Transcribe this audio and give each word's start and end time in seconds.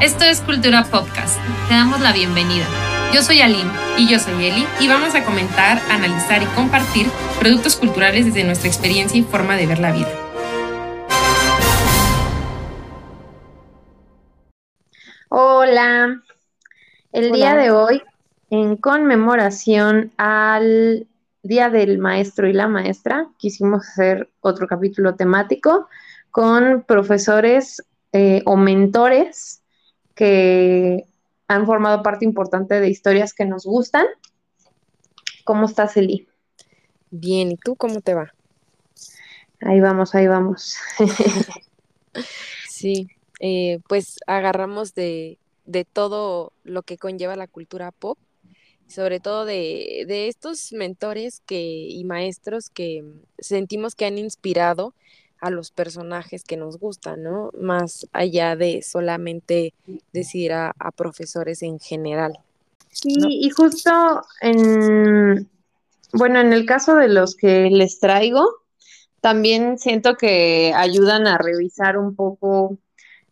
Esto 0.00 0.24
es 0.24 0.40
Cultura 0.40 0.84
Podcast. 0.84 1.38
Te 1.68 1.74
damos 1.74 2.00
la 2.00 2.14
bienvenida. 2.14 2.64
Yo 3.12 3.20
soy 3.20 3.42
Aline 3.42 3.70
y 3.98 4.08
yo 4.08 4.18
soy 4.18 4.46
Eli 4.46 4.66
y 4.80 4.88
vamos 4.88 5.14
a 5.14 5.22
comentar, 5.26 5.78
analizar 5.90 6.42
y 6.42 6.46
compartir 6.56 7.06
productos 7.38 7.76
culturales 7.76 8.24
desde 8.24 8.44
nuestra 8.44 8.70
experiencia 8.70 9.20
y 9.20 9.24
forma 9.24 9.56
de 9.56 9.66
ver 9.66 9.78
la 9.78 9.92
vida. 9.92 10.08
Hola, 15.28 16.22
el 17.12 17.32
día 17.32 17.54
de 17.54 17.70
hoy, 17.70 18.02
en 18.48 18.78
conmemoración 18.78 20.12
al 20.16 21.06
Día 21.42 21.68
del 21.68 21.98
Maestro 21.98 22.48
y 22.48 22.54
la 22.54 22.68
Maestra, 22.68 23.28
quisimos 23.36 23.86
hacer 23.86 24.30
otro 24.40 24.66
capítulo 24.66 25.14
temático 25.14 25.90
con 26.30 26.84
profesores 26.84 27.84
eh, 28.12 28.40
o 28.46 28.56
mentores 28.56 29.60
que 30.20 31.06
han 31.48 31.64
formado 31.64 32.02
parte 32.02 32.26
importante 32.26 32.78
de 32.78 32.90
historias 32.90 33.32
que 33.32 33.46
nos 33.46 33.64
gustan. 33.64 34.04
¿Cómo 35.44 35.64
estás, 35.64 35.96
Eli? 35.96 36.28
Bien, 37.10 37.52
¿y 37.52 37.56
tú 37.56 37.74
cómo 37.74 38.02
te 38.02 38.12
va? 38.12 38.30
Ahí 39.62 39.80
vamos, 39.80 40.14
ahí 40.14 40.26
vamos. 40.26 40.76
sí, 42.68 43.08
eh, 43.40 43.78
pues 43.88 44.18
agarramos 44.26 44.94
de, 44.94 45.38
todo 45.94 46.52
lo 46.64 46.82
que 46.82 46.98
conlleva 46.98 47.34
la 47.34 47.46
cultura 47.46 47.90
pop, 47.90 48.18
sobre 48.88 49.20
todo 49.20 49.46
de, 49.46 50.04
estos 50.28 50.70
mentores 50.74 51.40
que, 51.46 51.62
y 51.62 52.04
maestros 52.04 52.68
que 52.68 53.06
sentimos 53.38 53.94
que 53.94 54.04
han 54.04 54.18
inspirado 54.18 54.92
a 55.40 55.50
los 55.50 55.70
personajes 55.70 56.44
que 56.44 56.56
nos 56.56 56.78
gustan, 56.78 57.22
¿no? 57.22 57.50
Más 57.58 58.06
allá 58.12 58.56
de 58.56 58.82
solamente 58.82 59.74
decir 60.12 60.52
a, 60.52 60.74
profesores 60.96 61.62
en 61.62 61.78
general. 61.78 62.38
Sí, 62.90 63.14
y 63.18 63.50
justo 63.50 64.22
en, 64.40 65.48
bueno, 66.12 66.40
en 66.40 66.52
el 66.52 66.66
caso 66.66 66.96
de 66.96 67.08
los 67.08 67.36
que 67.36 67.70
les 67.70 68.00
traigo, 68.00 68.46
también 69.20 69.78
siento 69.78 70.16
que 70.16 70.72
ayudan 70.74 71.26
a 71.26 71.38
revisar 71.38 71.98
un 71.98 72.14
poco 72.14 72.78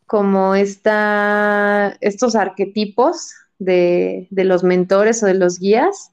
como 0.07 0.55
esta, 0.55 1.97
estos 2.01 2.35
arquetipos 2.35 3.33
de, 3.59 4.29
los 4.31 4.65
mentores 4.65 5.23
o 5.23 5.27
de 5.27 5.35
los 5.35 5.59
guías. 5.59 6.13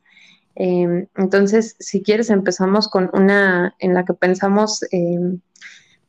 Em, 0.56 1.08
entonces, 1.16 1.76
si 1.80 2.02
quieres, 2.02 2.30
empezamos 2.30 2.88
con 2.88 3.10
una 3.14 3.76
en 3.80 3.94
la 3.94 4.06
que 4.06 4.14
pensamos 4.14 4.84
em, 4.92 5.40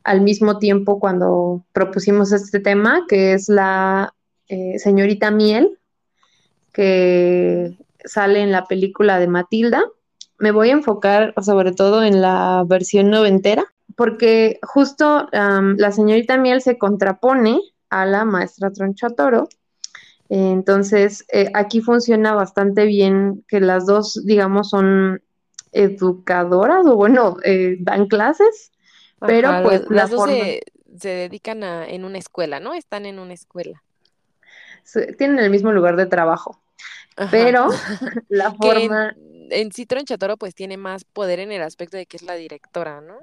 al 0.07 0.21
mismo 0.21 0.57
tiempo 0.57 0.99
cuando 0.99 1.65
propusimos 1.73 2.31
este 2.31 2.61
tema, 2.61 3.03
que 3.09 3.33
es 3.33 3.49
la 3.49 4.13
eh, 4.47 4.79
señorita 4.79 5.31
Miel, 5.31 5.77
que 6.71 7.77
sale 8.05 8.39
en 8.39 8.53
la 8.53 8.65
película 8.65 9.19
de 9.19 9.27
Matilda. 9.27 9.83
Me 10.39 10.51
voy 10.51 10.69
a 10.69 10.73
enfocar 10.73 11.33
sobre 11.43 11.73
todo 11.73 12.05
en 12.05 12.21
la 12.21 12.63
versión 12.65 13.09
noventera, 13.09 13.65
porque 13.97 14.59
justo 14.63 15.27
la 15.31 15.91
señorita 15.91 16.37
Miel 16.37 16.61
se 16.61 16.77
contrapone 16.77 17.59
a 17.89 18.05
la 18.05 18.23
maestra 18.23 18.71
Tronchatoro. 18.71 19.49
Entonces, 20.29 21.25
eh, 21.33 21.51
aquí 21.53 21.81
funciona 21.81 22.33
bastante 22.33 22.85
bien 22.85 23.43
que 23.49 23.59
las 23.59 23.85
dos, 23.85 24.23
digamos, 24.25 24.69
son 24.69 25.21
educadoras 25.73 26.85
o 26.85 26.95
bueno, 26.95 27.37
eh, 27.43 27.75
dan 27.81 28.07
clases, 28.07 28.71
pero 29.19 29.63
pues 29.63 29.83
las, 29.89 30.09
dos 30.09 30.29
se, 30.29 30.61
dedican 31.07 31.63
a, 31.63 31.87
en 31.87 32.05
una 32.05 32.17
escuela, 32.17 32.59
¿no? 32.59 32.73
Están 32.73 33.05
en 33.05 33.19
una 33.19 33.33
escuela. 33.33 33.81
tienen 35.17 35.39
el 35.39 35.49
mismo 35.49 35.71
lugar 35.71 35.95
de 35.95 36.05
trabajo, 36.05 36.59
pero 37.31 37.67
la 38.29 38.53
forma... 38.53 39.15
En, 39.17 39.47
en 39.49 39.71
sí, 39.71 39.85
Tronchatoro 39.85 40.37
pues 40.37 40.53
tiene 40.55 40.77
más 40.77 41.03
poder 41.05 41.39
en 41.39 41.51
el 41.51 41.61
aspecto 41.61 41.97
de 41.97 42.05
que 42.05 42.17
es 42.17 42.23
la 42.23 42.35
directora, 42.35 43.01
¿no? 43.01 43.19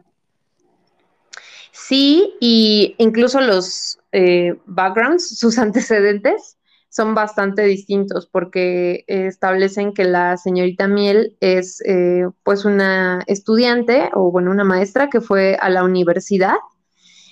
Sí, 1.74 2.34
y 2.38 2.94
incluso 2.98 3.40
los 3.40 3.98
eh, 4.12 4.54
backgrounds, 4.64 5.38
sus 5.38 5.58
antecedentes, 5.58 6.56
son 6.94 7.16
bastante 7.16 7.62
distintos 7.62 8.28
porque 8.30 9.04
establecen 9.08 9.94
que 9.94 10.04
la 10.04 10.36
señorita 10.36 10.86
Miel 10.86 11.36
es 11.40 11.82
eh, 11.84 12.28
pues 12.44 12.64
una 12.64 13.24
estudiante 13.26 14.10
o 14.12 14.30
bueno, 14.30 14.52
una 14.52 14.62
maestra 14.62 15.10
que 15.10 15.20
fue 15.20 15.56
a 15.60 15.70
la 15.70 15.82
universidad 15.82 16.54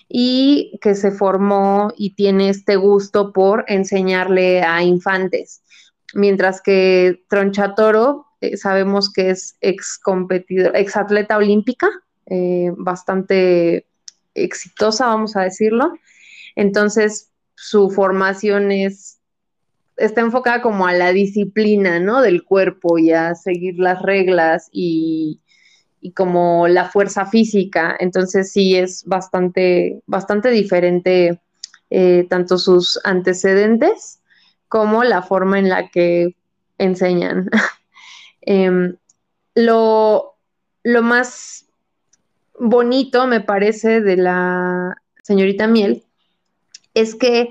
y 0.09 0.81
que 0.83 0.97
se 0.97 1.13
formó 1.13 1.93
y 1.97 2.17
tiene 2.17 2.49
este 2.49 2.75
gusto 2.75 3.33
por 3.33 3.65
enseñarle 3.69 4.63
a 4.63 4.83
infantes. 4.83 5.63
Mientras 6.13 6.61
que 6.61 7.23
Tronchatoro 7.29 8.27
eh, 8.41 8.57
sabemos 8.57 9.13
que 9.13 9.31
es 9.31 9.59
ex 9.61 9.97
competidor, 9.97 10.77
ex 10.77 10.97
atleta 10.97 11.37
olímpica, 11.37 11.89
bastante 12.79 13.87
exitosa, 14.35 15.07
vamos 15.07 15.37
a 15.37 15.43
decirlo. 15.43 15.93
Entonces, 16.57 17.31
su 17.55 17.91
formación 17.91 18.73
es, 18.73 19.22
está 19.97 20.21
enfocada 20.21 20.63
como 20.63 20.87
a 20.87 20.93
la 20.93 21.13
disciplina, 21.13 22.01
¿no? 22.01 22.21
Del 22.23 22.45
cuerpo 22.45 22.99
y 22.99 23.13
a 23.13 23.35
seguir 23.35 23.79
las 23.79 24.03
reglas 24.03 24.69
y, 24.73 25.41
como 26.15 26.69
la 26.69 26.89
fuerza 26.89 27.27
física. 27.27 27.97
Entonces, 27.99 28.53
sí 28.53 28.77
es 28.77 29.05
bastante, 29.05 30.03
bastante 30.07 30.51
diferente 30.51 31.41
eh, 31.91 32.27
tanto 32.29 32.59
sus 32.59 32.99
antecedentes 33.05 34.21
como 34.69 35.05
la 35.05 35.23
forma 35.23 35.59
en 35.59 35.69
la 35.69 35.89
que 35.89 36.37
enseñan. 36.79 37.49
Em, 38.45 38.97
lo, 39.55 40.35
lo 40.83 41.03
más 41.03 41.67
bonito, 42.59 43.29
me 43.29 43.41
parece, 43.41 44.01
de 44.01 44.17
la 44.17 44.97
señorita 45.23 45.69
Miel 45.69 46.03
es 46.95 47.15
que 47.15 47.51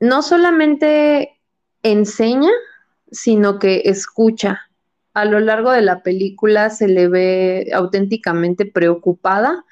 no 0.00 0.22
solamente 0.22 1.35
enseña, 1.90 2.50
sino 3.10 3.58
que 3.58 3.82
escucha. 3.86 4.60
A 5.14 5.24
lo 5.24 5.40
largo 5.40 5.70
de 5.70 5.82
la 5.82 6.02
película 6.02 6.70
se 6.70 6.88
le 6.88 7.08
ve 7.08 7.70
auténticamente 7.72 8.66
preocupada 8.66 9.64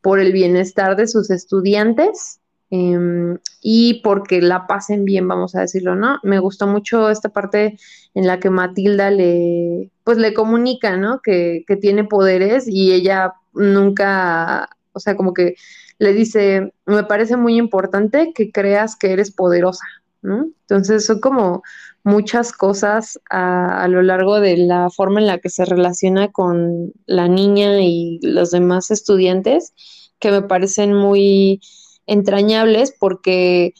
por 0.00 0.20
el 0.20 0.32
bienestar 0.32 0.96
de 0.96 1.08
sus 1.08 1.30
estudiantes 1.30 2.40
em, 2.70 3.38
y 3.60 4.00
porque 4.02 4.40
la 4.40 4.66
pasen 4.66 5.04
bien, 5.04 5.28
vamos 5.28 5.54
a 5.54 5.60
decirlo, 5.60 5.96
¿no? 5.96 6.18
Me 6.22 6.38
gustó 6.38 6.66
mucho 6.66 7.10
esta 7.10 7.28
parte 7.28 7.78
en 8.14 8.26
la 8.26 8.40
que 8.40 8.50
Matilda 8.50 9.10
le, 9.10 9.90
pues 10.04 10.18
le 10.18 10.32
comunica, 10.32 10.96
¿no? 10.96 11.20
Que, 11.22 11.64
que 11.66 11.76
tiene 11.76 12.04
poderes 12.04 12.66
y 12.68 12.92
ella 12.92 13.34
nunca, 13.52 14.68
o 14.92 15.00
sea, 15.00 15.16
como 15.16 15.34
que 15.34 15.56
le 15.98 16.12
dice, 16.12 16.72
me 16.84 17.04
parece 17.04 17.36
muy 17.36 17.56
importante 17.56 18.32
que 18.34 18.50
creas 18.52 18.96
que 18.96 19.12
eres 19.12 19.32
poderosa, 19.32 19.84
Entonces 20.26 21.06
son 21.06 21.20
como 21.20 21.62
muchas 22.04 22.52
cosas 22.52 23.20
a, 23.30 23.86
lo 23.88 24.02
largo 24.02 24.40
de 24.40 24.56
la 24.56 24.90
forma 24.90 25.20
en 25.20 25.26
la 25.26 25.38
que 25.38 25.50
se 25.50 25.64
relaciona 25.64 26.32
con 26.32 26.92
la 27.06 27.28
niña 27.28 27.80
y 27.80 28.18
los 28.22 28.50
demás 28.50 28.90
estudiantes 28.90 29.72
que 30.18 30.30
me 30.30 30.42
parecen 30.42 30.94
muy 30.94 31.60
entrañables 32.06 32.94
porque 32.98 33.74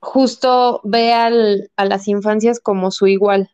justo 0.00 0.80
ve 0.84 1.12
a 1.12 1.30
las 1.84 2.08
infancias 2.08 2.60
como 2.60 2.90
su 2.90 3.06
igual 3.06 3.50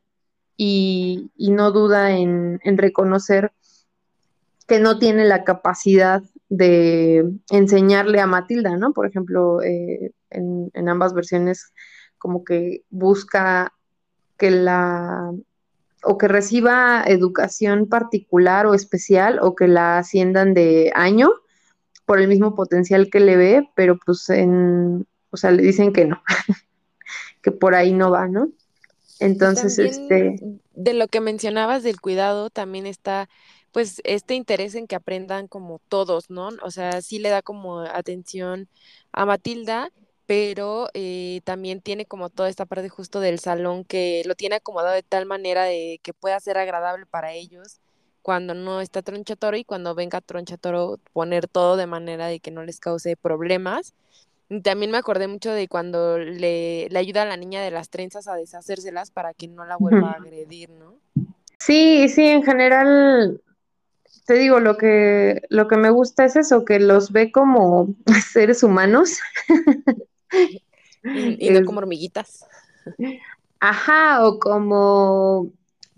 y, 0.57 1.31
no 1.37 1.73
duda 1.73 2.13
en 2.19 2.79
reconocer 2.79 3.53
que 4.67 4.81
no 4.81 4.99
tiene 4.99 5.25
la 5.25 5.45
capacidad 5.45 6.23
de 6.49 7.25
enseñarle 7.51 8.21
a 8.21 8.27
Matilda, 8.27 8.77
¿no? 8.77 8.93
Por 8.93 9.07
ejemplo, 9.07 9.63
eh, 9.63 10.13
en, 10.31 10.89
ambas 10.89 11.15
versiones 11.15 11.73
como 12.19 12.45
que 12.45 12.85
busca 12.91 13.73
que 14.37 14.51
la 14.51 15.33
o 16.07 16.19
que 16.19 16.29
reciba 16.29 17.03
educación 17.07 17.89
particular 17.89 18.67
o 18.67 18.75
especial 18.75 19.39
o 19.41 19.55
que 19.55 19.69
la 19.69 19.99
asciendan 19.99 20.53
de 20.53 20.93
año 20.95 21.31
por 22.05 22.21
el 22.21 22.29
mismo 22.29 22.55
potencial 22.55 23.09
que 23.11 23.21
le 23.21 23.37
ve, 23.37 23.71
pero 23.75 23.99
pues 24.05 24.29
en, 24.29 25.07
o 25.31 25.37
sea, 25.39 25.51
le 25.51 25.63
dicen 25.63 25.95
que 25.95 26.05
no, 26.05 26.23
que 27.43 27.51
por 27.53 27.75
ahí 27.75 27.95
no 27.95 28.11
va, 28.11 28.29
¿no? 28.29 28.51
Entonces, 29.19 29.79
este... 29.79 30.37
De 30.75 30.93
lo 30.93 31.09
que 31.09 31.21
mencionabas 31.21 31.83
del 31.83 32.01
cuidado, 32.01 32.51
también 32.51 32.85
está 32.85 33.29
pues 33.75 34.01
este 34.05 34.35
interés 34.37 34.77
en 34.77 34.87
que 34.87 34.95
aprendan 34.95 35.49
como 35.49 35.81
todos, 35.89 36.31
¿no? 36.31 36.51
O 36.63 36.71
sea, 36.71 37.03
sí 37.03 37.19
le 37.19 37.29
da 37.31 37.43
como 37.43 37.81
atención 37.81 38.69
a 39.11 39.27
Matilda, 39.27 39.91
pero 40.27 40.89
eh, 40.95 41.41
también 41.43 41.81
tiene 41.81 42.07
como 42.07 42.31
toda 42.31 42.49
esta 42.49 42.67
parte 42.67 42.89
justo 42.89 43.19
del 43.19 43.41
salón 43.41 43.85
que 43.85 44.23
lo 44.27 44.37
tiene 44.37 44.55
acomodado 44.55 44.95
de 44.95 45.03
tal 45.03 45.27
manera 45.27 45.65
de 45.65 45.99
que 46.05 46.15
pueda 46.15 46.39
ser 46.39 46.57
agradable 46.57 47.05
para 47.05 47.33
ellos 47.33 47.81
cuando 48.23 48.55
no 48.55 48.81
está 48.81 49.03
Tronchatoro 49.03 49.57
y 49.57 49.65
cuando 49.65 49.97
venga 49.97 50.21
Tronchatoro 50.21 51.01
poner 51.13 51.49
todo 51.49 51.77
de 51.77 51.89
manera 51.89 52.29
de 52.29 52.39
que 52.39 52.53
no 52.53 52.63
les 52.63 52.79
cause 52.79 53.17
problemas. 53.17 53.93
También 54.63 54.93
me 54.93 54.99
acordé 54.99 55.27
mucho 55.27 55.51
de 55.51 55.67
cuando 55.67 56.17
le, 56.17 56.89
le 56.91 56.99
ayuda 57.01 57.23
a 57.23 57.27
la 57.27 57.37
niña 57.37 57.61
de 57.61 57.73
las 57.73 57.89
trenzas 57.89 58.29
a 58.29 58.37
deshacérselas 58.37 59.11
para 59.11 59.35
que 59.35 59.49
no 59.49 59.65
la 59.65 59.77
vuelva 59.77 60.13
a 60.13 60.13
agredir, 60.13 60.71
¿no? 60.71 60.95
Sí, 61.59 62.09
sí, 62.09 62.27
en 62.27 62.43
general, 62.43 63.41
te 64.27 64.35
digo, 64.35 64.59
lo 64.61 64.77
que, 64.77 65.43
lo 65.51 65.69
que 65.69 65.77
me 65.77 65.91
gusta 65.91 66.25
es 66.25 66.37
eso, 66.37 66.65
que 66.65 66.81
los 66.81 67.13
ve 67.13 67.31
como 67.31 67.95
seres 68.33 68.63
humanos. 68.63 69.19
y, 71.05 71.51
no 71.51 71.65
como 71.65 71.79
hormiguitas. 71.79 72.47
Ajá, 73.61 74.27
o 74.27 74.39
como 74.39 75.53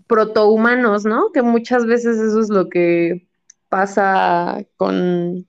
protohumanos, 0.07 1.05
¿no? 1.05 1.31
Que 1.31 1.41
muchas 1.41 1.85
veces 1.85 2.17
eso 2.17 2.39
es 2.39 2.49
lo 2.49 2.69
que 2.69 3.27
pasa 3.69 4.65
con 4.75 5.47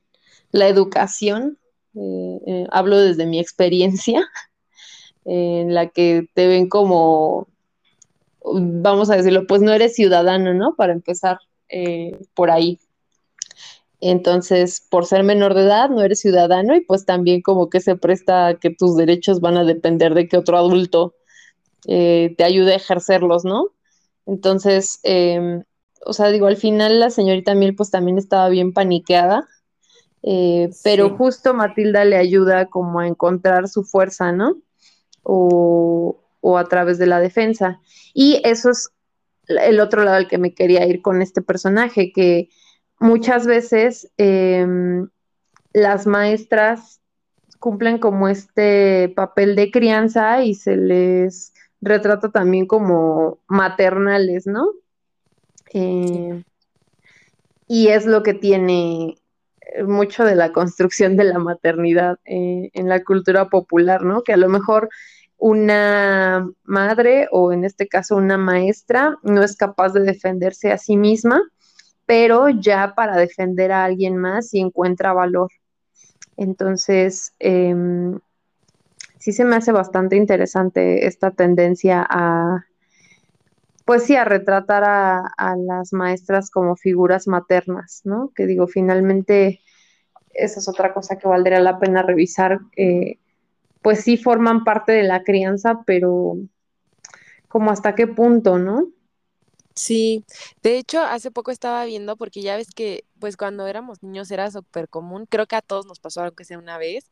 la 0.53 0.69
educación. 0.69 1.59
Eh, 1.95 2.41
eh, 2.47 2.67
hablo 2.71 2.99
desde 2.99 3.27
mi 3.27 3.41
experiencia, 3.41 4.29
en 5.25 5.75
la 5.75 5.89
que 5.89 6.29
te 6.35 6.47
ven 6.47 6.69
como, 6.69 7.49
vamos 8.45 9.11
a 9.11 9.17
decirlo, 9.17 9.47
pues 9.49 9.63
no 9.63 9.73
eres 9.73 9.95
ciudadano, 9.95 10.55
¿no? 10.55 10.75
Para 10.77 10.93
empezar 10.93 11.39
eh, 11.69 12.19
por 12.35 12.51
ahí. 12.51 12.79
Entonces, 14.01 14.87
por 14.89 15.07
ser 15.07 15.25
menor 15.25 15.55
de 15.55 15.63
edad, 15.63 15.91
no 15.91 16.03
eres 16.03 16.21
ciudadano 16.21 16.77
y 16.77 16.81
pues 16.81 17.05
también 17.05 17.43
como 17.43 17.69
que 17.69 17.81
se 17.81 17.97
presta 17.97 18.57
que 18.61 18.71
tus 18.71 18.97
derechos 18.97 19.41
van 19.41 19.57
a 19.57 19.65
depender 19.65 20.15
de 20.15 20.29
que 20.29 20.37
otro 20.37 20.57
adulto 20.57 21.15
te 21.85 22.45
ayude 22.45 22.75
a 22.75 22.77
ejercerlos, 22.77 23.45
¿no? 23.45 23.69
Entonces, 24.27 25.01
em, 25.05 25.65
o 26.05 26.13
sea, 26.13 26.29
digo, 26.29 26.47
al 26.47 26.57
final 26.57 27.01
la 27.01 27.11
señorita 27.11 27.55
Miel 27.55 27.75
pues 27.75 27.91
también 27.91 28.19
estaba 28.19 28.49
bien 28.51 28.73
paniqueada 28.73 29.49
eh, 30.23 30.71
pero 30.83 31.17
justo 31.17 31.55
Matilda 31.55 32.05
le 32.05 32.17
ayuda 32.17 32.67
como 32.67 33.01
a 33.01 33.07
encontrar 33.07 33.69
su 33.69 33.85
fuerza, 33.85 34.33
¿no? 34.33 34.57
O, 35.23 36.17
a 36.57 36.65
través 36.65 36.99
de 36.99 37.07
la 37.07 37.21
defensa. 37.21 37.81
Y 38.15 38.41
eso 38.45 38.71
es 38.71 38.91
el 39.49 39.81
otro 39.81 40.05
lado 40.05 40.17
al 40.17 40.29
que 40.29 40.39
me 40.39 40.55
quería 40.55 40.87
ir 40.87 41.03
con 41.03 41.23
este 41.23 41.43
personaje, 41.43 42.13
que 42.13 42.49
muchas 43.01 43.47
veces 43.47 44.11
em, 44.17 45.09
las 45.73 46.07
maestras 46.07 47.01
cumplen 47.59 47.99
como 47.99 48.29
este 48.29 49.13
papel 49.17 49.57
de 49.57 49.71
crianza 49.71 50.43
y 50.43 50.55
se 50.55 50.77
les 50.77 51.53
retrata 51.81 52.31
también 52.31 52.67
como 52.67 53.39
maternales, 53.49 54.47
¿no? 54.47 54.71
Eh, 55.73 56.43
y 57.67 57.89
es 57.89 58.07
lo 58.07 58.23
que 58.23 58.35
tiene 58.35 59.17
mucho 59.87 60.25
de 60.25 60.35
la 60.35 60.53
construcción 60.53 61.17
de 61.17 61.25
la 61.25 61.39
maternidad 61.39 62.19
eh, 62.25 62.71
en 62.73 62.89
la 62.89 63.03
cultura 63.05 63.49
popular, 63.49 64.03
¿no? 64.03 64.23
Que 64.23 64.33
a 64.33 64.39
lo 64.39 64.49
mejor 64.49 64.89
una 65.39 66.51
madre 66.65 67.29
o 67.31 67.53
en 67.53 67.65
este 67.65 67.89
caso 67.89 68.17
una 68.17 68.37
maestra 68.37 69.17
no 69.23 69.43
es 69.43 69.57
capaz 69.57 69.93
de 69.93 70.01
defenderse 70.01 70.73
a 70.73 70.79
sí 70.79 70.97
misma, 70.97 71.41
pero 72.07 72.49
ya 72.49 72.95
para 72.95 73.17
defender 73.17 73.73
a 73.73 73.85
alguien 73.85 74.17
más 74.17 74.51
sí 74.51 74.59
encuentra 74.59 75.13
valor. 75.13 75.51
Entonces, 76.37 77.35
em, 77.39 78.19
sí 79.19 79.33
se 79.33 79.45
me 79.45 79.57
hace 79.57 79.73
bastante 79.73 80.17
interesante 80.17 81.07
esta 81.07 81.31
tendencia 81.31 82.07
a, 82.09 82.65
pues 83.85 84.05
sí, 84.05 84.17
a 84.17 84.25
retratar 84.25 84.85
a, 84.85 85.57
las 85.57 85.93
maestras 85.93 86.51
como 86.51 86.77
figuras 86.77 87.27
maternas, 87.27 88.03
¿no? 88.05 88.33
Que 88.35 88.47
digo, 88.47 88.67
finalmente, 88.67 89.61
esa 90.35 90.61
es 90.61 90.69
otra 90.69 90.93
cosa 90.93 91.17
que 91.17 91.29
valdría 91.29 91.61
la 91.61 91.79
pena 91.79 92.03
revisar. 92.03 92.61
Eh, 92.77 93.19
pues 93.83 94.03
sí 94.03 94.17
forman 94.17 94.65
parte 94.65 94.93
de 94.93 95.03
la 95.03 95.23
crianza, 95.23 95.83
pero 95.87 96.37
como 97.49 97.71
hasta 97.71 97.95
qué 97.95 98.07
punto, 98.07 98.59
¿no? 98.59 98.89
Sí, 99.75 100.25
de 100.63 100.77
hecho, 100.77 101.01
hace 101.03 101.31
poco 101.31 101.53
estaba 101.53 101.85
viendo, 101.85 102.17
porque 102.17 102.43
ya 102.43 102.57
ves 102.57 102.69
que, 102.75 103.05
pues 103.21 103.37
cuando 103.37 103.67
éramos 103.69 104.03
niños 104.03 104.31
era 104.31 104.51
súper 104.51 104.89
común, 104.89 105.27
creo 105.27 105.47
que 105.47 105.55
a 105.55 105.63
todos 105.63 105.87
nos 105.87 106.01
pasó, 106.01 106.23
aunque 106.23 106.45
sea 106.45 106.59
una 106.59 106.79
vez, 106.79 107.11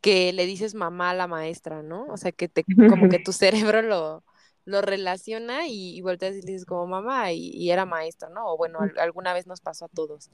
que 0.00 0.32
le 0.32 0.46
dices 0.46 0.74
mamá 0.74 1.10
a 1.10 1.14
la 1.14 1.26
maestra, 1.26 1.82
¿no? 1.82 2.06
O 2.06 2.16
sea, 2.16 2.32
que 2.32 2.48
te, 2.48 2.64
como 2.88 3.08
que 3.10 3.18
tu 3.18 3.32
cerebro 3.32 3.82
lo, 3.82 4.24
lo 4.66 4.82
relaciona 4.82 5.68
y, 5.68 5.96
y 5.96 6.00
volteas 6.02 6.34
y 6.34 6.40
dices 6.40 6.66
como 6.66 6.86
mamá 6.86 7.32
y, 7.32 7.70
era 7.70 7.86
maestra, 7.86 8.28
¿no? 8.28 8.52
O 8.52 8.56
bueno, 8.56 8.80
alguna 8.98 9.32
vez 9.32 9.46
nos 9.46 9.60
pasó 9.60 9.86
a 9.86 9.88
todos. 9.88 10.28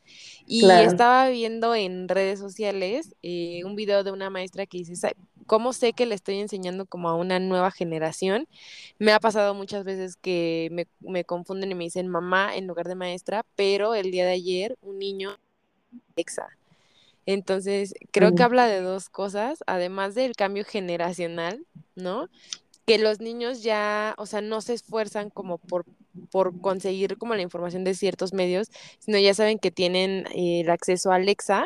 Y 0.46 0.68
estaba 0.68 1.28
viendo 1.28 1.74
en 1.74 2.08
redes 2.08 2.40
sociales 2.40 3.14
eh, 3.22 3.60
un 3.64 3.76
video 3.76 4.02
de 4.04 4.10
una 4.10 4.30
maestra 4.30 4.64
que 4.64 4.78
dice, 4.78 5.14
¿cómo 5.46 5.74
sé 5.74 5.92
que 5.92 6.06
le 6.06 6.14
estoy 6.14 6.40
enseñando 6.40 6.86
como 6.86 7.10
a 7.10 7.14
una 7.14 7.38
nueva 7.38 7.70
generación? 7.70 8.48
Me 8.98 9.12
ha 9.12 9.20
pasado 9.20 9.52
muchas 9.54 9.84
veces 9.84 10.16
que 10.16 10.68
me, 10.72 10.88
me 11.00 11.24
confunden 11.24 11.70
y 11.70 11.74
me 11.74 11.84
dicen 11.84 12.08
mamá 12.08 12.56
en 12.56 12.66
lugar 12.66 12.88
de 12.88 12.94
maestra, 12.94 13.44
pero 13.54 13.94
el 13.94 14.10
día 14.10 14.24
de 14.24 14.32
ayer 14.32 14.78
un 14.80 14.98
niño 14.98 15.36
exa. 16.16 16.48
Entonces, 17.26 17.94
creo 18.10 18.34
que 18.34 18.42
habla 18.42 18.66
de 18.66 18.80
dos 18.80 19.08
cosas, 19.08 19.62
además 19.66 20.14
del 20.14 20.34
cambio 20.34 20.64
generacional, 20.64 21.64
¿no? 21.94 22.28
Que 22.92 22.98
los 22.98 23.20
niños 23.20 23.62
ya, 23.62 24.14
o 24.18 24.26
sea, 24.26 24.42
no 24.42 24.60
se 24.60 24.74
esfuerzan 24.74 25.30
como 25.30 25.56
por, 25.56 25.86
por 26.30 26.60
conseguir 26.60 27.16
como 27.16 27.34
la 27.34 27.40
información 27.40 27.84
de 27.84 27.94
ciertos 27.94 28.34
medios, 28.34 28.70
sino 28.98 29.18
ya 29.18 29.32
saben 29.32 29.58
que 29.58 29.70
tienen 29.70 30.26
eh, 30.34 30.60
el 30.60 30.68
acceso 30.68 31.10
a 31.10 31.14
Alexa. 31.14 31.64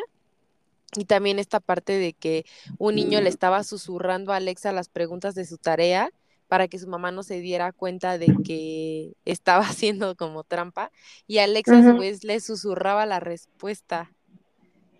Y 0.95 1.03
también 1.03 1.37
esta 1.37 1.59
parte 1.59 1.99
de 1.99 2.13
que 2.13 2.45
un 2.77 2.95
niño 2.95 3.19
le 3.19 3.27
estaba 3.27 3.65
susurrando 3.65 4.31
a 4.31 4.37
Alexa 4.37 4.71
las 4.71 4.87
preguntas 4.87 5.35
de 5.35 5.45
su 5.45 5.57
tarea 5.57 6.11
para 6.47 6.69
que 6.69 6.79
su 6.79 6.87
mamá 6.87 7.11
no 7.11 7.23
se 7.23 7.41
diera 7.41 7.73
cuenta 7.73 8.17
de 8.17 8.33
que 8.45 9.11
estaba 9.25 9.65
haciendo 9.65 10.15
como 10.15 10.45
trampa 10.45 10.91
y 11.27 11.39
Alexa 11.39 11.91
vez 11.91 12.23
le 12.23 12.39
susurraba 12.39 13.05
la 13.05 13.19
respuesta. 13.19 14.13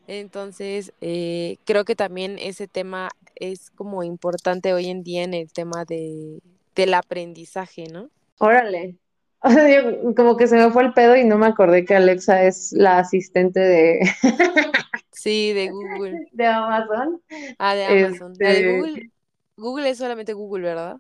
Entonces, 0.08 0.92
eh, 1.00 1.56
creo 1.64 1.86
que 1.86 1.96
también 1.96 2.38
ese 2.38 2.68
tema 2.68 3.12
es 3.40 3.72
como 3.72 4.04
importante 4.04 4.74
hoy 4.74 4.88
en 4.88 5.04
día 5.04 5.24
en 5.24 5.34
el 5.34 5.52
tema 5.52 5.86
de, 5.86 6.40
del 6.76 6.94
aprendizaje, 6.94 7.86
¿no? 7.92 8.10
Órale. 8.40 8.98
como 10.16 10.38
que 10.38 10.48
se 10.48 10.56
me 10.56 10.72
fue 10.72 10.84
el 10.84 10.94
pedo 10.94 11.16
y 11.16 11.24
no 11.24 11.38
me 11.38 11.46
acordé 11.46 11.86
que 11.86 11.96
Alexa 11.96 12.44
es 12.44 12.72
la 12.74 13.00
asistente 13.00 13.60
de... 13.60 14.00
sí, 15.12 15.54
de 15.54 15.70
Google. 15.70 16.28
De 16.32 16.46
Amazon. 16.46 17.22
Ah, 17.58 17.76
de 17.76 17.86
Amazon. 17.86 18.34
de 18.34 18.52
este 18.52 18.78
Google. 18.78 19.12
Google 19.58 19.90
es 19.90 19.98
solamente 19.98 20.34
Google, 20.34 20.64
¿verdad? 20.64 20.98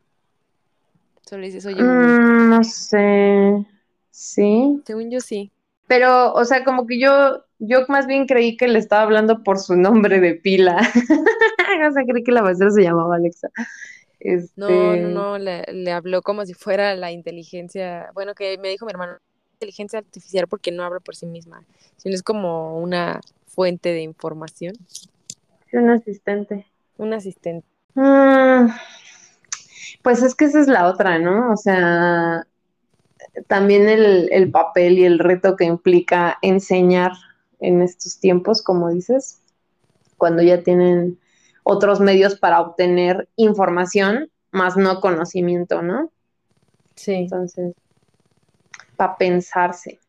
Solo 1.21 1.43
dices, 1.43 1.65
oye, 1.65 1.81
mm, 1.81 2.50
no 2.50 2.63
sé. 2.63 3.65
¿Sí? 4.09 4.81
Según 4.85 5.12
yo, 5.12 5.19
sí. 5.19 5.51
Pero, 5.88 6.33
o 6.33 6.45
sea, 6.45 6.63
como 6.63 6.88
que 6.88 7.00
yo, 7.00 7.43
yo 7.59 7.81
más 7.88 8.07
bien 8.07 8.25
creí 8.25 8.57
que 8.57 8.67
le 8.67 8.79
estaba 8.79 9.03
hablando 9.03 9.43
por 9.43 9.59
su 9.59 9.75
nombre 9.75 10.19
de 10.19 10.35
pila. 10.35 10.77
sea, 11.93 12.03
creí 12.05 12.24
que 12.24 12.31
la 12.31 12.41
maestra 12.41 12.72
se 12.72 12.84
llamaba 12.84 13.15
Alexa. 13.15 13.50
No, 14.55 14.69
no, 14.69 14.93
este 14.93 15.07
no, 15.07 15.38
le, 15.38 15.91
habló 15.91 16.22
como 16.22 16.46
si 16.46 16.53
fuera 16.53 16.96
la 16.96 17.12
inteligencia, 17.12 18.10
bueno, 18.13 18.34
que 18.34 18.57
me 18.57 18.69
dijo 18.69 18.86
mi 18.86 18.91
hermano, 18.91 19.19
inteligencia 19.53 20.00
artificial 20.00 20.48
porque 20.48 20.72
no 20.72 20.84
habla 20.84 21.00
por 21.00 21.15
sí 21.15 21.27
misma, 21.27 21.63
sino 21.98 22.15
es 22.15 22.24
como 22.24 22.77
una 22.79 23.22
fuente 23.46 23.89
de 23.89 24.01
información. 24.01 24.75
Un 25.72 25.89
asistente. 25.89 26.65
Un 26.98 27.13
asistente. 27.13 27.67
Mm, 27.93 28.69
pues 30.01 30.24
es 30.24 30.36
que 30.36 30.46
esa 30.46 30.62
es 30.62 30.67
la 30.67 30.88
otra, 30.88 31.19
¿no? 31.19 31.51
O 31.51 31.57
sea, 31.57 32.46
también 33.48 33.88
el, 33.88 34.51
papel 34.51 34.98
y 34.98 35.05
el 35.05 35.19
reto 35.19 35.55
que 35.55 35.65
implica 35.65 36.38
enseñar 36.41 37.12
en 37.60 37.81
estos 37.81 38.19
tiempos, 38.19 38.62
como 38.62 38.89
dices, 38.89 39.39
cuando 40.17 40.41
ya 40.41 40.63
tienen 40.63 41.19
otros 41.67 42.00
medios 42.00 42.39
para 42.39 42.62
obtener 42.62 43.27
información, 43.36 44.31
más 44.51 44.77
no 44.77 45.01
conocimiento, 45.01 45.81
¿no? 45.81 46.12
Sí. 46.95 47.13
Entonces, 47.13 47.75
para 48.95 49.17
pensarse. 49.17 50.00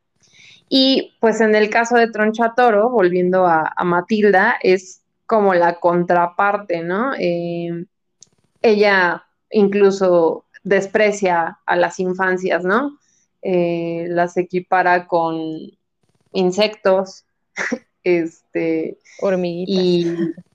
Y 0.69 1.15
pues 1.21 1.41
en 1.41 1.57
el 1.57 1.69
caso 1.69 1.97
de 1.97 2.11
Troncha 2.11 2.55
Toro, 2.55 2.91
volviendo 2.91 3.47
a, 3.47 3.73
Matilda, 3.85 4.57
es 4.62 5.03
como 5.27 5.53
la 5.55 5.81
contraparte, 5.81 6.83
¿no? 6.83 7.12
Eh, 7.19 7.87
ella 8.62 9.25
incluso 9.50 10.45
desprecia 10.62 11.59
a 11.67 11.77
las 11.77 11.99
infancias, 11.99 12.62
¿no? 12.65 12.99
Eh, 13.43 14.07
las 14.11 14.37
equipara 14.37 15.09
con 15.09 15.37
insectos, 16.33 17.25
este, 18.05 18.99
hormiguitas. 19.21 19.85
Y 19.85 20.48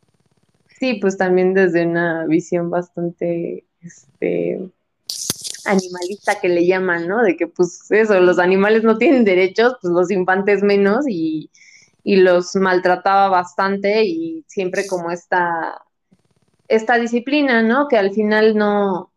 sí, 0.83 0.95
pues 0.95 1.17
también 1.17 1.53
desde 1.53 1.85
una 1.85 2.25
visión 2.25 2.69
bastante, 2.69 3.63
este, 3.81 4.59
animalista 5.63 6.41
que 6.41 6.49
le 6.49 6.67
llaman, 6.67 7.07
¿no? 7.07 7.23
De 7.23 7.37
que 7.37 7.47
pues 7.47 7.89
eso, 7.89 8.19
los 8.19 8.37
animales 8.37 8.83
no 8.83 8.97
tienen 8.97 9.23
derechos, 9.23 9.77
pues 9.81 9.93
los 9.93 10.11
infantes 10.11 10.61
menos 10.61 11.05
y, 11.07 11.49
y 12.03 12.17
los 12.17 12.53
maltrataba 12.55 13.29
bastante 13.29 14.03
y 14.03 14.43
siempre 14.45 14.85
como 14.85 15.09
esta 15.09 15.81
esta 16.67 16.97
disciplina, 16.97 17.63
¿no? 17.63 17.87
Que 17.87 17.97
al 17.97 18.11
final 18.11 18.57
no, 18.57 19.13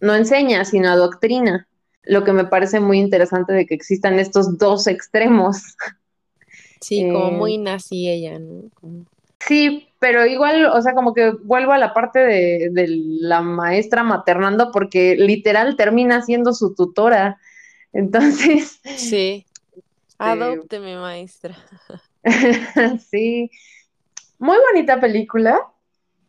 no 0.00 0.16
enseña, 0.16 0.64
sino 0.64 0.88
adoctrina. 0.88 1.68
Lo 2.02 2.24
que 2.24 2.32
me 2.32 2.44
parece 2.44 2.80
muy 2.80 2.98
interesante 2.98 3.52
de 3.52 3.66
que 3.66 3.74
existan 3.74 4.18
estos 4.18 4.58
dos 4.58 4.88
extremos. 4.88 5.76
Sí, 6.80 7.08
como 7.08 7.28
eh, 7.28 7.32
muy 7.32 7.58
nazi 7.58 8.08
ella, 8.08 8.40
¿no? 8.40 8.64
Sí, 9.46 9.88
pero 10.04 10.26
igual, 10.26 10.66
o 10.66 10.82
sea, 10.82 10.92
como 10.92 11.14
que 11.14 11.30
vuelvo 11.30 11.72
a 11.72 11.78
la 11.78 11.94
parte 11.94 12.18
de, 12.18 12.68
de, 12.70 12.84
la 12.90 13.40
maestra 13.40 14.02
maternando 14.02 14.70
porque 14.70 15.16
literal 15.16 15.76
termina 15.76 16.20
siendo 16.20 16.52
su 16.52 16.74
tutora. 16.74 17.40
Entonces. 17.90 18.80
Sí. 18.96 19.46
Este 20.20 20.80
mi 20.80 20.94
maestra. 20.94 21.56
sí. 23.10 23.50
Muy 24.38 24.58
bonita 24.70 25.00
película, 25.00 25.58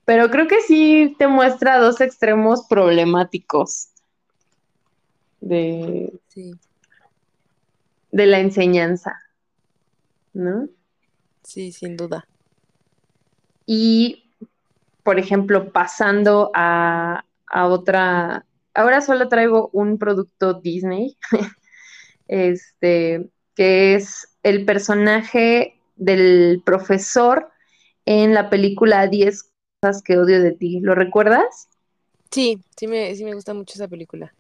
pero 0.06 0.30
creo 0.32 0.48
que 0.48 0.62
sí 0.62 1.14
te 1.20 1.28
muestra 1.28 1.78
dos 1.78 2.00
extremos 2.00 2.66
problemáticos 2.70 3.90
de, 5.42 6.14
de 8.12 8.26
la 8.26 8.40
enseñanza, 8.40 9.20
¿no? 10.32 10.70
Sí, 11.44 11.74
sin 11.74 11.98
duda. 11.98 12.26
Y, 13.66 14.32
por 15.04 15.20
ejemplo, 15.20 15.72
pasando 15.72 16.52
a, 16.54 17.26
a 17.48 17.68
otra, 17.68 18.46
ahora 18.74 19.02
solo 19.02 19.28
traigo 19.28 19.70
un 19.74 19.98
producto 19.98 20.54
Disney, 20.56 21.18
este, 22.28 23.30
que 23.56 23.96
es 23.96 24.28
el 24.44 24.66
personaje 24.66 25.80
del 25.96 26.62
profesor 26.66 27.50
en 28.06 28.34
la 28.34 28.50
película 28.50 29.08
10 29.08 29.52
cosas 29.82 30.04
que 30.04 30.18
odio 30.18 30.42
de 30.42 30.52
ti. 30.52 30.80
¿Lo 30.82 30.96
recuerdas? 30.96 31.70
Sí, 32.32 32.60
sí 32.78 32.88
me, 32.88 33.16
sí 33.16 33.24
me 33.24 33.34
gusta 33.34 33.54
mucho 33.54 33.74
esa 33.76 33.88
película. 33.88 34.34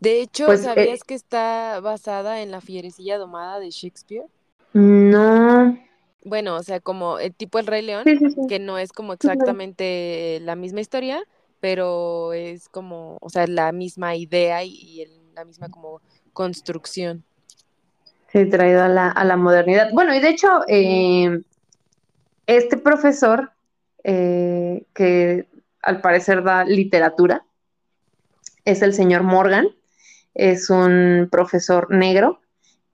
De 0.00 0.20
hecho, 0.20 0.46
pues, 0.46 0.62
¿sabías 0.62 1.00
eh, 1.00 1.04
que 1.06 1.14
está 1.14 1.80
basada 1.80 2.42
en 2.42 2.50
la 2.50 2.60
fierecilla 2.60 3.18
domada 3.18 3.58
de 3.58 3.70
Shakespeare? 3.70 4.26
No. 4.74 5.78
Bueno, 6.26 6.56
o 6.56 6.62
sea, 6.64 6.80
como 6.80 7.20
el 7.20 7.32
tipo 7.32 7.60
El 7.60 7.68
Rey 7.68 7.82
León, 7.82 8.02
que 8.48 8.58
no 8.58 8.78
es 8.78 8.90
como 8.90 9.12
exactamente 9.12 10.40
la 10.42 10.56
misma 10.56 10.80
historia, 10.80 11.22
pero 11.60 12.32
es 12.32 12.68
como, 12.68 13.16
o 13.20 13.30
sea, 13.30 13.46
la 13.46 13.70
misma 13.70 14.16
idea 14.16 14.64
y, 14.64 15.06
la 15.36 15.44
misma 15.44 15.68
como 15.68 16.00
construcción. 16.32 17.22
Sí, 18.32 18.44
traído 18.46 18.82
a 18.82 18.88
la, 18.88 19.08
a 19.08 19.24
la 19.24 19.36
modernidad. 19.36 19.90
Bueno, 19.92 20.16
y 20.16 20.18
de 20.18 20.30
hecho, 20.30 20.48
eh, 20.66 21.42
este 22.48 22.76
profesor, 22.76 23.52
eh, 24.02 24.84
que 24.94 25.46
al 25.80 26.00
parecer 26.00 26.42
da 26.42 26.64
literatura, 26.64 27.46
es 28.64 28.82
el 28.82 28.94
señor 28.94 29.22
Morgan, 29.22 29.68
es 30.34 30.70
un 30.70 31.28
profesor 31.30 31.86
negro 31.94 32.40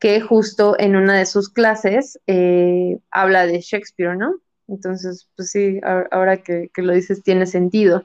que 0.02 0.20
justo 0.20 0.74
en 0.80 0.96
una 0.96 1.16
de 1.16 1.26
sus 1.26 1.48
clases 1.48 2.18
eh, 2.26 2.98
habla 3.12 3.46
de 3.46 3.60
Shakespeare, 3.60 4.16
¿no? 4.16 4.34
Entonces, 4.66 5.28
pues 5.36 5.52
sí, 5.52 5.80
ahora 6.10 6.42
que, 6.42 6.70
lo 6.74 6.92
dices 6.92 7.22
tiene 7.22 7.46
sentido. 7.46 8.04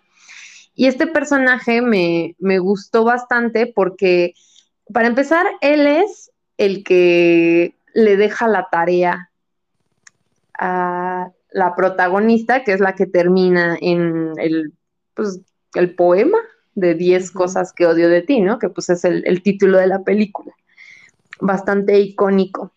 Y 0.75 0.85
este 0.85 1.07
personaje 1.07 1.81
me, 1.81 2.35
me, 2.37 2.59
gustó 2.59 3.03
bastante 3.03 3.65
porque, 3.65 4.35
para 4.93 5.07
empezar, 5.07 5.47
él 5.61 5.87
es 5.87 6.29
el 6.57 6.83
que 6.83 7.73
le 7.95 8.15
deja 8.15 8.47
la 8.47 8.67
tarea 8.71 9.31
a 10.59 11.31
la 11.49 11.75
protagonista, 11.75 12.63
que 12.63 12.73
es 12.73 12.79
la 12.79 12.93
que 12.93 13.07
termina 13.07 13.75
en 13.81 14.33
el, 14.37 14.71
pues, 15.15 15.39
el 15.73 15.95
poema 15.95 16.37
de 16.75 16.93
10 16.93 17.31
cosas 17.31 17.73
que 17.73 17.87
odio 17.87 18.07
de 18.07 18.21
ti, 18.21 18.39
¿no? 18.39 18.59
Que 18.59 18.69
pues 18.69 18.87
es 18.91 19.03
el, 19.03 19.41
título 19.41 19.79
de 19.79 19.87
la 19.87 20.03
película. 20.03 20.53
Bastante 21.39 21.99
icónico. 21.99 22.71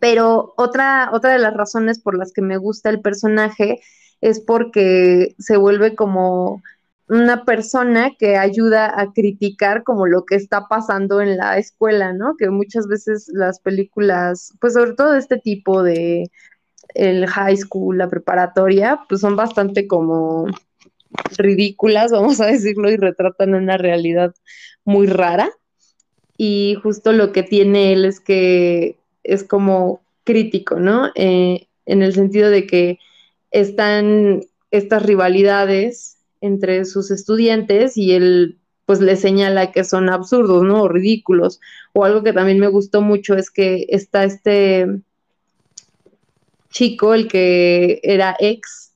Pero 0.00 0.54
otra, 0.56 1.10
otra 1.12 1.32
de 1.32 1.38
las 1.38 1.54
razones 1.54 2.00
por 2.00 2.16
las 2.16 2.32
que 2.32 2.42
me 2.42 2.56
gusta 2.56 2.90
el 2.90 3.00
personaje 3.00 3.80
es 4.20 4.40
porque 4.40 5.34
se 5.38 5.56
vuelve 5.56 5.94
como 5.94 6.62
una 7.08 7.44
persona 7.44 8.12
que 8.18 8.36
ayuda 8.36 8.92
a 9.00 9.12
criticar 9.12 9.84
como 9.84 10.06
lo 10.06 10.24
que 10.24 10.34
está 10.34 10.66
pasando 10.68 11.20
en 11.20 11.36
la 11.36 11.56
escuela, 11.58 12.12
¿no? 12.12 12.36
Que 12.36 12.50
muchas 12.50 12.88
veces 12.88 13.28
las 13.32 13.60
películas, 13.60 14.54
pues 14.60 14.72
sobre 14.72 14.94
todo 14.94 15.12
de 15.12 15.20
este 15.20 15.38
tipo 15.38 15.82
de 15.82 16.30
el 16.94 17.26
high 17.26 17.56
school, 17.56 17.98
la 17.98 18.08
preparatoria, 18.08 19.00
pues 19.08 19.20
son 19.20 19.36
bastante 19.36 19.86
como 19.86 20.46
ridículas, 21.36 22.10
vamos 22.10 22.40
a 22.40 22.46
decirlo, 22.46 22.90
y 22.90 22.96
retratan 22.96 23.54
una 23.54 23.76
realidad 23.76 24.34
muy 24.84 25.06
rara. 25.06 25.50
Y 26.36 26.76
justo 26.82 27.12
lo 27.12 27.32
que 27.32 27.42
tiene 27.42 27.92
él 27.92 28.04
es 28.04 28.20
que 28.20 28.96
es 29.24 29.44
como 29.44 30.02
crítico, 30.24 30.78
¿no? 30.78 31.10
Eh, 31.14 31.66
en 31.86 32.02
el 32.02 32.14
sentido 32.14 32.50
de 32.50 32.66
que 32.66 32.98
están 33.50 34.42
estas 34.70 35.02
rivalidades 35.04 36.18
entre 36.40 36.84
sus 36.84 37.10
estudiantes 37.10 37.96
y 37.96 38.12
él 38.12 38.58
pues 38.84 39.00
le 39.00 39.16
señala 39.16 39.72
que 39.72 39.82
son 39.82 40.08
absurdos, 40.08 40.62
¿no? 40.62 40.82
O 40.82 40.88
ridículos. 40.88 41.60
O 41.92 42.04
algo 42.04 42.22
que 42.22 42.32
también 42.32 42.60
me 42.60 42.68
gustó 42.68 43.02
mucho 43.02 43.34
es 43.34 43.50
que 43.50 43.86
está 43.88 44.24
este 44.24 44.86
chico, 46.70 47.14
el 47.14 47.26
que 47.26 48.00
era 48.02 48.36
ex 48.38 48.92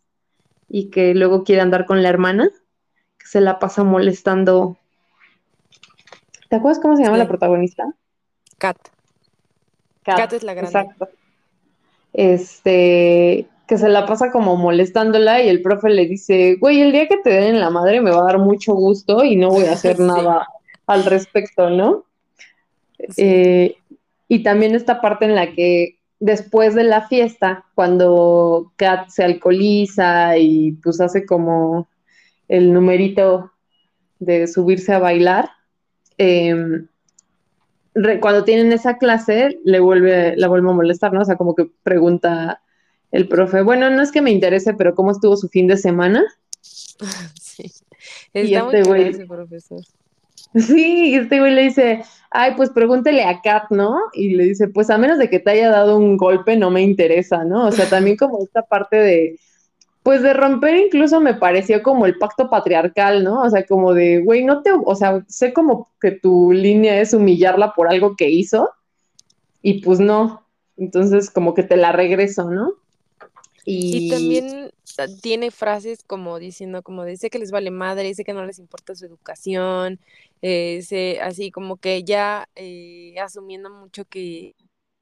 y 0.68 0.90
que 0.90 1.14
luego 1.14 1.42
quiere 1.42 1.60
andar 1.60 1.86
con 1.86 2.02
la 2.02 2.08
hermana, 2.08 2.50
que 3.18 3.26
se 3.26 3.40
la 3.40 3.58
pasa 3.58 3.82
molestando. 3.82 4.78
¿Te 6.50 6.56
acuerdas 6.56 6.80
cómo 6.80 6.96
se 6.96 7.04
llama 7.04 7.16
la 7.16 7.28
protagonista? 7.28 7.94
Kat. 8.58 8.76
Kat. 10.02 10.32
es 10.32 10.42
la 10.42 10.52
grande. 10.54 10.68
Exacto. 10.68 11.08
Este, 12.12 13.46
que 13.68 13.78
se 13.78 13.88
la 13.88 14.04
pasa 14.04 14.32
como 14.32 14.56
molestándola 14.56 15.40
y 15.40 15.48
el 15.48 15.62
profe 15.62 15.90
le 15.90 16.06
dice, 16.06 16.56
güey, 16.56 16.80
el 16.80 16.90
día 16.90 17.06
que 17.06 17.18
te 17.18 17.30
den 17.30 17.60
la 17.60 17.70
madre 17.70 18.00
me 18.00 18.10
va 18.10 18.22
a 18.22 18.32
dar 18.32 18.38
mucho 18.38 18.74
gusto 18.74 19.22
y 19.22 19.36
no 19.36 19.50
voy 19.50 19.66
a 19.66 19.74
hacer 19.74 20.00
nada 20.00 20.48
al 20.88 21.04
respecto, 21.04 21.70
¿no? 21.70 22.04
Eh, 23.16 23.76
y 24.26 24.42
también 24.42 24.74
esta 24.74 25.00
parte 25.00 25.26
en 25.26 25.36
la 25.36 25.52
que 25.52 25.98
después 26.18 26.74
de 26.74 26.82
la 26.82 27.06
fiesta, 27.06 27.64
cuando 27.76 28.72
Kat 28.74 29.08
se 29.08 29.22
alcoholiza 29.22 30.36
y 30.36 30.72
pues 30.82 31.00
hace 31.00 31.24
como 31.24 31.88
el 32.48 32.72
numerito 32.72 33.52
de 34.18 34.48
subirse 34.48 34.92
a 34.92 34.98
bailar, 34.98 35.50
em, 36.20 36.86
cuando 38.20 38.44
tienen 38.44 38.72
esa 38.72 38.98
clase, 38.98 39.58
le 39.64 39.80
vuelve, 39.80 40.36
la 40.36 40.48
vuelve 40.48 40.70
a 40.70 40.74
molestar, 40.74 41.12
¿no? 41.12 41.22
O 41.22 41.24
sea, 41.24 41.36
como 41.36 41.54
que 41.54 41.70
pregunta 41.82 42.62
el 43.10 43.26
profe, 43.26 43.62
bueno, 43.62 43.90
no 43.90 44.02
es 44.02 44.12
que 44.12 44.22
me 44.22 44.30
interese, 44.30 44.74
pero 44.74 44.94
¿cómo 44.94 45.10
estuvo 45.10 45.36
su 45.36 45.48
fin 45.48 45.66
de 45.66 45.76
semana? 45.76 46.24
Sí, 48.32 48.54
está 48.54 48.64
muy 48.64 49.00
este 49.00 49.08
ese 49.08 49.26
profesor. 49.26 49.80
Sí, 50.54 51.10
y 51.10 51.14
este 51.16 51.40
güey 51.40 51.52
le 51.52 51.62
dice, 51.62 52.02
ay, 52.30 52.54
pues 52.56 52.70
pregúntele 52.70 53.24
a 53.24 53.40
Kat, 53.40 53.64
¿no? 53.70 53.98
Y 54.12 54.36
le 54.36 54.44
dice, 54.44 54.68
pues 54.68 54.88
a 54.88 54.98
menos 54.98 55.18
de 55.18 55.28
que 55.28 55.40
te 55.40 55.50
haya 55.50 55.68
dado 55.68 55.96
un 55.98 56.16
golpe, 56.16 56.56
no 56.56 56.70
me 56.70 56.80
interesa, 56.80 57.44
¿no? 57.44 57.66
O 57.66 57.72
sea, 57.72 57.88
también 57.88 58.16
como 58.16 58.42
esta 58.42 58.62
parte 58.62 58.96
de, 58.96 59.38
pues 60.10 60.22
de 60.22 60.32
romper 60.32 60.74
incluso 60.74 61.20
me 61.20 61.34
pareció 61.34 61.84
como 61.84 62.04
el 62.04 62.18
pacto 62.18 62.50
patriarcal, 62.50 63.22
¿no? 63.22 63.42
O 63.42 63.48
sea, 63.48 63.64
como 63.64 63.94
de, 63.94 64.18
güey, 64.18 64.42
no 64.42 64.60
te, 64.60 64.72
o 64.72 64.96
sea, 64.96 65.24
sé 65.28 65.52
como 65.52 65.88
que 66.00 66.10
tu 66.10 66.50
línea 66.50 67.00
es 67.00 67.14
humillarla 67.14 67.74
por 67.74 67.88
algo 67.88 68.16
que 68.16 68.28
hizo 68.28 68.72
y 69.62 69.82
pues 69.82 70.00
no, 70.00 70.44
entonces 70.76 71.30
como 71.30 71.54
que 71.54 71.62
te 71.62 71.76
la 71.76 71.92
regreso, 71.92 72.50
¿no? 72.50 72.72
Y, 73.64 74.08
y 74.08 74.10
también 74.10 74.72
tiene 75.22 75.52
frases 75.52 76.02
como 76.02 76.40
diciendo, 76.40 76.82
como 76.82 77.04
dice 77.04 77.30
que 77.30 77.38
les 77.38 77.52
vale 77.52 77.70
madre, 77.70 78.08
dice 78.08 78.24
que 78.24 78.34
no 78.34 78.44
les 78.44 78.58
importa 78.58 78.96
su 78.96 79.06
educación, 79.06 80.00
eh, 80.42 81.20
así 81.22 81.52
como 81.52 81.76
que 81.76 82.02
ya 82.02 82.48
eh, 82.56 83.14
asumiendo 83.20 83.70
mucho 83.70 84.04
que 84.06 84.56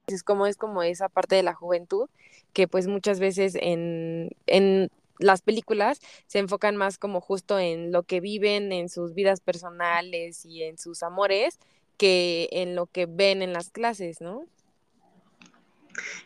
es 0.05 0.21
como 0.21 0.45
es 0.45 0.55
como 0.55 0.83
esa 0.83 1.09
parte 1.09 1.35
de 1.35 1.41
la 1.41 1.55
juventud, 1.55 2.09
que 2.53 2.67
pues 2.67 2.85
muchas 2.85 3.19
veces 3.19 3.55
en, 3.59 4.29
en 4.45 4.91
las 5.19 5.41
películas 5.41 5.99
se 6.25 6.39
enfocan 6.39 6.75
más 6.75 6.97
como 6.97 7.21
justo 7.21 7.59
en 7.59 7.91
lo 7.91 8.03
que 8.03 8.19
viven 8.21 8.71
en 8.71 8.89
sus 8.89 9.13
vidas 9.13 9.41
personales 9.41 10.45
y 10.45 10.63
en 10.63 10.77
sus 10.77 11.03
amores 11.03 11.59
que 11.97 12.47
en 12.51 12.75
lo 12.75 12.87
que 12.87 13.05
ven 13.05 13.41
en 13.41 13.53
las 13.53 13.69
clases, 13.69 14.21
¿no? 14.21 14.45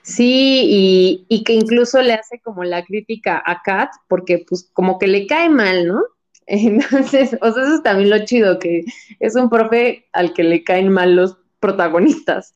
Sí, 0.03 1.25
y, 1.29 1.43
que 1.43 1.53
incluso 1.53 2.01
le 2.01 2.13
hace 2.13 2.39
como 2.39 2.63
la 2.63 2.85
crítica 2.85 3.41
a 3.43 3.61
Kat, 3.63 3.89
porque 4.07 4.45
pues 4.47 4.69
como 4.73 4.99
que 4.99 5.07
le 5.07 5.25
cae 5.25 5.49
mal, 5.49 5.87
¿no? 5.87 6.03
Entonces, 6.45 7.37
o 7.41 7.51
sea, 7.51 7.63
eso 7.63 7.75
es 7.75 7.83
también 7.83 8.09
lo 8.09 8.23
chido, 8.25 8.59
que 8.59 8.83
es 9.19 9.35
un 9.35 9.49
profe 9.49 10.07
al 10.13 10.33
que 10.33 10.43
le 10.43 10.63
caen 10.63 10.89
mal 10.89 11.15
los 11.15 11.37
protagonistas. 11.59 12.53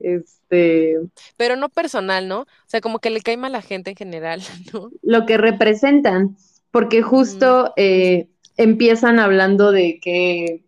Este. 0.00 0.96
Pero 1.36 1.56
no 1.56 1.68
personal, 1.68 2.28
¿no? 2.28 2.42
O 2.42 2.46
sea, 2.66 2.80
como 2.80 2.98
que 2.98 3.10
le 3.10 3.20
cae 3.20 3.36
mal 3.36 3.54
a 3.54 3.58
la 3.58 3.62
gente 3.62 3.90
en 3.90 3.96
general, 3.96 4.42
¿no? 4.72 4.90
Lo 5.02 5.26
que 5.26 5.36
representan. 5.36 6.36
porque 6.70 7.02
justo 7.02 7.72
eh, 7.76 8.28
empiezan 8.56 9.18
hablando 9.18 9.72
de 9.72 9.98
que 10.00 10.64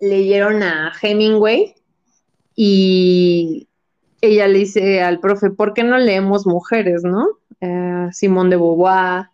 leyeron 0.00 0.62
a 0.62 0.92
Hemingway 1.00 1.74
y 2.56 3.68
ella 4.20 4.48
le 4.48 4.58
dice 4.58 5.00
al 5.00 5.20
profe, 5.20 5.50
¿por 5.50 5.74
qué 5.74 5.84
no 5.84 5.98
leemos 5.98 6.46
mujeres, 6.46 7.02
no? 7.04 7.26
Eh, 7.60 8.08
Simón 8.12 8.50
de 8.50 8.56
Beauvoir 8.56 9.26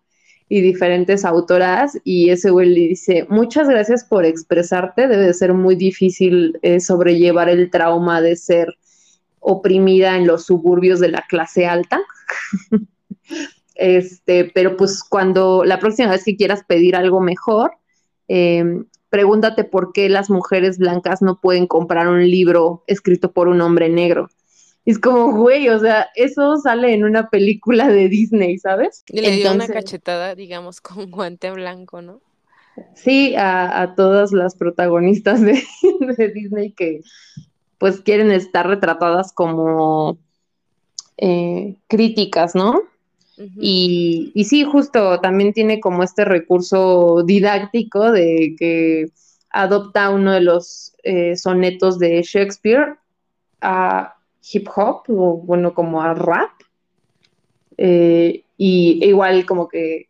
y 0.51 0.63
diferentes 0.63 1.25
autoras, 1.25 1.99
y 2.05 2.31
ese 2.31 2.51
güey 2.51 2.71
le 2.71 2.81
dice, 2.89 3.27
muchas 3.29 3.69
gracias 3.69 4.05
por 4.05 4.25
expresarte, 4.25 5.07
debe 5.07 5.33
ser 5.35 5.53
muy 5.53 5.77
difícil 5.77 6.59
eh, 6.63 6.81
sobrellevar 6.81 7.51
el 7.51 7.71
trauma 7.71 8.23
de 8.23 8.37
ser 8.37 8.79
oprimida 9.41 10.17
en 10.17 10.27
los 10.27 10.47
suburbios 10.47 11.01
de 11.01 11.09
la 11.09 11.25
clase 11.29 11.67
alta. 11.67 12.01
este, 13.75 14.51
pero 14.55 14.77
pues 14.77 15.03
cuando 15.03 15.65
la 15.65 15.79
próxima 15.79 16.11
vez 16.11 16.25
que 16.25 16.37
quieras 16.37 16.63
pedir 16.67 16.97
algo 16.97 17.21
mejor, 17.21 17.73
eh, 18.29 18.83
pregúntate 19.11 19.65
por 19.65 19.93
qué 19.93 20.09
las 20.09 20.31
mujeres 20.31 20.79
blancas 20.79 21.23
no 21.23 21.41
pueden 21.41 21.67
comprar 21.67 22.09
un 22.09 22.29
libro 22.29 22.85
escrito 22.87 23.33
por 23.33 23.49
un 23.49 23.61
hombre 23.61 23.89
negro. 23.89 24.29
es 24.85 24.99
como, 24.99 25.33
güey, 25.33 25.69
o 25.69 25.79
sea, 25.79 26.09
eso 26.15 26.57
sale 26.59 26.95
en 26.95 27.05
una 27.05 27.31
película 27.31 27.89
de 27.89 28.09
Disney, 28.09 28.59
¿sabes? 28.59 29.05
Y 29.09 29.21
le 29.21 29.33
dio 29.33 29.53
una 29.53 29.69
cachetada, 29.69 30.35
digamos, 30.35 30.81
con 30.83 31.11
guante 31.11 31.51
blanco, 31.51 32.03
¿no? 32.03 32.21
Sí, 32.95 33.35
a, 33.37 33.95
todas 33.97 34.31
las 34.33 34.55
protagonistas 34.55 35.41
de, 35.41 35.63
Disney 36.35 36.73
que 36.73 37.01
pues 37.79 38.01
quieren 38.01 38.33
estar 38.33 38.67
retratadas 38.67 39.33
como 39.33 40.19
eh, 41.17 41.77
críticas, 41.89 42.55
¿no? 42.55 42.83
y, 43.61 44.33
y, 44.35 44.45
sí, 44.45 44.65
justo 44.65 45.21
también 45.21 45.53
tiene 45.53 45.79
como 45.79 46.03
este 46.03 46.25
recurso 46.25 47.23
didáctico 47.25 48.11
de 48.11 48.57
que 48.59 49.13
adopta 49.51 50.11
uno 50.11 50.33
de 50.33 50.41
los 50.41 50.95
eh, 51.05 51.37
sonetos 51.37 51.99
de 51.99 52.23
Shakespeare 52.23 52.97
a 53.61 54.17
hip 54.53 54.69
hop, 54.75 55.03
o 55.09 55.39
bueno, 55.39 55.75
como 55.75 56.03
a 56.03 56.15
rap. 56.15 56.51
Eh, 57.77 58.43
y 58.57 59.05
igual 59.07 59.47
como 59.47 59.69
que 59.69 60.09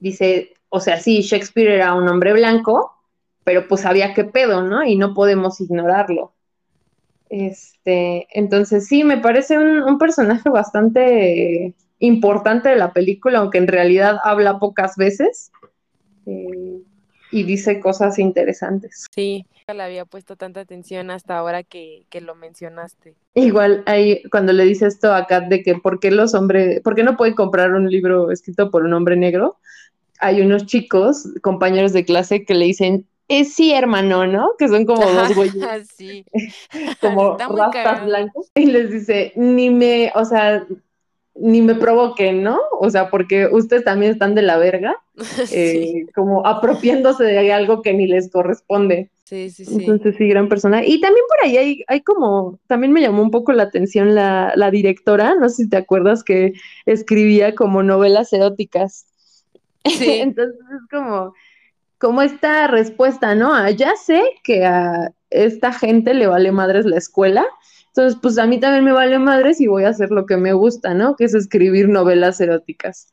dice, 0.00 0.52
o 0.68 0.80
sea, 0.80 1.00
sí, 1.00 1.22
Shakespeare 1.22 1.72
era 1.72 1.94
un 1.94 2.08
hombre 2.08 2.32
blanco, 2.32 2.92
pero 3.44 3.66
pues 3.68 3.86
había 3.86 4.14
qué 4.14 4.24
pedo, 4.24 4.62
¿no? 4.62 4.84
Y 4.84 4.96
no 4.96 5.14
podemos 5.14 5.60
ignorarlo. 5.60 6.34
Este, 7.32 8.28
entonces 8.38 8.86
sí, 8.86 9.04
me 9.04 9.16
parece 9.16 9.56
un 9.56 9.96
personaje 9.96 10.48
bastante 10.50 11.74
importante 11.98 12.68
de 12.68 12.76
la 12.76 12.92
película, 12.92 13.38
aunque 13.38 13.56
en 13.56 13.68
realidad 13.68 14.18
habla 14.22 14.58
pocas 14.58 14.96
veces 14.96 15.50
eh, 16.26 16.82
y 17.30 17.42
dice 17.44 17.80
cosas 17.80 18.18
interesantes. 18.18 19.06
Sí, 19.14 19.46
le 19.72 19.82
había 19.82 20.04
puesto 20.04 20.36
tanta 20.36 20.60
atención 20.60 21.10
hasta 21.10 21.38
ahora 21.38 21.62
que, 21.62 22.04
lo 22.20 22.34
mencionaste. 22.34 23.14
Igual 23.32 23.82
ahí 23.86 24.22
cuando 24.30 24.52
le 24.52 24.64
dice 24.64 24.86
esto 24.86 25.14
a 25.14 25.26
Kat 25.26 25.48
de 25.48 25.62
que 25.62 25.76
por 25.76 26.00
qué 26.00 26.10
los 26.10 26.34
hombres, 26.34 26.82
por 26.82 26.94
qué 26.94 27.02
no 27.02 27.16
pueden 27.16 27.34
comprar 27.34 27.72
un 27.72 27.88
libro 27.88 28.30
escrito 28.30 28.70
por 28.70 28.84
un 28.84 28.92
hombre 28.92 29.16
negro, 29.16 29.56
hay 30.18 30.42
unos 30.42 30.66
chicos, 30.66 31.28
compañeros 31.40 31.94
de 31.94 32.04
clase, 32.04 32.44
que 32.44 32.52
le 32.52 32.66
dicen, 32.66 33.06
es 33.40 33.54
sí, 33.54 33.72
hermano, 33.72 34.26
¿no? 34.26 34.50
Que 34.58 34.68
son 34.68 34.84
como 34.84 35.04
dos 35.10 35.34
güeyes. 35.34 35.88
sí. 35.96 36.24
como 37.00 37.36
rastas 37.36 38.04
blancos. 38.04 38.50
Y 38.54 38.66
les 38.66 38.90
dice, 38.90 39.32
ni 39.36 39.70
me, 39.70 40.12
o 40.14 40.24
sea, 40.24 40.66
ni 41.34 41.62
me 41.62 41.74
provoquen, 41.74 42.42
¿no? 42.42 42.58
O 42.78 42.90
sea, 42.90 43.10
porque 43.10 43.46
ustedes 43.46 43.84
también 43.84 44.12
están 44.12 44.34
de 44.34 44.42
la 44.42 44.58
verga, 44.58 44.96
eh, 45.52 46.06
como 46.14 46.46
apropiándose 46.46 47.24
de 47.24 47.52
algo 47.52 47.82
que 47.82 47.94
ni 47.94 48.06
les 48.06 48.30
corresponde. 48.30 49.10
Sí, 49.24 49.48
sí, 49.48 49.64
sí. 49.64 49.76
Entonces, 49.80 50.14
sí, 50.18 50.28
gran 50.28 50.48
persona. 50.48 50.84
Y 50.84 51.00
también 51.00 51.24
por 51.26 51.46
ahí 51.46 51.56
hay, 51.56 51.84
hay 51.88 52.02
como, 52.02 52.58
también 52.66 52.92
me 52.92 53.00
llamó 53.00 53.22
un 53.22 53.30
poco 53.30 53.52
la 53.52 53.62
atención 53.62 54.14
la, 54.14 54.52
la 54.56 54.70
directora, 54.70 55.34
no 55.36 55.48
sé 55.48 55.64
si 55.64 55.68
te 55.70 55.78
acuerdas 55.78 56.22
que 56.22 56.52
escribía 56.84 57.54
como 57.54 57.82
novelas 57.82 58.32
eróticas. 58.34 59.06
Sí. 59.84 60.18
Entonces 60.20 60.54
es 60.54 60.88
como, 60.90 61.32
como 62.02 62.20
esta 62.20 62.66
respuesta, 62.66 63.36
¿no? 63.36 63.54
Ah, 63.54 63.70
ya 63.70 63.94
sé 63.94 64.20
que 64.42 64.64
a 64.66 65.14
esta 65.30 65.72
gente 65.72 66.14
le 66.14 66.26
vale 66.26 66.50
madres 66.50 66.84
la 66.84 66.96
escuela, 66.96 67.46
entonces, 67.86 68.18
pues 68.20 68.38
a 68.38 68.46
mí 68.46 68.58
también 68.58 68.84
me 68.84 68.92
vale 68.92 69.20
madres 69.20 69.60
y 69.60 69.68
voy 69.68 69.84
a 69.84 69.90
hacer 69.90 70.10
lo 70.10 70.26
que 70.26 70.36
me 70.36 70.52
gusta, 70.52 70.94
¿no? 70.94 71.14
Que 71.14 71.24
es 71.24 71.34
escribir 71.34 71.88
novelas 71.88 72.40
eróticas. 72.40 73.12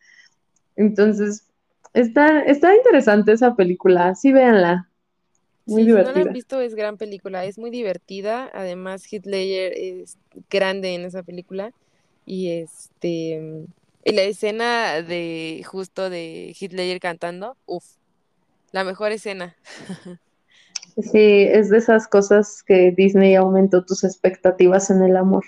Entonces, 0.75 1.45
está, 1.93 2.39
está 2.41 2.75
interesante 2.75 3.34
esa 3.34 3.56
película, 3.56 4.15
sí 4.15 4.32
véanla. 4.32 4.89
Muy 5.67 5.84
divertida. 5.84 6.13
Si 6.13 6.19
no 6.19 6.23
la 6.23 6.30
han 6.30 6.34
visto, 6.34 6.62
es 6.62 6.73
gran 6.73 6.97
película, 6.97 7.45
es 7.45 7.60
muy 7.60 7.69
divertida. 7.69 8.49
Además, 8.54 9.04
Ledger 9.12 9.73
es 9.75 10.17
grande 10.49 10.95
en 10.95 11.06
esa 11.06 11.21
película. 11.21 11.73
Y 12.25 12.49
este 12.49 13.67
y 14.06 14.13
la 14.13 14.23
escena 14.23 15.02
de 15.04 15.62
justo 15.65 16.10
de 16.10 16.56
Ledger 16.60 16.99
cantando, 16.99 17.58
uff, 17.65 17.99
la 18.71 18.84
mejor 18.84 19.12
escena. 19.12 19.55
Sí, 21.01 21.43
es 21.49 21.69
de 21.69 21.77
esas 21.77 22.08
cosas 22.10 22.62
que 22.62 22.91
Disney 22.91 23.36
aumentó 23.36 23.86
tus 23.86 24.03
expectativas 24.03 24.89
en 24.89 25.01
el 25.01 25.15
amor. 25.15 25.45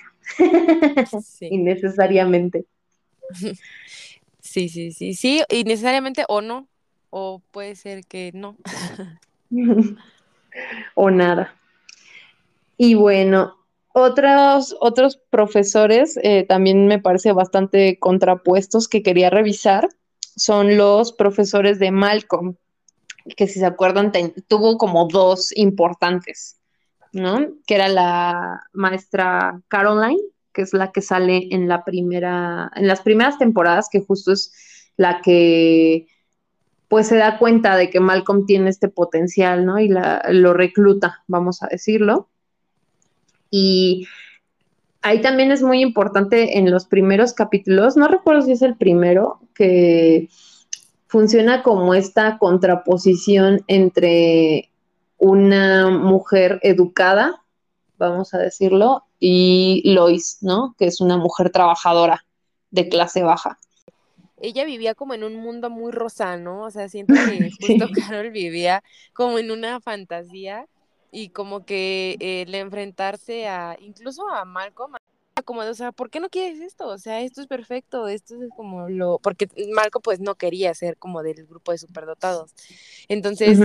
Sí. 1.24 1.48
Innecesariamente. 1.52 2.66
Sí, 4.44 4.68
sí, 4.68 4.92
sí, 4.92 5.14
sí, 5.14 5.42
innecesariamente 5.50 6.26
o 6.28 6.42
no, 6.42 6.68
o 7.10 7.42
puede 7.52 7.76
ser 7.76 8.04
que 8.04 8.32
no. 8.34 8.58
o 10.96 11.10
nada. 11.10 11.56
Y 12.76 12.96
bueno, 12.96 13.56
otros, 13.94 14.76
otros 14.82 15.22
profesores 15.30 16.20
eh, 16.24 16.44
también 16.44 16.88
me 16.88 17.00
parece 17.00 17.32
bastante 17.32 17.98
contrapuestos 18.00 18.90
que 18.90 19.04
quería 19.04 19.30
revisar 19.30 19.88
son 20.36 20.76
los 20.76 21.14
profesores 21.14 21.80
de 21.80 21.92
Malcolm 21.92 22.56
que 23.36 23.48
si 23.48 23.60
se 23.60 23.66
acuerdan, 23.66 24.12
tuvo 24.48 24.78
como 24.78 25.08
dos 25.08 25.56
importantes, 25.56 26.60
¿no? 27.14 27.48
Que 27.66 27.76
era 27.76 27.88
la 27.88 28.64
maestra 28.74 29.62
Caroline, 29.68 30.22
que 30.54 30.64
es 30.64 30.74
la 30.74 30.92
que 30.92 31.02
sale 31.02 31.48
en 31.52 31.68
la 31.68 31.84
primera, 31.84 32.72
en 32.76 32.88
las 32.88 33.02
primeras 33.02 33.38
temporadas, 33.38 33.88
que 33.92 34.02
justo 34.02 34.34
es 34.34 34.54
la 34.98 35.22
que 35.22 36.08
pues 36.88 37.08
se 37.08 37.16
da 37.16 37.40
cuenta 37.40 37.78
de 37.78 37.90
que 37.90 38.02
Malcolm 38.02 38.46
tiene 38.46 38.70
este 38.70 38.90
potencial, 38.90 39.66
¿no? 39.66 39.80
Y 39.80 39.88
la, 39.88 40.22
lo 40.30 40.54
recluta, 40.54 41.24
vamos 41.28 41.64
a 41.64 41.68
decirlo. 41.68 42.28
Y 43.50 44.08
ahí 45.02 45.22
también 45.22 45.52
es 45.52 45.64
muy 45.64 45.82
importante 45.82 46.58
en 46.58 46.70
los 46.70 46.86
primeros 46.86 47.34
capítulos, 47.34 47.96
no 47.96 48.08
recuerdo 48.10 48.42
si 48.42 48.52
es 48.52 48.62
el 48.62 48.76
primero, 48.76 49.40
que 49.56 50.30
funciona 51.12 51.62
como 51.62 51.94
esta 51.94 52.38
contraposición 52.38 53.66
entre 53.68 54.72
una 55.18 55.90
mujer 55.90 56.62
educada, 56.64 57.44
vamos 57.98 58.34
a 58.34 58.38
decirlo, 58.38 59.04
y 59.20 59.82
Lois, 59.94 60.38
¿no? 60.40 60.74
Que 60.80 60.86
es 60.86 61.02
una 61.02 61.18
mujer 61.18 61.50
trabajadora 61.50 62.26
de 62.70 62.88
clase 62.88 63.24
baja. 63.24 63.60
Ella 64.40 64.64
vivía 64.64 64.96
como 64.96 65.14
en 65.14 65.26
un 65.26 65.36
mundo 65.36 65.70
muy 65.70 65.92
rosa, 65.92 66.38
¿no? 66.38 66.64
O 66.64 66.72
sea, 66.72 66.88
siento 66.88 67.14
que 67.14 67.52
justo 67.60 67.90
Carol 67.94 68.32
vivía 68.32 68.82
como 69.14 69.38
en 69.38 69.52
una 69.52 69.82
fantasía 69.82 70.66
y 71.12 71.30
como 71.30 71.66
que 71.66 72.16
el 72.22 72.56
enfrentarse 72.56 73.50
a, 73.50 73.76
incluso 73.82 74.30
a 74.30 74.46
Malcolm, 74.46 74.94
como 75.44 75.64
de, 75.64 75.70
o 75.70 75.74
sea, 75.74 75.92
¿por 75.92 76.10
qué 76.10 76.20
no 76.20 76.30
quieres 76.30 76.60
esto? 76.60 76.88
O 76.88 76.98
sea, 76.98 77.22
esto 77.22 77.42
es 77.42 77.48
perfecto, 77.48 78.08
esto 78.08 78.42
es 78.42 78.50
como 78.56 78.90
lo, 78.90 79.20
porque 79.20 79.48
Marco 79.74 80.00
pues 80.00 80.20
no 80.20 80.36
quería 80.36 80.74
ser 80.74 80.98
como 80.98 81.24
del 81.24 81.46
grupo 81.46 81.72
de 81.72 81.78
superdotados. 81.78 82.54
Entonces, 83.08 83.60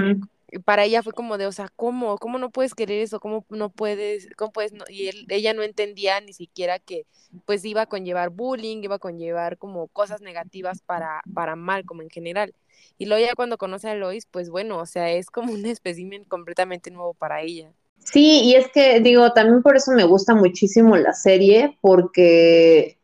para 0.65 0.85
ella 0.85 1.03
fue 1.03 1.13
como 1.13 1.39
de, 1.39 1.47
o 1.47 1.53
sea, 1.53 1.69
¿cómo? 1.75 2.19
¿Cómo 2.19 2.39
no 2.39 2.51
puedes 2.51 2.75
querer 2.75 3.01
eso? 3.03 3.21
¿Cómo 3.21 3.45
no 3.51 3.71
puedes? 3.71 4.29
¿Cómo 4.37 4.53
puedes? 4.53 4.73
No? 4.73 4.85
Y 4.89 5.09
él, 5.09 5.27
ella 5.29 5.55
no 5.55 5.63
entendía 5.63 6.21
ni 6.21 6.33
siquiera 6.33 6.79
que 6.79 7.07
pues 7.45 7.65
iba 7.65 7.83
a 7.83 7.87
conllevar 7.87 8.31
bullying, 8.31 8.83
iba 8.83 8.97
a 8.97 9.01
conllevar 9.01 9.59
como 9.59 9.89
cosas 9.89 10.21
negativas 10.21 10.83
para, 10.83 11.23
para 11.35 11.57
Malcolm 11.57 12.03
en 12.03 12.11
general. 12.11 12.55
Y 12.99 13.07
luego 13.07 13.27
ya 13.27 13.35
cuando 13.35 13.59
conoce 13.59 13.89
a 13.89 13.95
Lois, 13.95 14.27
pues 14.27 14.51
bueno, 14.51 14.79
o 14.79 14.87
sea, 14.87 15.11
es 15.11 15.31
como 15.31 15.53
un 15.53 15.67
espécimen 15.67 16.25
completamente 16.25 16.91
nuevo 16.91 17.15
para 17.15 17.43
ella. 17.43 17.73
Sí, 18.05 18.43
y 18.45 18.55
es 18.55 18.69
que 18.73 19.01
digo, 19.01 19.33
también 19.33 19.63
por 19.63 19.77
eso 19.77 19.93
me 19.93 20.05
gusta 20.05 20.35
muchísimo 20.35 20.97
la 20.97 21.13
serie, 21.13 21.77
porque 21.81 22.79
eh, 22.79 22.97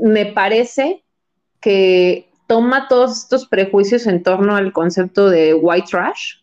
me 0.00 0.26
parece 0.26 1.04
que 1.60 2.30
toma 2.46 2.88
todos 2.88 3.18
estos 3.18 3.46
prejuicios 3.46 4.06
en 4.06 4.22
torno 4.22 4.56
al 4.56 4.72
concepto 4.72 5.28
de 5.28 5.54
white 5.54 5.88
trash, 5.90 6.36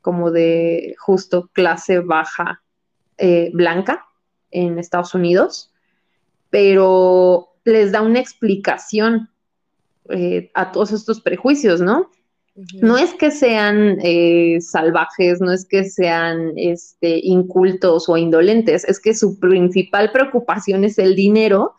como 0.00 0.30
de 0.30 0.94
justo 0.98 1.50
clase 1.52 2.00
baja 2.00 2.62
eh, 3.18 3.50
blanca 3.52 4.06
en 4.50 4.78
Estados 4.78 5.14
Unidos, 5.14 5.72
pero 6.50 7.54
les 7.64 7.92
da 7.92 8.02
una 8.02 8.20
explicación 8.20 9.28
eh, 10.08 10.50
a 10.54 10.72
todos 10.72 10.92
estos 10.92 11.20
prejuicios, 11.20 11.80
¿no? 11.80 12.10
No 12.80 12.98
es 12.98 13.14
que 13.14 13.30
sean 13.30 13.98
eh, 14.02 14.58
salvajes, 14.60 15.40
no 15.40 15.52
es 15.52 15.64
que 15.64 15.84
sean 15.84 16.52
este, 16.56 17.20
incultos 17.22 18.08
o 18.08 18.16
indolentes, 18.16 18.84
es 18.84 18.98
que 18.98 19.14
su 19.14 19.38
principal 19.38 20.10
preocupación 20.10 20.82
es 20.82 20.98
el 20.98 21.14
dinero 21.14 21.74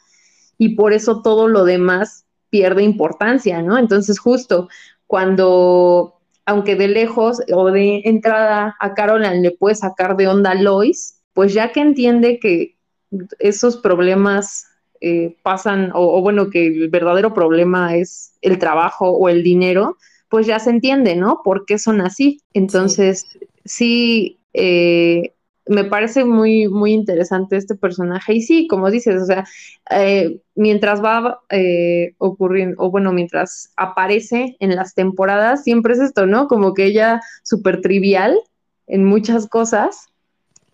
y 0.57 0.75
por 0.75 0.93
eso 0.93 1.21
todo 1.21 1.49
lo 1.49 1.65
demás 1.65 2.25
pierde 2.49 2.83
importancia, 2.83 3.61
¿no? 3.61 3.77
Entonces 3.77 4.19
justo 4.19 4.69
cuando, 5.05 6.19
aunque 6.45 6.75
de 6.75 6.87
lejos 6.87 7.41
o 7.53 7.71
de 7.71 8.01
entrada 8.05 8.75
a 8.79 8.93
Caroline 8.93 9.41
le 9.41 9.51
puede 9.51 9.75
sacar 9.75 10.15
de 10.15 10.27
onda 10.27 10.51
a 10.51 10.55
Lois, 10.55 11.21
pues 11.33 11.53
ya 11.53 11.71
que 11.73 11.81
entiende 11.81 12.39
que 12.39 12.77
esos 13.39 13.77
problemas 13.77 14.65
eh, 15.01 15.37
pasan, 15.43 15.91
o, 15.93 16.21
bueno, 16.21 16.49
que 16.49 16.67
el 16.67 16.89
verdadero 16.89 17.33
problema 17.33 17.95
es 17.95 18.33
el 18.41 18.59
trabajo 18.59 19.09
o 19.09 19.29
el 19.29 19.43
dinero, 19.43 19.97
pues 20.29 20.47
ya 20.47 20.59
se 20.59 20.69
entiende, 20.69 21.15
¿no? 21.15 21.41
¿Por 21.43 21.65
qué 21.65 21.77
son 21.77 22.01
así? 22.01 22.41
Entonces, 22.53 23.25
sí, 23.65 24.39
eh, 24.53 25.33
me 25.67 25.83
parece 25.83 26.25
muy, 26.25 26.67
muy 26.67 26.93
interesante 26.93 27.57
este 27.57 27.75
personaje. 27.75 28.33
Y 28.33 28.41
sí, 28.41 28.67
como 28.67 28.89
dices, 28.89 29.21
o 29.21 29.25
sea, 29.25 29.45
eh, 29.91 30.39
mientras 30.55 31.03
va 31.03 31.41
ocurriendo, 32.17 32.75
o 32.79 32.91
bueno, 32.91 33.11
mientras 33.11 33.71
aparece 33.75 34.57
en 34.59 34.75
las 34.75 34.95
temporadas, 34.95 35.63
siempre 35.63 35.93
es 35.93 35.99
esto, 35.99 36.25
¿no? 36.25 36.47
Como 36.47 36.73
que 36.73 36.85
ella 36.85 37.21
súper 37.43 37.81
trivial 37.81 38.39
en 38.87 39.05
muchas 39.05 39.47
cosas, 39.47 40.09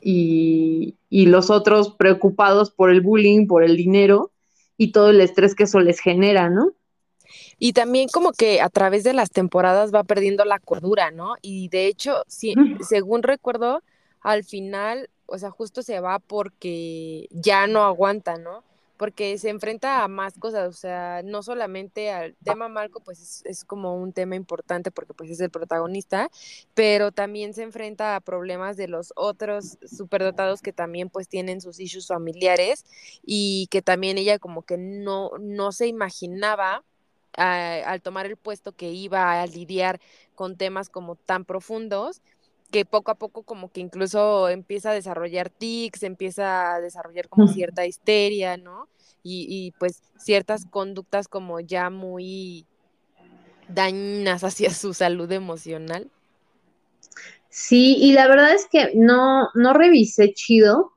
y, 0.05 0.95
los 1.09 1.49
otros 1.49 1.95
preocupados 1.97 2.69
por 2.69 2.91
el 2.91 3.01
bullying, 3.01 3.47
por 3.47 3.63
el 3.63 3.75
dinero 3.75 4.31
y 4.77 4.91
todo 4.91 5.09
el 5.09 5.21
estrés 5.21 5.55
que 5.55 5.63
eso 5.63 5.79
les 5.79 5.99
genera, 5.99 6.49
¿no? 6.49 6.73
Y 7.57 7.73
también 7.73 8.09
como 8.09 8.31
que 8.31 8.61
a 8.61 8.69
través 8.69 9.03
de 9.03 9.13
las 9.13 9.31
temporadas 9.31 9.93
va 9.93 10.03
perdiendo 10.03 10.45
la 10.45 10.59
cordura, 10.59 11.11
¿no? 11.11 11.35
Y 11.41 11.69
de 11.69 11.87
hecho, 11.87 12.23
sí, 12.27 12.53
según 12.87 13.23
recuerdo, 13.23 13.81
al 14.21 14.43
final, 14.43 15.09
o 15.25 15.37
sea, 15.37 15.51
justo 15.51 15.81
se 15.81 15.99
va 15.99 16.19
porque 16.19 17.27
ya 17.31 17.67
no 17.67 17.83
aguanta, 17.83 18.37
¿no? 18.37 18.63
porque 18.97 19.37
se 19.37 19.49
enfrenta 19.49 20.03
a 20.03 20.07
más 20.07 20.37
cosas, 20.39 20.69
o 20.69 20.73
sea, 20.73 21.21
no 21.23 21.43
solamente 21.43 22.11
al 22.11 22.35
tema 22.43 22.69
Marco, 22.69 23.01
pues 23.01 23.43
es, 23.45 23.65
como 23.65 23.95
un 23.95 24.13
tema 24.13 24.35
importante 24.35 24.91
porque 24.91 25.13
pues 25.13 25.29
es 25.29 25.39
el 25.41 25.49
protagonista, 25.49 26.29
pero 26.73 27.11
también 27.11 27.53
se 27.53 27.63
enfrenta 27.63 28.15
a 28.15 28.21
problemas 28.21 28.77
de 28.77 28.87
los 28.87 29.11
otros 29.15 29.77
superdotados 29.85 30.61
que 30.61 30.73
también 30.73 31.09
pues 31.09 31.27
tienen 31.27 31.61
sus 31.61 31.79
issues 31.79 32.07
familiares 32.07 32.85
y 33.23 33.67
que 33.69 33.81
también 33.81 34.17
ella 34.17 34.39
como 34.39 34.61
que 34.63 34.77
no, 34.77 35.31
no 35.39 35.71
se 35.71 35.87
imaginaba 35.87 36.83
al 37.37 38.01
tomar 38.01 38.25
el 38.25 38.37
puesto 38.37 38.71
que 38.71 38.91
iba 38.91 39.41
a 39.41 39.47
lidiar 39.47 39.99
con 40.35 40.57
temas 40.57 40.89
como 40.89 41.15
tan 41.15 41.45
profundos 41.45 42.21
que 42.71 42.83
poco 42.83 43.11
a 43.11 43.15
poco 43.15 43.43
como 43.43 43.71
que 43.71 43.79
incluso 43.79 44.49
empieza 44.49 44.91
a 44.91 44.93
desarrollar 44.93 45.49
tics, 45.49 46.03
empieza 46.03 46.75
a 46.75 46.81
desarrollar 46.81 47.29
como 47.29 47.47
cierta 47.47 47.85
histeria, 47.85 48.57
¿no? 48.57 48.89
Y, 49.23 49.73
pues 49.79 50.03
ciertas 50.17 50.65
conductas 50.65 51.27
como 51.27 51.59
ya 51.59 51.89
muy 51.89 52.67
dañinas 53.69 54.43
hacia 54.43 54.71
su 54.71 54.93
salud 54.93 55.31
emocional. 55.31 56.11
Sí, 57.49 57.95
y 57.97 58.11
la 58.11 58.27
verdad 58.27 58.53
es 58.53 58.67
que 58.69 58.91
no, 58.93 59.49
no 59.53 59.73
revisé 59.73 60.33
chido, 60.33 60.94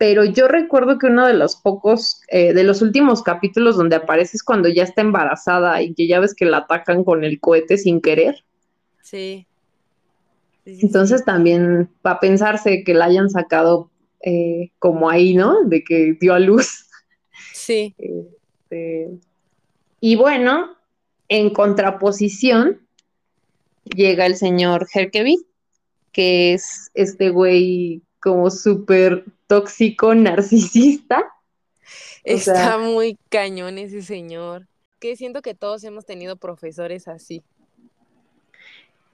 pero 0.00 0.24
yo 0.24 0.48
recuerdo 0.48 0.98
que 0.98 1.08
uno 1.08 1.26
de 1.26 1.34
los 1.34 1.56
pocos, 1.56 2.22
eh, 2.28 2.54
de 2.54 2.64
los 2.64 2.80
últimos 2.80 3.22
capítulos 3.22 3.76
donde 3.76 3.96
aparece 3.96 4.38
es 4.38 4.42
cuando 4.42 4.70
ya 4.70 4.82
está 4.82 5.02
embarazada 5.02 5.82
y 5.82 5.92
que 5.92 6.06
ya 6.06 6.20
ves 6.20 6.34
que 6.34 6.46
la 6.46 6.56
atacan 6.56 7.04
con 7.04 7.22
el 7.22 7.38
cohete 7.38 7.76
sin 7.76 8.00
querer. 8.00 8.42
Sí. 9.02 9.46
Entonces 10.64 11.22
también 11.26 11.90
va 12.04 12.12
a 12.12 12.20
pensarse 12.20 12.82
que 12.82 12.94
la 12.94 13.04
hayan 13.04 13.28
sacado 13.28 13.90
eh, 14.22 14.70
como 14.78 15.10
ahí, 15.10 15.34
¿no? 15.34 15.64
De 15.64 15.84
que 15.84 16.16
dio 16.18 16.32
a 16.32 16.38
luz. 16.38 16.86
Sí. 17.52 17.94
Este, 17.98 19.10
y 20.00 20.16
bueno, 20.16 20.78
en 21.28 21.50
contraposición 21.50 22.80
llega 23.84 24.24
el 24.24 24.36
señor 24.36 24.86
Herkevik, 24.94 25.46
que 26.10 26.54
es 26.54 26.90
este 26.94 27.28
güey 27.28 28.00
como 28.18 28.50
súper 28.50 29.26
tóxico, 29.50 30.14
narcisista. 30.14 31.24
Está 32.22 32.78
muy 32.78 33.18
cañón 33.28 33.78
ese 33.78 34.00
señor. 34.00 34.68
Que 35.00 35.16
siento 35.16 35.42
que 35.42 35.56
todos 35.56 35.82
hemos 35.82 36.06
tenido 36.06 36.36
profesores 36.36 37.08
así. 37.08 37.42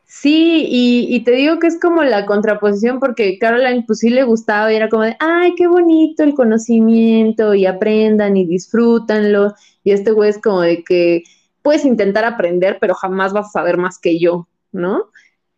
Sí, 0.05 0.67
y, 0.69 1.25
te 1.25 1.31
digo 1.31 1.59
que 1.59 1.69
es 1.69 1.81
como 1.81 2.05
la 2.05 2.27
contraposición 2.27 3.01
porque 3.01 3.39
Caroline 3.39 3.85
pues 3.87 4.01
sí 4.01 4.11
le 4.11 4.25
gustaba 4.25 4.71
y 4.71 4.77
era 4.77 4.91
como 4.91 5.05
de, 5.05 5.17
ay, 5.21 5.55
qué 5.57 5.67
bonito 5.69 6.23
el 6.23 6.35
conocimiento 6.35 7.55
y 7.55 7.65
aprendan 7.65 8.37
y 8.37 8.45
disfrútanlo. 8.45 9.55
Y 9.85 9.93
este 9.93 10.13
güey 10.13 10.29
es 10.31 10.39
como 10.39 10.61
de 10.61 10.85
que 10.85 11.23
puedes 11.63 11.87
intentar 11.87 12.27
aprender, 12.27 12.77
pero 12.79 12.95
jamás 12.95 13.33
vas 13.33 13.47
a 13.47 13.53
saber 13.53 13.79
más 13.79 13.99
que 13.99 14.19
yo, 14.19 14.49
¿no? 14.71 15.11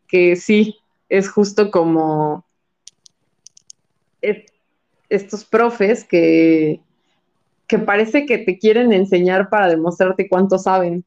Que 0.06 0.36
sí, 0.36 0.76
es 1.08 1.28
justo 1.28 1.72
como 1.72 2.46
estos 5.08 5.44
profes 5.44 6.04
que, 6.04 6.80
que 7.66 7.78
parece 7.78 8.26
que 8.26 8.38
te 8.38 8.58
quieren 8.58 8.92
enseñar 8.92 9.50
para 9.50 9.68
demostrarte 9.68 10.28
cuánto 10.28 10.58
saben. 10.58 11.04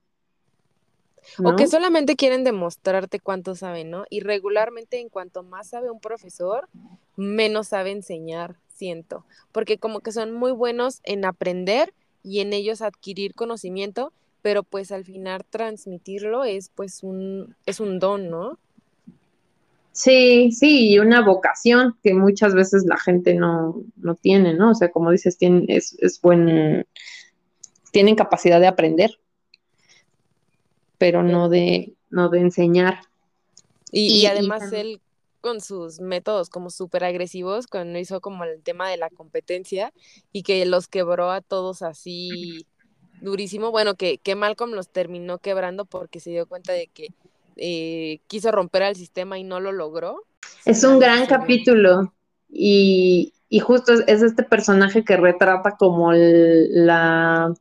O 1.43 1.55
que 1.55 1.67
solamente 1.67 2.15
quieren 2.15 2.43
demostrarte 2.43 3.19
cuánto 3.19 3.55
saben, 3.55 3.89
¿no? 3.89 4.05
Y 4.09 4.21
regularmente 4.21 4.99
en 4.99 5.09
cuanto 5.09 5.43
más 5.43 5.69
sabe 5.69 5.91
un 5.91 5.99
profesor, 5.99 6.67
menos 7.15 7.69
sabe 7.69 7.91
enseñar, 7.91 8.55
siento. 8.67 9.25
Porque 9.51 9.77
como 9.77 9.99
que 9.99 10.11
son 10.11 10.33
muy 10.33 10.51
buenos 10.51 10.99
en 11.03 11.25
aprender 11.25 11.93
y 12.23 12.39
en 12.39 12.53
ellos 12.53 12.81
adquirir 12.81 13.33
conocimiento, 13.33 14.13
pero 14.41 14.63
pues 14.63 14.91
al 14.91 15.05
final 15.05 15.45
transmitirlo 15.49 16.43
es 16.43 16.69
pues 16.69 17.03
un, 17.03 17.55
es 17.65 17.79
un 17.79 17.99
don, 17.99 18.29
¿no? 18.29 18.57
Sí, 19.93 20.51
sí, 20.51 20.91
y 20.91 20.99
una 20.99 21.21
vocación 21.21 21.97
que 22.01 22.13
muchas 22.13 22.53
veces 22.53 22.85
la 22.85 22.97
gente 22.97 23.33
no, 23.33 23.83
no 23.97 24.15
tiene, 24.15 24.53
¿no? 24.53 24.71
O 24.71 24.75
sea, 24.75 24.89
como 24.91 25.11
dices, 25.11 25.37
tienen, 25.37 25.65
es, 25.67 25.97
es 25.99 26.21
buen, 26.21 26.87
tienen 27.91 28.15
capacidad 28.15 28.59
de 28.59 28.67
aprender 28.67 29.11
pero 31.01 31.23
no 31.23 31.49
de, 31.49 31.95
no 32.11 32.29
de 32.29 32.41
enseñar. 32.41 32.99
Y, 33.91 34.27
además 34.27 34.71
él 34.71 35.01
con 35.41 35.59
sus 35.59 35.99
métodos 35.99 36.51
como 36.51 36.69
súper 36.69 37.03
agresivos, 37.03 37.65
cuando 37.65 37.97
hizo 37.97 38.21
como 38.21 38.43
el 38.43 38.61
tema 38.61 38.87
de 38.87 38.97
la 38.97 39.09
competencia 39.09 39.93
y 40.31 40.43
que 40.43 40.63
los 40.67 40.87
quebró 40.87 41.31
a 41.31 41.41
todos 41.41 41.81
así 41.81 42.67
durísimo, 43.19 43.71
bueno, 43.71 43.95
que, 43.95 44.19
que 44.19 44.35
Malcolm 44.35 44.73
los 44.73 44.89
terminó 44.89 45.39
quebrando 45.39 45.85
porque 45.85 46.19
se 46.19 46.29
dio 46.29 46.45
cuenta 46.45 46.71
de 46.71 46.85
que 46.85 47.07
eh, 47.63 48.21
quiso 48.25 48.51
romper 48.51 48.81
al 48.81 48.95
sistema 48.95 49.37
y 49.37 49.43
no 49.43 49.59
lo 49.59 49.71
logró. 49.71 50.23
Es 50.65 50.83
un 50.83 50.97
gran 50.97 51.27
capítulo 51.27 52.11
y, 52.49 53.33
y 53.49 53.59
justo 53.59 53.93
es, 53.93 54.23
este 54.23 54.41
personaje 54.41 55.05
que 55.05 55.15
retrata 55.15 55.77
como 55.77 56.11
la 56.11 57.53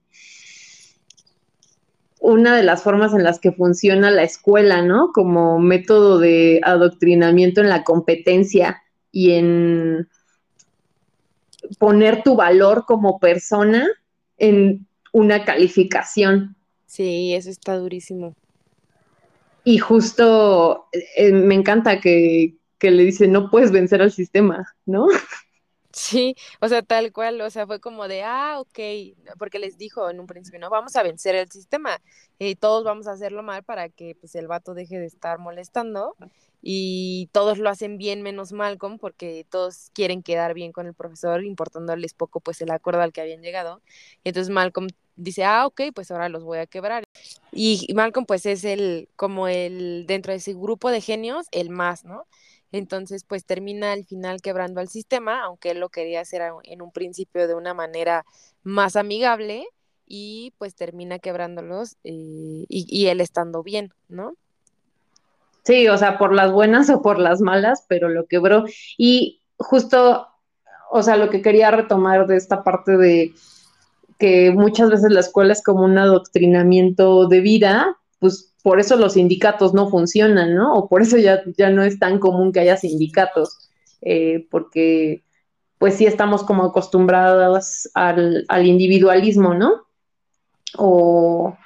una 2.19 2.57
de 2.57 2.63
las 2.63 2.83
formas 2.83 3.13
en 3.13 3.25
las 3.25 3.41
que 3.41 3.53
funciona 3.53 4.11
la 4.11 4.23
escuela, 4.23 4.81
¿no? 4.83 5.13
Como 5.13 5.59
método 5.59 6.19
de 6.19 6.61
adoctrinamiento 6.63 7.61
en 7.61 7.69
la 7.69 7.85
competencia 7.85 8.83
y 9.13 9.33
en 9.33 10.09
poner 11.79 12.23
tu 12.23 12.37
valor 12.37 12.85
como 12.87 13.19
persona 13.19 13.87
en 14.39 14.87
una 15.13 15.45
calificación. 15.45 16.57
Sí, 16.87 17.35
eso 17.35 17.51
está 17.51 17.77
durísimo. 17.77 18.35
Y 19.65 19.79
justo 19.79 20.89
eh, 20.93 21.33
me 21.33 21.55
encanta 21.55 22.01
que, 22.01 22.57
que 22.79 22.91
le 22.91 23.05
dice, 23.05 23.29
no 23.29 23.51
puedes 23.51 23.73
vencer 23.73 24.03
al 24.03 24.13
sistema, 24.13 24.67
¿no? 24.87 25.07
Sí, 25.93 26.37
o 26.61 26.69
sea, 26.69 26.83
tal 26.83 27.13
cual, 27.13 27.41
o 27.41 27.51
sea, 27.51 27.67
fue 27.67 27.81
como 27.81 28.07
de, 28.07 28.23
ah, 28.23 28.61
ok, 28.61 28.79
porque 29.39 29.59
les 29.59 29.77
dijo 29.77 30.09
en 30.09 30.21
un 30.21 30.27
principio, 30.29 30.61
no, 30.61 30.71
vamos 30.71 30.95
a 30.95 31.03
vencer 31.03 31.35
el 31.35 31.51
sistema 31.51 32.01
y 32.39 32.55
todos 32.55 32.85
vamos 32.85 33.09
a 33.09 33.13
hacerlo 33.13 33.43
mal 33.43 33.65
para 33.65 33.89
que 33.89 34.15
pues 34.15 34.37
el 34.37 34.47
vato 34.47 34.73
deje 34.75 35.01
de 35.01 35.07
estar 35.07 35.41
molestando 35.41 36.15
y 36.63 37.29
todos 37.33 37.59
lo 37.59 37.71
hacen 37.71 37.99
bien 37.99 38.23
menos 38.23 38.53
Malcolm 38.53 38.99
porque 38.99 39.45
todos 39.51 39.91
quieren 39.93 40.23
quedar 40.23 40.55
bien 40.55 40.71
con 40.73 40.87
el 40.87 40.95
profesor, 40.95 41.45
importándoles 41.45 42.15
poco 42.15 42.39
pues 42.41 42.61
el 42.61 42.71
acuerdo 42.71 43.03
al 43.03 43.13
que 43.13 43.23
habían 43.23 43.43
llegado. 43.43 43.83
Y 44.23 44.29
entonces 44.29 44.51
Malcolm 44.51 44.89
dice, 45.21 45.45
ah, 45.45 45.67
ok, 45.67 45.83
pues 45.95 46.11
ahora 46.11 46.29
los 46.29 46.45
voy 46.45 46.59
a 46.59 46.67
quebrar. 46.67 47.05
Y 47.53 47.87
Malcolm 47.95 48.27
pues 48.27 48.47
es 48.47 48.65
el, 48.65 49.09
como 49.17 49.49
el, 49.49 50.05
dentro 50.07 50.33
de 50.33 50.39
ese 50.39 50.55
grupo 50.55 50.91
de 50.91 51.01
genios, 51.01 51.47
el 51.53 51.71
más, 51.71 52.05
¿no? 52.05 52.27
Entonces, 52.73 53.25
pues 53.25 53.45
termina 53.45 53.93
al 53.93 54.05
final 54.05 54.41
quebrando 54.41 54.81
al 54.81 54.89
sistema, 54.89 55.43
aunque 55.43 55.73
él 55.73 55.81
lo 55.81 55.89
quería 55.89 56.21
hacer 56.21 56.43
en 56.65 56.83
un 56.83 56.93
principio 56.93 57.49
de 57.49 57.55
una 57.55 57.75
manera 57.75 58.25
más 58.63 58.97
amigable 58.97 59.67
y 60.07 60.53
pues 60.59 60.75
termina 60.75 61.19
quebrándolos 61.19 61.97
eh, 62.05 62.65
y, 62.69 62.87
y 62.89 63.07
él 63.09 63.21
estando 63.21 63.63
bien, 63.63 63.93
¿no? 64.09 64.35
Sí, 65.65 65.89
o 65.89 65.99
sea, 65.99 66.17
por 66.17 66.33
las 66.33 66.53
buenas 66.53 66.91
o 66.91 67.03
por 67.03 67.19
las 67.19 67.41
malas, 67.41 67.85
pero 67.89 68.09
lo 68.09 68.27
quebró. 68.27 68.65
Y 68.97 69.43
justo, 69.57 70.29
o 70.91 71.03
sea, 71.03 71.17
lo 71.17 71.29
que 71.29 71.43
quería 71.43 71.71
retomar 71.71 72.27
de 72.27 72.37
esta 72.37 72.65
parte 72.65 72.97
de 72.97 73.35
que 74.21 74.53
muchas 74.53 74.91
veces 74.91 75.11
la 75.11 75.21
escuela 75.21 75.55
es 75.55 75.63
como 75.63 75.83
un 75.83 75.97
adoctrinamiento 75.97 77.27
de 77.27 77.41
vida, 77.41 77.97
pues 78.19 78.53
por 78.63 78.79
eso 78.79 78.97
los 78.97 79.15
sindicatos 79.15 79.73
no 79.73 79.89
funcionan, 79.89 80.55
¿no? 80.55 80.75
O 80.75 80.89
por 80.89 81.01
eso 81.01 81.17
ya, 81.17 81.43
ya 81.57 81.71
no 81.71 81.83
es 81.83 81.99
tan 81.99 82.19
común 82.19 82.53
que 82.53 82.61
haya 82.61 82.77
sindicatos, 82.77 83.71
eh, 84.03 84.47
porque 84.51 85.25
pues 85.79 85.95
sí 85.95 86.05
estamos 86.05 86.45
como 86.45 86.65
acostumbrados 86.65 87.89
al, 87.95 88.45
al 88.49 88.67
individualismo, 88.67 89.55
¿no? 89.55 89.87
O 90.77 91.57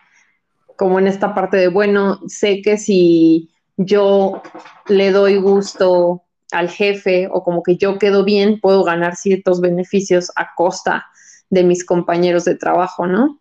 como 0.77 1.01
en 1.01 1.09
esta 1.09 1.35
parte 1.35 1.57
de, 1.57 1.69
bueno, 1.69 2.21
sé 2.29 2.63
que 2.63 2.79
si 2.79 3.51
yo 3.77 4.43
le 4.87 5.11
doy 5.11 5.39
gusto 5.39 6.23
al 6.53 6.71
jefe 6.71 7.29
o 7.33 7.43
como 7.43 7.65
que 7.65 7.77
yo 7.77 7.99
quedo 7.99 8.25
bien, 8.25 8.61
puedo 8.61 8.85
ganar 8.85 9.17
ciertos 9.17 9.61
beneficios 9.61 10.31
a 10.37 10.55
costa 10.55 11.07
de 11.51 11.65
mis 11.65 11.85
compañeros 11.85 12.45
de 12.45 12.57
trabajo, 12.57 13.07
¿no? 13.07 13.41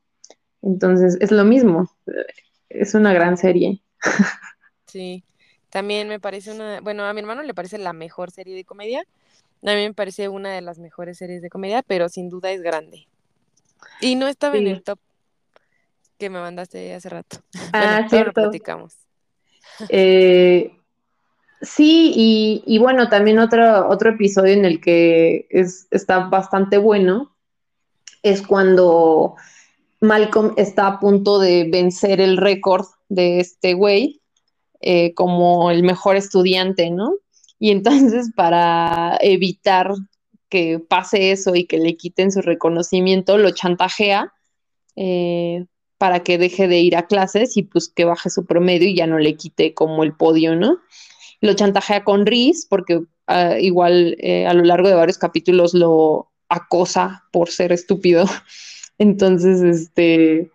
Entonces, 0.61 1.17
es 1.19 1.31
lo 1.31 1.43
mismo, 1.43 1.89
es 2.69 2.93
una 2.93 3.13
gran 3.13 3.37
serie. 3.37 3.81
Sí, 4.87 5.23
también 5.69 6.07
me 6.07 6.19
parece 6.19 6.51
una, 6.51 6.79
bueno, 6.81 7.03
a 7.03 7.13
mi 7.13 7.19
hermano 7.19 7.43
le 7.43 7.53
parece 7.53 7.77
la 7.77 7.93
mejor 7.93 8.31
serie 8.31 8.55
de 8.55 8.63
comedia, 8.63 9.05
a 9.65 9.75
mí 9.75 9.81
me 9.81 9.93
parece 9.93 10.27
una 10.27 10.51
de 10.51 10.61
las 10.61 10.77
mejores 10.77 11.17
series 11.17 11.41
de 11.41 11.49
comedia, 11.49 11.81
pero 11.81 12.09
sin 12.09 12.29
duda 12.29 12.51
es 12.51 12.61
grande. 12.61 13.07
Y 14.01 14.15
no 14.15 14.27
estaba 14.27 14.57
en 14.57 14.67
el 14.67 14.83
top 14.83 14.99
que 16.17 16.29
me 16.29 16.39
mandaste 16.39 16.93
hace 16.93 17.09
rato. 17.09 17.37
Ah, 17.73 17.95
bueno, 17.95 18.09
cierto. 18.09 18.41
Lo 18.41 18.47
platicamos. 18.49 18.95
Eh, 19.89 20.77
sí, 21.61 22.13
y, 22.15 22.63
y, 22.65 22.77
bueno, 22.77 23.09
también 23.09 23.39
otro, 23.39 23.87
otro 23.87 24.11
episodio 24.11 24.53
en 24.53 24.65
el 24.65 24.79
que 24.79 25.47
es, 25.49 25.87
está 25.91 26.27
bastante 26.27 26.77
bueno 26.77 27.32
es 28.23 28.41
cuando 28.41 29.35
Malcolm 30.01 30.53
está 30.57 30.87
a 30.87 30.99
punto 30.99 31.39
de 31.39 31.69
vencer 31.69 32.19
el 32.19 32.37
récord 32.37 32.85
de 33.09 33.39
este 33.39 33.73
güey 33.73 34.21
eh, 34.81 35.13
como 35.13 35.71
el 35.71 35.83
mejor 35.83 36.15
estudiante, 36.15 36.89
¿no? 36.89 37.15
Y 37.59 37.71
entonces 37.71 38.31
para 38.35 39.17
evitar 39.21 39.93
que 40.49 40.79
pase 40.79 41.31
eso 41.31 41.55
y 41.55 41.65
que 41.65 41.77
le 41.77 41.95
quiten 41.95 42.31
su 42.31 42.41
reconocimiento, 42.41 43.37
lo 43.37 43.51
chantajea 43.51 44.33
eh, 44.95 45.65
para 45.97 46.21
que 46.21 46.37
deje 46.37 46.67
de 46.67 46.79
ir 46.81 46.97
a 46.97 47.07
clases 47.07 47.55
y 47.55 47.63
pues 47.63 47.87
que 47.87 48.05
baje 48.05 48.29
su 48.29 48.45
promedio 48.45 48.89
y 48.89 48.95
ya 48.95 49.07
no 49.07 49.19
le 49.19 49.35
quite 49.35 49.73
como 49.73 50.03
el 50.03 50.13
podio, 50.13 50.55
¿no? 50.55 50.79
Lo 51.39 51.53
chantajea 51.53 52.03
con 52.03 52.25
Riz 52.25 52.67
porque 52.69 52.97
uh, 52.97 53.57
igual 53.59 54.17
eh, 54.19 54.45
a 54.45 54.53
lo 54.53 54.63
largo 54.63 54.89
de 54.89 54.95
varios 54.95 55.17
capítulos 55.17 55.73
lo 55.73 56.32
acosa 56.53 57.25
por 57.31 57.49
ser 57.49 57.71
estúpido. 57.71 58.25
Entonces, 58.97 59.61
este, 59.61 60.51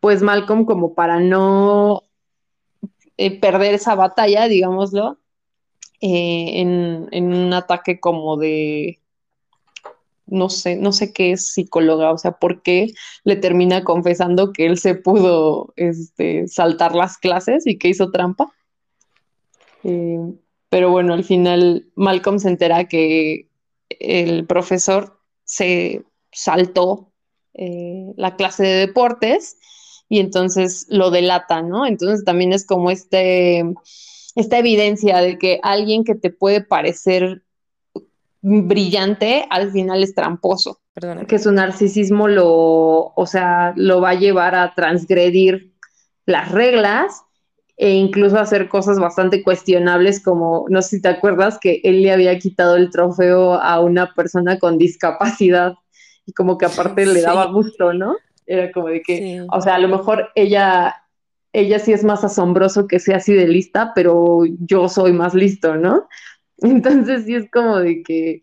pues 0.00 0.22
Malcolm 0.22 0.64
como 0.64 0.94
para 0.94 1.20
no 1.20 2.02
eh, 3.16 3.38
perder 3.38 3.74
esa 3.74 3.94
batalla, 3.94 4.48
digámoslo, 4.48 5.18
eh, 6.00 6.60
en, 6.60 7.08
en, 7.12 7.32
un 7.32 7.52
ataque 7.52 8.00
como 8.00 8.36
de 8.36 8.98
no 10.26 10.48
sé, 10.48 10.76
no 10.76 10.92
sé 10.92 11.12
qué 11.12 11.32
es 11.32 11.52
psicóloga, 11.52 12.12
o 12.12 12.18
sea, 12.18 12.32
por 12.32 12.62
qué 12.62 12.92
le 13.24 13.36
termina 13.36 13.84
confesando 13.84 14.52
que 14.52 14.66
él 14.66 14.78
se 14.78 14.94
pudo 14.94 15.72
este, 15.76 16.48
saltar 16.48 16.94
las 16.94 17.18
clases 17.18 17.66
y 17.66 17.78
que 17.78 17.88
hizo 17.88 18.10
trampa. 18.10 18.52
Eh, 19.82 20.18
pero 20.70 20.90
bueno, 20.90 21.14
al 21.14 21.24
final 21.24 21.86
Malcolm 21.94 22.38
se 22.38 22.48
entera 22.48 22.88
que 22.88 23.48
el 23.90 24.46
profesor 24.46 25.20
se 25.44 26.02
saltó 26.32 27.12
eh, 27.54 28.12
la 28.16 28.36
clase 28.36 28.64
de 28.64 28.86
deportes 28.86 29.56
y 30.08 30.20
entonces 30.20 30.86
lo 30.88 31.10
delata, 31.10 31.62
¿no? 31.62 31.86
Entonces 31.86 32.24
también 32.24 32.52
es 32.52 32.66
como 32.66 32.90
este, 32.90 33.64
esta 34.34 34.58
evidencia 34.58 35.18
de 35.18 35.38
que 35.38 35.60
alguien 35.62 36.04
que 36.04 36.14
te 36.14 36.30
puede 36.30 36.62
parecer 36.62 37.42
brillante, 38.42 39.46
al 39.50 39.72
final 39.72 40.02
es 40.02 40.14
tramposo. 40.14 40.80
Que 41.26 41.38
su 41.38 41.50
narcisismo 41.50 42.28
lo, 42.28 43.12
o 43.14 43.26
sea, 43.26 43.72
lo 43.76 44.00
va 44.00 44.10
a 44.10 44.14
llevar 44.14 44.54
a 44.54 44.74
transgredir 44.74 45.74
las 46.26 46.52
reglas 46.52 47.22
e 47.76 47.90
incluso 47.90 48.38
hacer 48.38 48.68
cosas 48.68 48.98
bastante 49.00 49.42
cuestionables 49.42 50.22
como, 50.22 50.66
no 50.68 50.80
sé 50.82 50.96
si 50.96 51.02
te 51.02 51.08
acuerdas 51.08 51.58
que 51.58 51.80
él 51.82 52.02
le 52.02 52.12
había 52.12 52.38
quitado 52.38 52.76
el 52.76 52.90
trofeo 52.90 53.54
a 53.54 53.80
una 53.80 54.14
persona 54.14 54.58
con 54.58 54.78
discapacidad 54.78 55.74
y 56.26 56.32
como 56.32 56.56
que 56.56 56.66
aparte 56.66 57.04
le 57.04 57.20
daba 57.20 57.46
gusto, 57.46 57.92
¿no? 57.92 58.16
Era 58.46 58.70
como 58.72 58.88
de 58.88 59.02
que, 59.02 59.44
o 59.50 59.60
sea, 59.60 59.74
a 59.74 59.78
lo 59.78 59.88
mejor 59.88 60.28
ella, 60.34 60.94
ella 61.52 61.78
sí 61.78 61.92
es 61.92 62.04
más 62.04 62.24
asombroso 62.24 62.86
que 62.86 63.00
sea 63.00 63.16
así 63.16 63.32
de 63.32 63.48
lista, 63.48 63.92
pero 63.94 64.42
yo 64.60 64.88
soy 64.88 65.12
más 65.12 65.34
listo, 65.34 65.76
¿no? 65.76 66.06
Entonces 66.58 67.24
sí 67.24 67.34
es 67.34 67.50
como 67.50 67.78
de 67.78 68.02
que, 68.02 68.42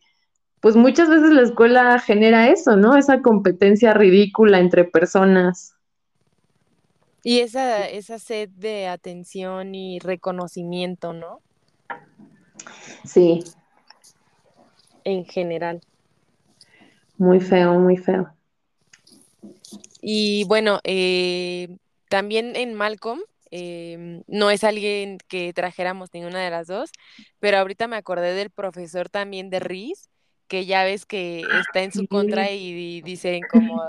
pues 0.60 0.76
muchas 0.76 1.10
veces 1.10 1.32
la 1.32 1.42
escuela 1.42 2.00
genera 2.00 2.50
eso, 2.50 2.76
¿no? 2.76 2.98
Esa 2.98 3.22
competencia 3.22 3.94
ridícula 3.94 4.60
entre 4.60 4.84
personas. 4.84 5.76
Y 7.24 7.40
esa, 7.40 7.88
esa 7.88 8.20
sed 8.20 8.50
de 8.50 8.88
atención 8.88 9.76
y 9.76 10.00
reconocimiento, 10.00 11.14
¿no? 11.14 11.42
Sí. 13.06 13.44
En 15.04 15.26
general. 15.26 15.82
Muy 17.18 17.40
feo, 17.40 17.80
muy 17.80 17.98
feo. 17.98 18.34
Y 20.02 20.46
bueno, 20.46 20.80
eh, 20.84 21.78
también 22.10 22.56
en 22.56 22.74
Malcolm 22.74 23.22
Em, 23.52 24.24
no 24.28 24.50
es 24.50 24.64
alguien 24.64 25.18
que 25.28 25.52
trajéramos 25.54 26.14
ninguna 26.14 26.40
de 26.40 26.50
las 26.50 26.68
dos, 26.68 26.90
pero 27.40 27.58
ahorita 27.58 27.88
me 27.88 27.98
acordé 27.98 28.34
del 28.34 28.50
profesor 28.50 29.10
también 29.10 29.50
de 29.50 29.60
Riz, 29.60 30.10
que 30.52 30.66
ya 30.66 30.84
ves 30.84 31.06
que 31.06 31.46
está 31.62 31.82
en 31.82 31.94
su 31.94 32.06
contra 32.08 32.52
y, 32.52 33.02
dicen 33.04 33.40
como, 33.50 33.82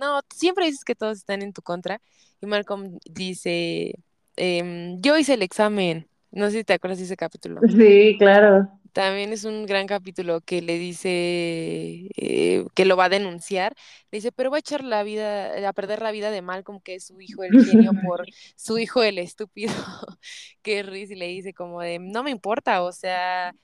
no, 0.00 0.20
siempre 0.34 0.64
dices 0.64 0.82
que 0.82 0.94
todos 0.94 1.18
están 1.18 1.42
en 1.42 1.52
tu 1.52 1.60
contra. 1.60 2.00
Y 2.40 2.46
Malcolm 2.46 2.98
dice, 3.04 3.92
em, 4.36 4.98
yo 5.02 5.18
hice 5.18 5.34
el 5.34 5.42
examen. 5.42 6.08
No 6.30 6.46
sé 6.46 6.52
si 6.52 6.64
te 6.64 6.72
acuerdas 6.72 7.00
de 7.00 7.04
ese 7.04 7.18
capítulo. 7.18 7.60
Sí, 7.68 8.16
claro. 8.18 8.66
También 8.94 9.34
es 9.34 9.44
un 9.44 9.66
gran 9.66 9.86
capítulo 9.86 10.40
que 10.40 10.62
le 10.62 10.78
dice 10.78 12.08
eh, 12.16 12.64
que 12.74 12.86
lo 12.86 12.96
va 12.96 13.04
a 13.04 13.10
denunciar. 13.10 13.74
Le 14.10 14.16
dice, 14.16 14.32
pero 14.32 14.50
va 14.50 14.56
a 14.56 14.60
echar 14.60 14.82
la 14.84 15.02
vida, 15.02 15.68
a 15.68 15.72
perder 15.74 16.00
la 16.00 16.12
vida 16.12 16.30
de 16.30 16.40
Malcolm, 16.40 16.80
que 16.80 16.94
es 16.94 17.08
su 17.08 17.20
hijo 17.20 17.44
el 17.44 17.62
genio, 17.62 17.90
por 18.08 18.24
su 18.56 18.78
hijo 18.78 19.02
el 19.02 19.18
estúpido, 19.18 19.74
que 20.62 20.82
Riz 20.82 21.10
y 21.10 21.16
le 21.16 21.26
dice 21.26 21.52
como 21.52 21.82
de, 21.82 21.98
no 21.98 22.22
me 22.22 22.30
importa, 22.30 22.82
o 22.82 22.90
sea, 22.90 23.54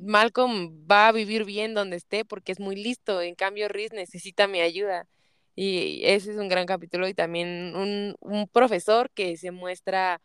Malcolm 0.00 0.86
va 0.90 1.08
a 1.08 1.12
vivir 1.12 1.44
bien 1.44 1.74
donde 1.74 1.96
esté 1.96 2.24
porque 2.24 2.52
es 2.52 2.60
muy 2.60 2.76
listo, 2.76 3.22
en 3.22 3.34
cambio 3.34 3.68
Riz 3.68 3.92
necesita 3.92 4.46
mi 4.46 4.60
ayuda. 4.60 5.06
Y 5.54 6.00
ese 6.04 6.32
es 6.32 6.38
un 6.38 6.48
gran 6.48 6.66
capítulo 6.66 7.08
y 7.08 7.14
también 7.14 7.74
un, 7.76 8.16
un 8.20 8.48
profesor 8.48 9.10
que 9.10 9.36
se 9.36 9.50
muestra 9.50 10.20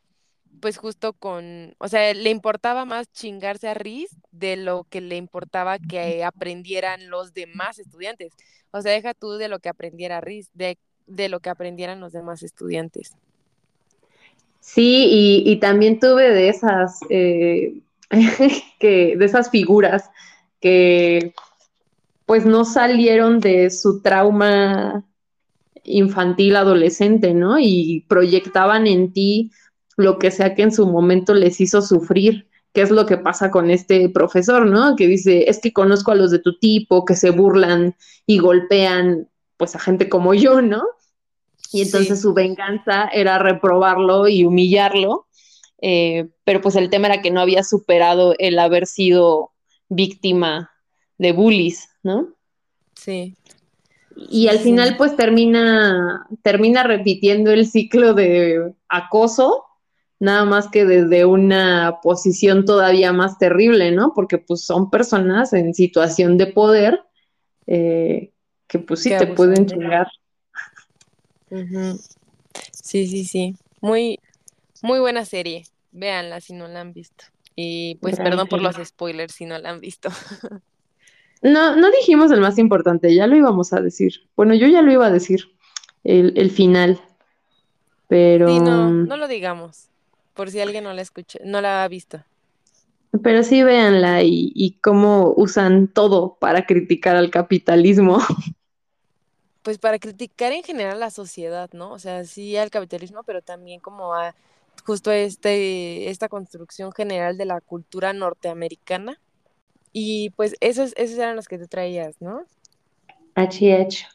pues 0.59 0.77
justo 0.77 1.13
con, 1.13 1.75
o 1.77 1.87
sea, 1.87 2.13
le 2.13 2.29
importaba 2.29 2.85
más 2.85 3.11
chingarse 3.11 3.67
a 3.67 3.73
Riz 3.73 4.09
de 4.31 4.57
lo 4.57 4.85
que 4.89 5.01
le 5.01 5.15
importaba 5.15 5.77
que 5.79 6.23
aprendieran 6.23 7.09
los 7.09 7.33
demás 7.33 7.79
estudiantes. 7.79 8.33
O 8.71 8.81
sea, 8.81 8.91
deja 8.91 9.13
tú 9.13 9.33
de 9.33 9.49
lo 9.49 9.59
que 9.59 9.69
aprendiera 9.69 10.21
Riz, 10.21 10.49
de, 10.53 10.77
de 11.05 11.29
lo 11.29 11.39
que 11.39 11.49
aprendieran 11.49 11.99
los 11.99 12.11
demás 12.11 12.43
estudiantes. 12.43 13.15
Sí, 14.59 15.07
y, 15.09 15.51
y 15.51 15.59
también 15.59 15.99
tuve 15.99 16.29
de 16.29 16.49
esas, 16.49 16.99
eh, 17.09 17.73
que, 18.79 19.15
de 19.17 19.25
esas 19.25 19.49
figuras 19.49 20.09
que 20.59 21.33
pues 22.25 22.45
no 22.45 22.65
salieron 22.65 23.39
de 23.39 23.69
su 23.69 24.01
trauma 24.01 25.05
infantil, 25.83 26.57
adolescente, 26.57 27.33
¿no? 27.33 27.57
Y 27.57 28.05
proyectaban 28.09 28.85
en 28.85 29.13
ti 29.13 29.51
lo 29.95 30.19
que 30.19 30.31
sea 30.31 30.53
que 30.53 30.63
en 30.63 30.73
su 30.73 30.85
momento 30.85 31.33
les 31.33 31.61
hizo 31.61 31.81
sufrir, 31.81 32.47
qué 32.73 32.81
es 32.81 32.91
lo 32.91 33.05
que 33.05 33.17
pasa 33.17 33.49
con 33.49 33.71
este 33.71 34.09
profesor, 34.09 34.65
¿no? 34.65 34.95
Que 34.95 35.07
dice, 35.07 35.49
es 35.49 35.59
que 35.59 35.71
conozco 35.73 36.11
a 36.11 36.15
los 36.15 36.29
de 36.29 36.39
tu 36.39 36.59
tipo, 36.59 37.05
que 37.05 37.15
se 37.15 37.29
burlan 37.29 37.95
y 38.25 38.39
golpean, 38.39 39.29
pues, 39.55 39.75
a 39.75 39.79
gente 39.79 40.09
como 40.09 40.33
yo, 40.33 40.61
¿no? 40.61 40.83
Y 41.71 41.81
entonces 41.81 42.21
su 42.21 42.33
venganza 42.33 43.07
era 43.07 43.39
reprobarlo 43.39 44.27
y 44.27 44.43
humillarlo, 44.43 45.26
eh, 45.81 46.27
pero 46.43 46.61
pues 46.61 46.75
el 46.75 46.89
tema 46.89 47.07
era 47.07 47.21
que 47.21 47.31
no 47.31 47.41
había 47.41 47.63
superado 47.63 48.35
el 48.39 48.57
haber 48.59 48.87
sido 48.87 49.51
víctima 49.89 50.71
de 51.17 51.31
bullies, 51.31 51.89
¿no? 52.03 52.33
Sí. 52.95 53.35
Y 54.15 54.47
al 54.47 54.59
final, 54.59 54.97
pues 54.97 55.15
termina, 55.15 56.27
termina 56.41 56.83
repitiendo 56.83 57.51
el 57.51 57.67
ciclo 57.67 58.15
de 58.15 58.73
acoso, 58.87 59.65
nada 60.19 60.43
más 60.45 60.67
que 60.69 60.85
desde 60.85 61.25
una 61.25 61.99
posición 62.01 62.65
todavía 62.65 63.13
más 63.13 63.37
terrible, 63.37 63.91
¿no? 63.91 64.13
Porque 64.15 64.39
pues 64.39 64.61
son 64.61 64.89
personas 64.89 65.53
en 65.53 65.75
situación 65.75 66.37
de 66.37 66.47
poder 66.47 66.99
eh, 67.67 68.31
que 68.67 68.79
pues 68.79 69.01
sí 69.01 69.09
te 69.09 69.27
pueden 69.27 69.67
chingar. 69.67 70.07
Sí, 72.71 73.07
sí, 73.07 73.23
sí. 73.25 73.55
Muy, 73.81 74.19
muy 74.81 74.99
buena 74.99 75.25
serie. 75.25 75.65
Véanla 75.91 76.41
si 76.41 76.53
no 76.53 76.67
la 76.67 76.81
han 76.81 76.93
visto. 76.93 77.25
Y 77.55 77.95
pues 77.95 78.17
perdón 78.17 78.47
por 78.47 78.61
los 78.61 78.75
spoilers 78.75 79.33
si 79.33 79.45
no 79.45 79.57
la 79.57 79.71
han 79.71 79.81
visto. 79.81 80.09
No, 81.41 81.75
no 81.75 81.91
dijimos 81.91 82.31
el 82.31 82.41
más 82.41 82.57
importante, 82.57 83.13
ya 83.13 83.27
lo 83.27 83.35
íbamos 83.35 83.71
a 83.73 83.79
decir. 83.79 84.27
Bueno, 84.35 84.55
yo 84.55 84.67
ya 84.67 84.81
lo 84.81 84.91
iba 84.91 85.05
a 85.05 85.11
decir, 85.11 85.51
el, 86.03 86.51
final. 86.51 86.99
Pero. 88.07 88.47
Sí, 88.47 88.59
no, 88.59 88.89
no 88.89 89.17
lo 89.17 89.27
digamos. 89.27 89.89
Por 90.33 90.49
si 90.51 90.59
alguien 90.59 90.83
no 90.83 90.93
la 90.93 91.01
escucha, 91.01 91.39
no 91.43 91.61
la 91.61 91.83
ha 91.83 91.87
visto. 91.87 92.23
Pero 93.23 93.43
sí 93.43 93.63
véanla 93.63 94.23
y, 94.23 94.51
y 94.55 94.73
cómo 94.79 95.33
usan 95.35 95.87
todo 95.87 96.37
para 96.39 96.65
criticar 96.65 97.15
al 97.15 97.29
capitalismo. 97.29 98.19
Pues 99.63 99.79
para 99.79 99.99
criticar 99.99 100.53
en 100.53 100.63
general 100.63 100.97
la 101.01 101.09
sociedad, 101.09 101.69
¿no? 101.73 101.91
O 101.91 101.99
sea, 101.99 102.23
sí 102.23 102.55
al 102.55 102.69
capitalismo, 102.69 103.23
pero 103.23 103.41
también 103.41 103.81
como 103.81 104.13
a 104.13 104.33
justo 104.87 105.11
este, 105.11 106.09
esta 106.09 106.29
construcción 106.29 106.93
general 106.93 107.37
de 107.37 107.43
la 107.43 107.59
cultura 107.59 108.13
norteamericana 108.13 109.19
y 109.91 110.29
pues 110.29 110.55
esos, 110.61 110.93
esos 110.95 111.17
eran 111.17 111.35
los 111.35 111.49
que 111.49 111.59
tú 111.59 111.67
traías, 111.67 112.15
¿no? 112.21 112.45
HH. 113.35 114.07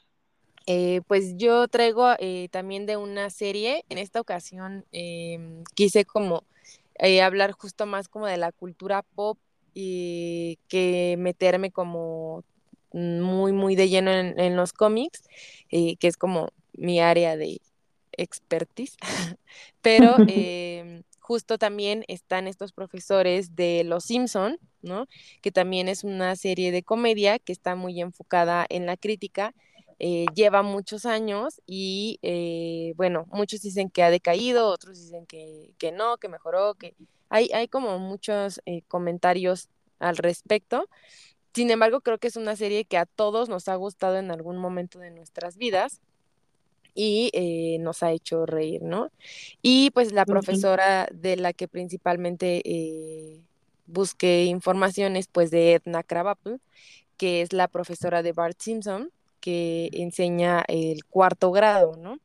Eh, 0.66 1.02
pues 1.06 1.36
yo 1.36 1.68
traigo 1.68 2.12
eh, 2.18 2.48
también 2.50 2.86
de 2.86 2.96
una 2.96 3.28
serie, 3.28 3.84
en 3.90 3.98
esta 3.98 4.18
ocasión 4.18 4.86
em, 4.92 5.62
quise 5.74 6.06
como 6.06 6.44
eh, 6.98 7.20
hablar 7.20 7.52
justo 7.52 7.84
más 7.84 8.08
como 8.08 8.26
de 8.26 8.38
la 8.38 8.50
cultura 8.50 9.02
pop 9.02 9.36
y 9.74 10.58
que 10.68 11.16
meterme 11.18 11.70
como 11.70 12.44
muy, 12.94 13.52
muy 13.52 13.76
de 13.76 13.90
lleno 13.90 14.10
en, 14.10 14.40
en 14.40 14.56
los 14.56 14.72
cómics, 14.72 15.24
que 15.68 15.98
es 16.00 16.16
como 16.16 16.48
mi 16.72 16.98
área 17.00 17.36
de 17.36 17.60
expertise, 18.16 18.96
pero 19.82 20.16
em, 20.28 21.02
justo 21.20 21.58
también 21.58 22.04
están 22.08 22.46
estos 22.46 22.72
profesores 22.72 23.54
de 23.54 23.84
Los 23.84 24.04
Simpson, 24.04 24.58
¿no? 24.82 25.06
Que 25.40 25.52
también 25.52 25.88
es 25.88 26.04
una 26.04 26.36
serie 26.36 26.72
de 26.72 26.82
comedia 26.82 27.38
que 27.38 27.52
está 27.52 27.74
muy 27.74 28.00
enfocada 28.00 28.66
en 28.68 28.86
la 28.86 28.96
crítica. 28.96 29.54
Eh, 29.98 30.26
lleva 30.34 30.62
muchos 30.62 31.06
años 31.06 31.60
y 31.64 32.18
eh, 32.22 32.92
bueno, 32.96 33.26
muchos 33.30 33.62
dicen 33.62 33.88
que 33.88 34.02
ha 34.02 34.10
decaído, 34.10 34.66
otros 34.66 34.98
dicen 34.98 35.26
que, 35.26 35.92
no, 35.92 36.16
que 36.18 36.28
mejoró, 36.28 36.74
que 36.74 36.96
hay, 37.28 37.50
hay 37.54 37.68
como 37.68 37.98
muchos 38.00 38.60
eh, 38.66 38.82
comentarios 38.88 39.68
al 40.00 40.16
respecto. 40.16 40.88
Sin 41.54 41.70
embargo, 41.70 42.00
creo 42.00 42.18
que 42.18 42.28
es 42.28 42.36
una 42.36 42.56
serie 42.56 42.84
que 42.84 42.96
a 42.96 43.06
todos 43.06 43.48
nos 43.48 43.68
ha 43.68 43.76
gustado 43.76 44.16
en 44.18 44.30
algún 44.30 44.56
momento 44.56 44.98
de 44.98 45.10
nuestras 45.10 45.56
vidas 45.56 46.00
y 46.94 47.30
eh, 47.32 47.78
nos 47.80 48.02
ha 48.02 48.12
hecho 48.12 48.46
reír, 48.46 48.82
¿no? 48.82 49.10
Y 49.62 49.90
pues 49.90 50.12
la 50.12 50.26
profesora 50.26 51.08
de 51.12 51.36
la 51.36 51.52
que 51.52 51.68
principalmente 51.68 52.62
eh, 52.64 53.40
busqué 53.86 54.44
informaciones, 54.44 55.28
pues 55.28 55.50
de 55.50 55.74
Edna 55.74 56.02
Krabappel, 56.02 56.60
que 57.16 57.42
es 57.42 57.52
la 57.52 57.68
profesora 57.68 58.22
de 58.22 58.32
Bart 58.32 58.58
Simpson, 58.60 59.10
que 59.40 59.90
enseña 59.92 60.64
el 60.68 61.04
cuarto 61.04 61.50
grado, 61.52 61.96
¿no? 61.96 62.18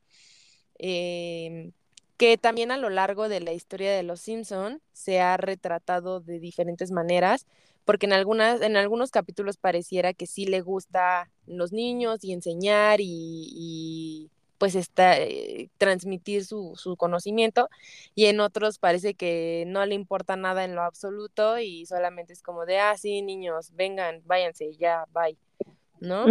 Em, 0.80 1.72
que 2.18 2.38
también 2.38 2.72
a 2.72 2.78
lo 2.78 2.90
largo 2.90 3.30
de 3.30 3.40
la 3.42 3.54
historia 3.54 3.94
de 3.94 4.04
los 4.04 4.22
Simpson 4.22 4.82
se 4.94 5.20
ha 5.20 5.38
retratado 5.38 6.20
de 6.20 6.40
diferentes 6.40 6.92
maneras, 6.92 7.46
porque 7.86 8.06
en 8.06 8.14
algunas, 8.14 8.62
en 8.62 8.76
algunos 8.76 9.12
capítulos 9.12 9.58
pareciera 9.58 10.14
que 10.14 10.28
sí 10.28 10.46
le 10.46 10.62
gusta 10.62 11.30
los 11.46 11.72
niños 11.72 12.24
y 12.24 12.34
enseñar 12.34 13.00
y 13.02 14.30
pues 14.58 14.76
está, 14.76 15.20
eh, 15.20 15.70
transmitir 15.78 16.46
su, 16.46 16.74
su, 16.76 16.96
conocimiento 16.98 17.70
y 18.16 18.26
en 18.26 18.40
otros 18.40 18.80
parece 18.80 19.14
que 19.14 19.66
no 19.68 19.86
le 19.86 19.96
importa 19.96 20.36
nada 20.36 20.64
en 20.64 20.76
lo 20.76 20.82
absoluto 20.82 21.60
y 21.60 21.86
solamente 21.86 22.34
es 22.34 22.42
como 22.42 22.66
de, 22.66 22.80
ah, 22.80 22.98
sí, 22.98 23.22
niños, 23.22 23.72
vengan, 23.76 24.22
váyanse, 24.26 24.76
ya, 24.78 25.06
bye, 25.14 25.38
¿no? 26.00 26.26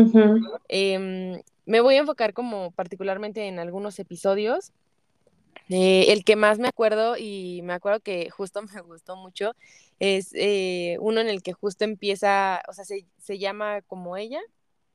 Em, 0.68 1.40
me 1.64 1.80
voy 1.80 1.96
a 1.96 2.00
enfocar 2.00 2.32
como 2.32 2.70
particularmente 2.72 3.46
en 3.46 3.58
algunos 3.58 3.98
episodios. 3.98 4.72
Eh, 5.68 6.12
el 6.12 6.22
que 6.22 6.36
más 6.36 6.60
me 6.60 6.68
acuerdo 6.68 7.16
y 7.18 7.60
me 7.64 7.72
acuerdo 7.72 7.98
que 7.98 8.30
justo 8.30 8.62
me 8.74 8.80
gustó 8.82 9.16
mucho 9.16 9.54
es 9.98 10.30
eh, 10.34 10.96
uno 11.00 11.20
en 11.20 11.28
el 11.28 11.42
que 11.42 11.54
justo 11.54 11.84
empieza, 11.84 12.62
o 12.68 12.72
sea, 12.72 12.84
se, 12.84 13.06
se 13.18 13.38
llama 13.38 13.82
como 13.82 14.16
ella, 14.16 14.40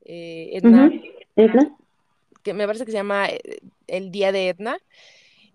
Edna, 0.04 0.92
Edna, 1.36 1.76
que 2.44 2.54
me 2.54 2.66
parece 2.66 2.86
que 2.86 2.92
se 2.92 2.98
llama 2.98 3.28
eh, 3.30 3.60
El 3.88 4.12
Día 4.12 4.32
de 4.32 4.50
Edna, 4.50 4.78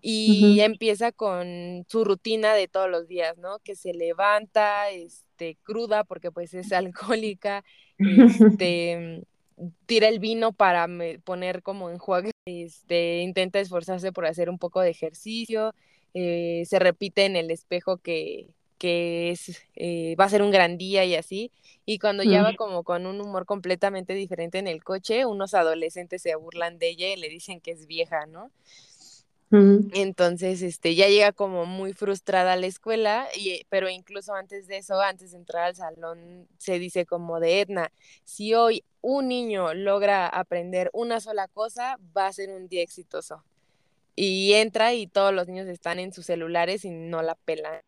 y 0.01 0.61
empieza 0.61 1.11
con 1.11 1.85
su 1.89 2.03
rutina 2.03 2.53
de 2.53 2.67
todos 2.67 2.89
los 2.89 3.07
días, 3.07 3.37
¿no? 3.37 3.59
Que 3.59 3.75
se 3.75 3.93
levanta, 3.93 4.89
este, 4.89 5.57
cruda, 5.63 6.03
porque 6.03 6.31
pues 6.31 6.53
es 6.53 6.71
alcohólica, 6.73 7.63
este, 7.97 9.23
tira 9.85 10.07
el 10.07 10.19
vino 10.19 10.53
para 10.53 10.87
poner 11.23 11.63
como 11.63 11.89
enjuague, 11.89 12.31
este, 12.45 13.21
intenta 13.21 13.59
esforzarse 13.59 14.11
por 14.11 14.25
hacer 14.25 14.49
un 14.49 14.59
poco 14.59 14.81
de 14.81 14.91
ejercicio, 14.91 15.73
eh, 16.13 16.63
se 16.65 16.79
repite 16.79 17.25
en 17.25 17.35
el 17.35 17.51
espejo 17.51 17.97
que, 17.97 18.49
que 18.77 19.31
es, 19.31 19.61
eh, 19.75 20.15
va 20.19 20.25
a 20.25 20.29
ser 20.29 20.41
un 20.41 20.51
gran 20.51 20.77
día 20.77 21.05
y 21.05 21.15
así. 21.15 21.51
Y 21.85 21.99
cuando 21.99 22.23
ya 22.23 22.43
va 22.43 22.53
como 22.55 22.83
con 22.83 23.05
un 23.05 23.21
humor 23.21 23.45
completamente 23.45 24.13
diferente 24.13 24.57
en 24.57 24.67
el 24.67 24.83
coche, 24.83 25.25
unos 25.25 25.53
adolescentes 25.53 26.21
se 26.21 26.35
burlan 26.35 26.79
de 26.79 26.89
ella 26.89 27.13
y 27.13 27.15
le 27.15 27.29
dicen 27.29 27.61
que 27.61 27.71
es 27.71 27.87
vieja, 27.87 28.25
¿no? 28.25 28.51
Entonces, 29.49 30.61
este, 30.61 30.93
ya 30.95 31.07
llega 31.07 31.31
como 31.31 31.65
muy 31.65 31.93
frustrada 31.93 32.53
a 32.53 32.57
la 32.57 32.67
escuela, 32.67 33.29
y, 33.33 33.65
pero 33.69 33.87
incluso 33.89 34.33
antes 34.33 34.67
de 34.67 34.77
eso, 34.77 34.99
antes 34.99 35.31
de 35.31 35.37
entrar 35.37 35.63
al 35.63 35.75
salón, 35.75 36.49
se 36.57 36.79
dice 36.79 37.05
como 37.05 37.39
de 37.39 37.61
Edna, 37.61 37.91
si 38.25 38.53
hoy 38.53 38.83
un 38.99 39.29
niño 39.29 39.73
logra 39.73 40.27
aprender 40.27 40.89
una 40.91 41.21
sola 41.21 41.47
cosa, 41.47 41.97
va 42.15 42.27
a 42.27 42.33
ser 42.33 42.49
un 42.49 42.67
día 42.67 42.81
exitoso. 42.83 43.41
Y 44.15 44.53
entra 44.53 44.93
y 44.93 45.07
todos 45.07 45.33
los 45.33 45.47
niños 45.47 45.67
están 45.67 45.99
en 45.99 46.11
sus 46.11 46.25
celulares 46.25 46.83
y 46.83 46.89
no 46.89 47.21
la 47.21 47.35
pelan 47.35 47.79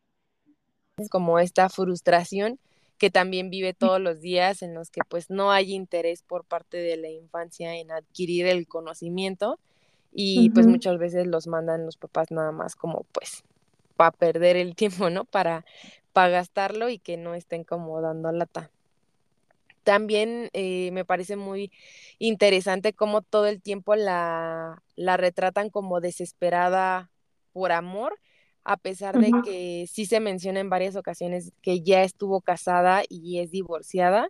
como 1.07 1.39
esta 1.39 1.69
frustración 1.69 2.59
que 2.97 3.09
también 3.09 3.49
vive 3.49 3.73
todos 3.73 4.01
los 4.01 4.19
días 4.19 4.61
en 4.61 4.73
los 4.73 4.89
que 4.89 5.01
pues 5.07 5.29
no 5.29 5.51
hay 5.51 5.73
interés 5.73 6.21
por 6.21 6.43
parte 6.43 6.77
de 6.77 6.97
la 6.97 7.09
infancia 7.09 7.77
en 7.77 7.91
adquirir 7.91 8.45
el 8.45 8.67
conocimiento 8.67 9.57
y 10.11 10.49
pues 10.49 10.67
muchas 10.67 10.97
veces 10.97 11.27
los 11.27 11.47
mandan 11.47 11.85
los 11.85 11.95
papás 11.95 12.31
nada 12.31 12.51
más 12.51 12.75
como 12.75 13.05
pues 13.11 13.43
para 13.95 14.11
perder 14.11 14.55
el 14.55 14.75
tiempo, 14.77 15.09
¿no? 15.09 15.25
Para, 15.25 15.65
para 16.13 16.29
gastarlo 16.29 16.89
y 16.89 16.99
que 16.99 17.17
no 17.17 17.35
estén 17.35 17.63
como 17.63 18.01
dando 18.01 18.31
lata. 18.31 18.71
También 19.83 20.49
eh, 20.53 20.91
me 20.91 21.03
parece 21.03 21.35
muy 21.35 21.71
interesante 22.17 22.93
cómo 22.93 23.21
todo 23.21 23.47
el 23.47 23.61
tiempo 23.61 23.95
la, 23.95 24.81
la 24.95 25.17
retratan 25.17 25.69
como 25.69 25.99
desesperada 25.99 27.09
por 27.53 27.71
amor 27.71 28.19
a 28.69 28.77
pesar 28.77 29.17
de 29.17 29.31
que 29.43 29.87
sí 29.91 30.05
se 30.05 30.19
menciona 30.19 30.59
en 30.59 30.69
varias 30.69 30.95
ocasiones 30.95 31.53
que 31.63 31.81
ya 31.81 32.03
estuvo 32.03 32.39
casada 32.39 33.01
y 33.09 33.39
es 33.39 33.49
divorciada, 33.49 34.29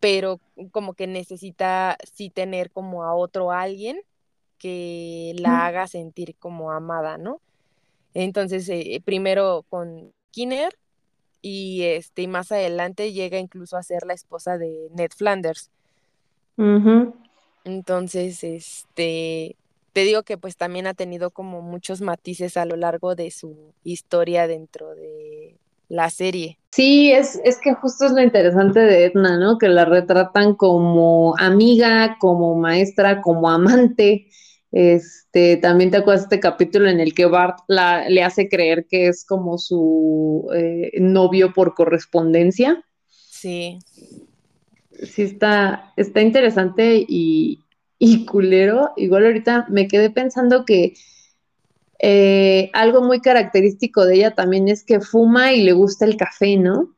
pero 0.00 0.40
como 0.72 0.94
que 0.94 1.06
necesita 1.06 1.96
sí 2.12 2.30
tener 2.30 2.72
como 2.72 3.04
a 3.04 3.14
otro 3.14 3.52
alguien 3.52 4.00
que 4.58 5.36
la 5.38 5.66
haga 5.66 5.86
sentir 5.86 6.34
como 6.40 6.72
amada, 6.72 7.16
¿no? 7.16 7.40
Entonces, 8.12 8.68
eh, 8.68 9.00
primero 9.04 9.64
con 9.68 10.12
Kinner 10.32 10.76
y 11.40 11.82
este, 11.84 12.22
y 12.22 12.26
más 12.26 12.50
adelante 12.50 13.12
llega 13.12 13.38
incluso 13.38 13.76
a 13.76 13.84
ser 13.84 14.04
la 14.04 14.14
esposa 14.14 14.58
de 14.58 14.88
Ned 14.96 15.12
Flanders. 15.16 15.70
Entonces, 17.62 18.42
este, 18.42 19.54
te 19.92 20.04
digo 20.04 20.22
que 20.22 20.38
pues 20.38 20.56
también 20.56 20.86
ha 20.86 20.94
tenido 20.94 21.30
como 21.30 21.62
muchos 21.62 22.00
matices 22.00 22.56
a 22.56 22.64
lo 22.64 22.76
largo 22.76 23.14
de 23.14 23.30
su 23.30 23.74
historia 23.84 24.46
dentro 24.46 24.94
de 24.94 25.56
la 25.88 26.08
serie. 26.10 26.58
Sí, 26.70 27.10
es, 27.10 27.40
es 27.44 27.58
que 27.60 27.74
justo 27.74 28.06
es 28.06 28.12
lo 28.12 28.22
interesante 28.22 28.80
de 28.80 29.06
Edna, 29.06 29.38
¿no? 29.38 29.58
Que 29.58 29.68
la 29.68 29.84
retratan 29.84 30.54
como 30.54 31.34
amiga, 31.36 32.16
como 32.20 32.54
maestra, 32.54 33.20
como 33.20 33.50
amante. 33.50 34.28
Este, 34.72 35.56
también 35.56 35.90
te 35.90 35.96
acuerdas 35.96 36.22
de 36.22 36.36
este 36.36 36.40
capítulo 36.40 36.88
en 36.88 37.00
el 37.00 37.12
que 37.12 37.26
Bart 37.26 37.58
la, 37.66 38.08
le 38.08 38.22
hace 38.22 38.48
creer 38.48 38.86
que 38.88 39.08
es 39.08 39.24
como 39.24 39.58
su 39.58 40.48
eh, 40.54 40.92
novio 41.00 41.52
por 41.52 41.74
correspondencia. 41.74 42.84
Sí. 43.08 43.78
Sí, 45.02 45.22
está, 45.22 45.92
está 45.96 46.20
interesante 46.20 47.04
y, 47.08 47.64
y 48.00 48.24
culero. 48.24 48.92
Igual 48.96 49.26
ahorita 49.26 49.66
me 49.68 49.86
quedé 49.86 50.10
pensando 50.10 50.64
que 50.64 50.94
eh, 52.00 52.70
algo 52.72 53.02
muy 53.02 53.20
característico 53.20 54.04
de 54.06 54.16
ella 54.16 54.34
también 54.34 54.66
es 54.66 54.82
que 54.82 55.00
fuma 55.00 55.52
y 55.52 55.62
le 55.62 55.72
gusta 55.72 56.06
el 56.06 56.16
café, 56.16 56.56
¿no? 56.56 56.96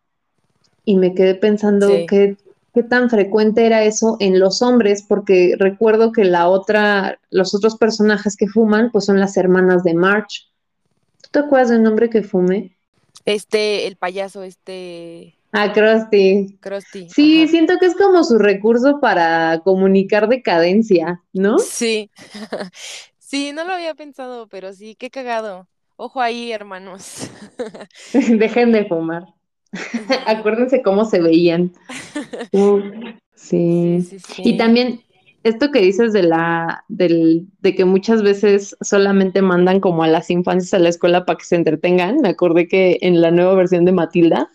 Y 0.86 0.96
me 0.96 1.14
quedé 1.14 1.34
pensando 1.34 1.88
que 2.09 2.36
qué 2.72 2.82
tan 2.84 3.11
frecuente 3.11 3.66
era 3.66 3.82
eso 3.84 4.16
en 4.20 4.38
los 4.38 4.62
hombres, 4.62 5.05
porque 5.07 5.57
recuerdo 5.59 6.12
que 6.12 6.24
la 6.24 6.48
otra, 6.48 7.18
los 7.30 7.55
otros 7.55 7.76
personajes 7.76 8.36
que 8.36 8.46
fuman, 8.46 8.90
pues 8.92 9.05
son 9.05 9.20
las 9.20 9.36
hermanas 9.36 9.82
de 9.82 9.94
March. 9.94 10.48
¿Tú 11.20 11.28
te 11.32 11.38
acuerdas 11.40 11.70
del 11.70 11.82
nombre 11.82 12.09
que 12.09 12.22
fume? 12.22 12.76
Este, 13.24 13.88
el 13.88 13.96
payaso, 13.96 14.44
este. 14.44 15.34
Ah, 15.53 15.70
Krusty. 15.72 16.57
Krusty. 16.61 17.09
Sí, 17.11 17.46
siento 17.46 17.78
que 17.78 17.86
es 17.86 17.94
como 17.94 18.24
su 18.24 18.38
recurso 18.38 19.00
para 19.00 19.61
comunicar 19.62 20.28
decadencia, 20.28 21.22
¿no? 21.34 21.59
Sí. 21.59 22.11
sí, 23.18 23.53
no 23.53 23.64
lo 23.64 23.72
había 23.72 23.94
pensado, 23.94 24.48
pero 24.48 24.72
sí, 24.72 24.94
qué 24.94 25.11
cagado. 25.11 25.68
Ojo 25.96 26.22
ahí, 26.22 26.53
hermanos. 26.53 27.30
Dejen 28.12 28.72
de 28.72 28.86
fumar. 28.86 29.26
Acuérdense 30.26 30.82
cómo 30.82 31.05
se 31.05 31.20
veían. 31.20 31.72
sí. 33.34 34.09
Y 34.38 34.57
también 34.57 35.03
esto 35.44 35.70
que 35.70 35.80
dices 35.80 36.12
de 36.12 36.22
la 36.22 36.84
del, 36.88 37.46
de 37.61 37.74
que 37.74 37.84
muchas 37.84 38.22
veces 38.22 38.76
solamente 38.80 39.42
mandan 39.42 39.80
como 39.80 40.03
a 40.03 40.09
las 40.09 40.30
infancias 40.30 40.72
a 40.72 40.78
la 40.78 40.88
escuela 40.88 41.26
para 41.26 41.38
que 41.38 41.44
se 41.44 41.57
entretengan. 41.57 42.20
Me 42.20 42.30
acordé 42.30 42.68
que 42.68 42.98
en 43.03 43.20
la 43.20 43.30
nueva 43.30 43.55
versión 43.55 43.84
de 43.84 43.92
Matilda 43.92 44.50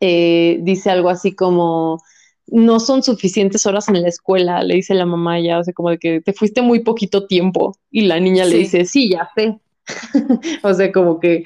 eh, 0.00 0.58
dice 0.62 0.90
algo 0.90 1.10
así 1.10 1.34
como 1.34 2.02
no 2.46 2.80
son 2.80 3.02
suficientes 3.02 3.64
horas 3.66 3.88
en 3.88 4.02
la 4.02 4.08
escuela, 4.08 4.62
le 4.62 4.74
dice 4.74 4.94
la 4.94 5.06
mamá 5.06 5.40
ya, 5.40 5.58
o 5.58 5.64
sea, 5.64 5.72
como 5.72 5.90
de 5.90 5.98
que 5.98 6.20
te 6.20 6.32
fuiste 6.32 6.62
muy 6.62 6.80
poquito 6.80 7.26
tiempo. 7.26 7.76
Y 7.90 8.02
la 8.02 8.18
niña 8.18 8.44
le 8.44 8.58
dice, 8.58 8.84
sí, 8.84 9.10
ya 9.10 9.30
sé. 9.36 9.58
o 10.62 10.74
sea, 10.74 10.90
como 10.92 11.20
que 11.20 11.44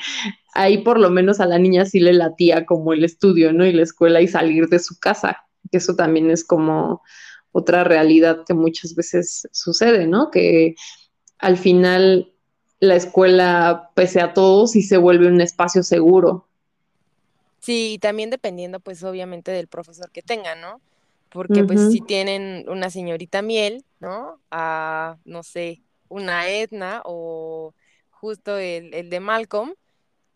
ahí 0.54 0.78
por 0.78 0.98
lo 0.98 1.10
menos 1.10 1.40
a 1.40 1.46
la 1.46 1.58
niña 1.58 1.84
sí 1.84 2.00
le 2.00 2.12
latía 2.12 2.64
como 2.64 2.92
el 2.92 3.04
estudio, 3.04 3.52
¿no? 3.52 3.66
Y 3.66 3.72
la 3.72 3.82
escuela 3.82 4.20
y 4.22 4.28
salir 4.28 4.68
de 4.68 4.78
su 4.78 4.98
casa, 4.98 5.44
que 5.70 5.78
eso 5.78 5.94
también 5.94 6.30
es 6.30 6.44
como 6.44 7.02
otra 7.52 7.84
realidad 7.84 8.44
que 8.46 8.54
muchas 8.54 8.94
veces 8.94 9.48
sucede, 9.52 10.06
¿no? 10.06 10.30
Que 10.30 10.74
al 11.38 11.56
final 11.56 12.32
la 12.80 12.96
escuela, 12.96 13.90
pese 13.94 14.20
a 14.20 14.32
todo, 14.32 14.66
sí 14.66 14.82
se 14.82 14.96
vuelve 14.96 15.28
un 15.28 15.40
espacio 15.40 15.82
seguro. 15.82 16.48
Sí, 17.64 17.98
también 17.98 18.28
dependiendo, 18.28 18.78
pues 18.78 19.02
obviamente 19.04 19.50
del 19.50 19.68
profesor 19.68 20.10
que 20.10 20.20
tenga, 20.20 20.54
¿no? 20.54 20.82
Porque 21.30 21.64
pues 21.64 21.90
si 21.90 22.02
tienen 22.02 22.68
una 22.68 22.90
señorita 22.90 23.40
miel, 23.40 23.86
¿no? 24.00 24.38
A, 24.50 25.16
no 25.24 25.42
sé, 25.42 25.80
una 26.10 26.46
Edna 26.50 27.00
o 27.06 27.72
justo 28.10 28.58
el, 28.58 28.92
el 28.92 29.08
de 29.08 29.18
Malcolm, 29.20 29.72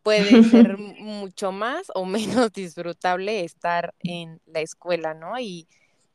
puede 0.02 0.42
ser 0.44 0.78
mucho 0.98 1.52
más 1.52 1.92
o 1.94 2.06
menos 2.06 2.50
disfrutable 2.54 3.44
estar 3.44 3.92
en 4.00 4.40
la 4.46 4.60
escuela, 4.60 5.12
¿no? 5.12 5.38
Y 5.38 5.68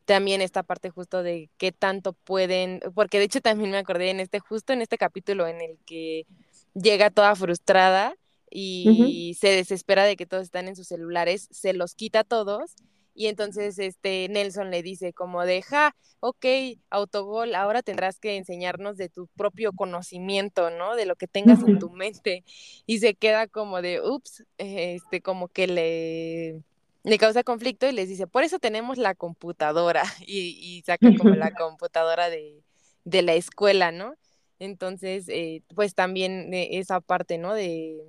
también 0.05 0.41
esta 0.41 0.63
parte 0.63 0.89
justo 0.89 1.21
de 1.21 1.47
qué 1.57 1.71
tanto 1.71 2.13
pueden, 2.13 2.81
porque 2.95 3.19
de 3.19 3.25
hecho 3.25 3.39
también 3.39 3.69
me 3.69 3.77
acordé 3.77 4.09
en 4.09 4.19
este, 4.19 4.39
justo 4.39 4.73
en 4.73 4.81
este 4.81 4.97
capítulo 4.97 5.45
en 5.45 5.61
el 5.61 5.77
que 5.85 6.25
llega 6.73 7.11
toda 7.11 7.35
frustrada 7.35 8.15
y 8.53 9.35
se 9.39 9.49
desespera 9.49 10.05
de 10.05 10.15
que 10.15 10.25
todos 10.25 10.43
están 10.43 10.67
en 10.67 10.75
sus 10.75 10.87
celulares, 10.87 11.47
se 11.51 11.73
los 11.73 11.95
quita 11.95 12.19
a 12.19 12.23
todos 12.23 12.75
y 13.15 13.27
entonces 13.27 13.77
este 13.77 14.27
Nelson 14.29 14.71
le 14.71 14.81
dice 14.81 15.13
como 15.13 15.45
deja, 15.45 15.95
ok, 16.19 16.45
autogol, 16.89 17.53
ahora 17.53 17.83
tendrás 17.83 18.19
que 18.19 18.37
enseñarnos 18.37 18.97
de 18.97 19.09
tu 19.09 19.27
propio 19.27 19.73
conocimiento, 19.73 20.71
¿no? 20.71 20.95
De 20.95 21.05
lo 21.05 21.15
que 21.15 21.27
tengas 21.27 21.59
en 21.67 21.77
tu 21.79 21.91
mente. 21.91 22.43
Y 22.87 22.99
se 22.99 23.13
queda 23.13 23.47
como 23.47 23.81
de, 23.81 24.01
ups, 24.01 24.43
este, 24.57 25.21
como 25.21 25.47
que 25.47 25.67
le, 25.67 26.63
le 27.03 27.17
causa 27.19 27.43
conflicto 27.43 27.87
y 27.87 27.91
les 27.91 28.09
dice, 28.09 28.25
por 28.25 28.43
eso 28.43 28.57
tenemos 28.57 28.97
la 28.97 29.13
computadora. 29.13 30.03
Y, 30.27 30.81
saca 30.85 31.09
como 31.15 31.35
la 31.35 31.51
computadora 31.55 32.29
de, 32.29 32.63
de 33.03 33.21
la 33.21 33.33
escuela, 33.35 33.91
¿no? 33.91 34.15
Entonces, 34.57 35.25
eh, 35.27 35.61
pues 35.75 35.93
también 35.93 36.51
eh, 36.53 36.79
esa 36.79 36.99
parte, 36.99 37.37
¿no? 37.37 37.53
De, 37.53 38.01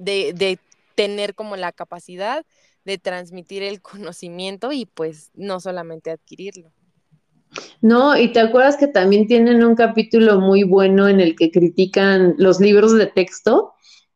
de, 0.00 0.32
de 0.34 0.58
tener 0.94 1.34
como 1.34 1.56
la 1.56 1.72
capacidad 1.72 2.44
de 2.84 2.98
transmitir 2.98 3.62
el 3.62 3.80
conocimiento 3.82 4.72
y 4.72 4.86
pues 4.86 5.30
no 5.34 5.60
solamente 5.60 6.10
adquirirlo. 6.10 6.70
No, 7.80 8.16
y 8.16 8.32
te 8.32 8.40
acuerdas 8.40 8.76
que 8.76 8.86
también 8.86 9.26
tienen 9.26 9.64
un 9.64 9.74
capítulo 9.74 10.38
muy 10.38 10.62
bueno 10.62 11.08
en 11.08 11.20
el 11.20 11.34
que 11.34 11.50
critican 11.50 12.34
los 12.38 12.60
libros 12.60 12.96
de 12.96 13.06
texto, 13.06 13.72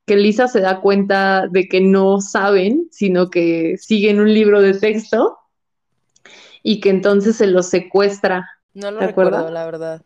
que 0.06 0.16
Lisa 0.16 0.46
se 0.46 0.60
da 0.60 0.80
cuenta 0.80 1.48
de 1.48 1.66
que 1.66 1.80
no 1.80 2.20
saben, 2.20 2.88
sino 2.92 3.30
que 3.30 3.76
siguen 3.78 4.20
un 4.20 4.32
libro 4.32 4.60
de 4.60 4.74
texto 4.74 5.38
y 6.62 6.80
que 6.80 6.90
entonces 6.90 7.36
se 7.36 7.48
los 7.48 7.66
secuestra. 7.66 8.48
No 8.72 8.90
lo 8.92 9.00
recuerdo, 9.00 9.50
la 9.50 9.64
verdad. 9.64 10.02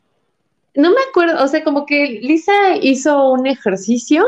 No 0.74 0.90
me 0.90 1.00
acuerdo, 1.10 1.42
o 1.42 1.48
sea, 1.48 1.64
como 1.64 1.84
que 1.84 2.20
Lisa 2.22 2.76
hizo 2.80 3.30
un 3.30 3.46
ejercicio 3.46 4.24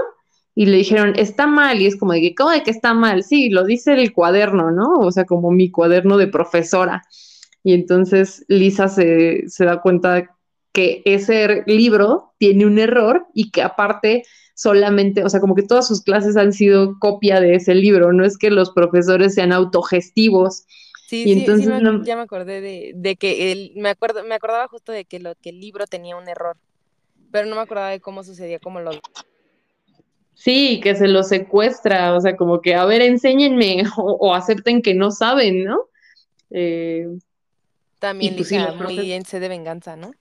y 0.60 0.66
le 0.66 0.76
dijeron, 0.76 1.14
está 1.16 1.46
mal, 1.46 1.80
y 1.80 1.86
es 1.86 1.96
como 1.96 2.12
de 2.12 2.20
que, 2.20 2.34
¿cómo 2.34 2.50
de 2.50 2.62
que 2.62 2.70
está 2.70 2.92
mal? 2.92 3.24
Sí, 3.24 3.48
lo 3.48 3.64
dice 3.64 3.94
el 3.94 4.12
cuaderno, 4.12 4.70
¿no? 4.70 4.92
O 4.98 5.10
sea, 5.10 5.24
como 5.24 5.50
mi 5.50 5.70
cuaderno 5.70 6.18
de 6.18 6.26
profesora. 6.26 7.02
Y 7.64 7.72
entonces 7.72 8.44
Lisa 8.46 8.88
se, 8.88 9.48
se 9.48 9.64
da 9.64 9.80
cuenta 9.80 10.36
que 10.74 11.00
ese 11.06 11.62
libro 11.64 12.34
tiene 12.36 12.66
un 12.66 12.78
error 12.78 13.26
y 13.32 13.50
que 13.50 13.62
aparte 13.62 14.24
solamente, 14.54 15.24
o 15.24 15.30
sea, 15.30 15.40
como 15.40 15.54
que 15.54 15.62
todas 15.62 15.88
sus 15.88 16.02
clases 16.02 16.36
han 16.36 16.52
sido 16.52 16.98
copia 16.98 17.40
de 17.40 17.54
ese 17.54 17.74
libro, 17.74 18.12
no 18.12 18.26
es 18.26 18.36
que 18.36 18.50
los 18.50 18.72
profesores 18.72 19.34
sean 19.34 19.52
autogestivos. 19.52 20.66
Sí, 21.08 21.24
sí, 21.24 21.32
entonces, 21.32 21.70
sí 21.74 22.00
ya 22.04 22.16
me 22.16 22.22
acordé 22.22 22.60
de, 22.60 22.92
de 22.94 23.16
que 23.16 23.50
el, 23.50 23.72
me 23.76 23.88
acuerdo, 23.88 24.24
me 24.24 24.34
acordaba 24.34 24.68
justo 24.68 24.92
de 24.92 25.06
que, 25.06 25.20
lo, 25.20 25.36
que 25.36 25.48
el 25.48 25.58
libro 25.58 25.86
tenía 25.86 26.16
un 26.16 26.28
error, 26.28 26.58
pero 27.32 27.48
no 27.48 27.56
me 27.56 27.62
acordaba 27.62 27.88
de 27.88 28.00
cómo 28.00 28.22
sucedía, 28.24 28.58
cómo 28.58 28.80
lo 28.80 28.90
Sí, 30.40 30.80
que 30.82 30.94
se 30.94 31.06
lo 31.06 31.22
secuestra, 31.22 32.14
o 32.14 32.20
sea, 32.22 32.34
como 32.34 32.62
que, 32.62 32.74
a 32.74 32.86
ver, 32.86 33.02
enséñenme 33.02 33.82
o, 33.98 34.34
acepten 34.34 34.80
que 34.80 34.94
no 34.94 35.10
saben, 35.10 35.64
¿no? 35.64 35.82
Eh, 36.48 37.06
También 37.98 38.36
pues, 38.36 38.50
muy 38.50 38.98
bien 39.00 39.22
de 39.30 39.48
venganza, 39.48 39.96
¿no? 39.96 40.12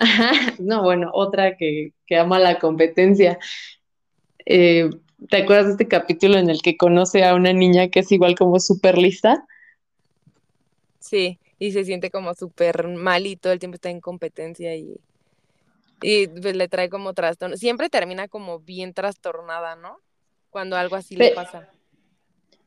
no, 0.58 0.82
bueno, 0.82 1.10
otra 1.14 1.56
que, 1.56 1.94
ama 2.14 2.38
la 2.38 2.58
competencia. 2.58 3.38
Eh, 4.44 4.90
¿Te 5.30 5.38
acuerdas 5.38 5.64
de 5.64 5.72
este 5.72 5.88
capítulo 5.88 6.36
en 6.36 6.50
el 6.50 6.60
que 6.60 6.76
conoce 6.76 7.24
a 7.24 7.34
una 7.34 7.54
niña 7.54 7.88
que 7.88 8.00
es 8.00 8.12
igual 8.12 8.34
como 8.34 8.60
súper 8.60 8.98
lista? 8.98 9.46
Sí, 11.00 11.38
y 11.58 11.72
se 11.72 11.86
siente 11.86 12.10
como 12.10 12.34
súper 12.34 12.86
mal 12.88 13.26
y 13.26 13.36
todo 13.36 13.54
el 13.54 13.60
tiempo 13.60 13.76
está 13.76 13.88
en 13.88 14.02
competencia 14.02 14.76
y 14.76 15.00
y 16.02 16.28
pues 16.28 16.56
le 16.56 16.68
trae 16.68 16.88
como 16.88 17.14
trastorno. 17.14 17.56
Siempre 17.56 17.88
termina 17.88 18.28
como 18.28 18.60
bien 18.60 18.94
trastornada, 18.94 19.76
¿no? 19.76 19.98
Cuando 20.50 20.76
algo 20.76 20.96
así 20.96 21.16
le 21.16 21.30
pasa. 21.30 21.68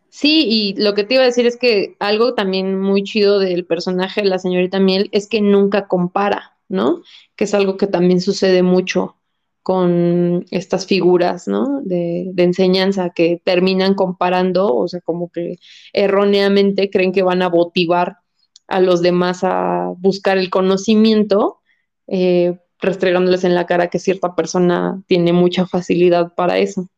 Sí, 0.09 0.45
y 0.49 0.81
lo 0.81 0.93
que 0.93 1.03
te 1.03 1.15
iba 1.15 1.23
a 1.23 1.27
decir 1.27 1.45
es 1.45 1.57
que 1.57 1.95
algo 1.99 2.33
también 2.33 2.79
muy 2.79 3.03
chido 3.03 3.39
del 3.39 3.65
personaje 3.65 4.21
de 4.21 4.29
la 4.29 4.39
señorita 4.39 4.79
Miel 4.79 5.09
es 5.11 5.27
que 5.27 5.41
nunca 5.41 5.87
compara, 5.87 6.57
¿no? 6.69 7.01
Que 7.35 7.43
es 7.43 7.53
algo 7.53 7.77
que 7.77 7.87
también 7.87 8.21
sucede 8.21 8.63
mucho 8.63 9.17
con 9.61 10.45
estas 10.49 10.87
figuras, 10.87 11.47
¿no? 11.47 11.81
De, 11.83 12.29
de, 12.33 12.43
enseñanza 12.43 13.09
que 13.09 13.41
terminan 13.43 13.95
comparando, 13.95 14.73
o 14.73 14.87
sea, 14.87 15.01
como 15.01 15.29
que 15.29 15.57
erróneamente 15.91 16.89
creen 16.89 17.11
que 17.11 17.21
van 17.21 17.41
a 17.41 17.49
motivar 17.49 18.19
a 18.67 18.79
los 18.81 19.01
demás 19.01 19.43
a 19.43 19.93
buscar 19.97 20.37
el 20.37 20.49
conocimiento, 20.49 21.59
eh, 22.07 22.57
restregándoles 22.79 23.43
en 23.43 23.55
la 23.55 23.65
cara 23.65 23.89
que 23.89 23.99
cierta 23.99 24.35
persona 24.35 25.01
tiene 25.07 25.33
mucha 25.33 25.65
facilidad 25.65 26.33
para 26.35 26.57
eso. 26.57 26.89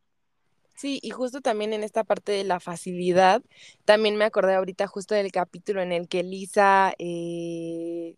Sí, 0.75 0.99
y 1.01 1.09
justo 1.09 1.41
también 1.41 1.73
en 1.73 1.84
esta 1.84 2.05
parte 2.05 2.32
de 2.32 2.45
la 2.45 2.61
facilidad, 2.61 3.41
también 3.84 4.15
me 4.15 4.23
acordé 4.23 4.55
ahorita 4.55 4.88
justo 4.88 5.13
del 5.13 5.30
capítulo 5.32 5.82
en 5.82 5.91
el 5.91 6.07
que 6.07 6.23
Lisa 6.23 6.93
eh, 6.97 8.15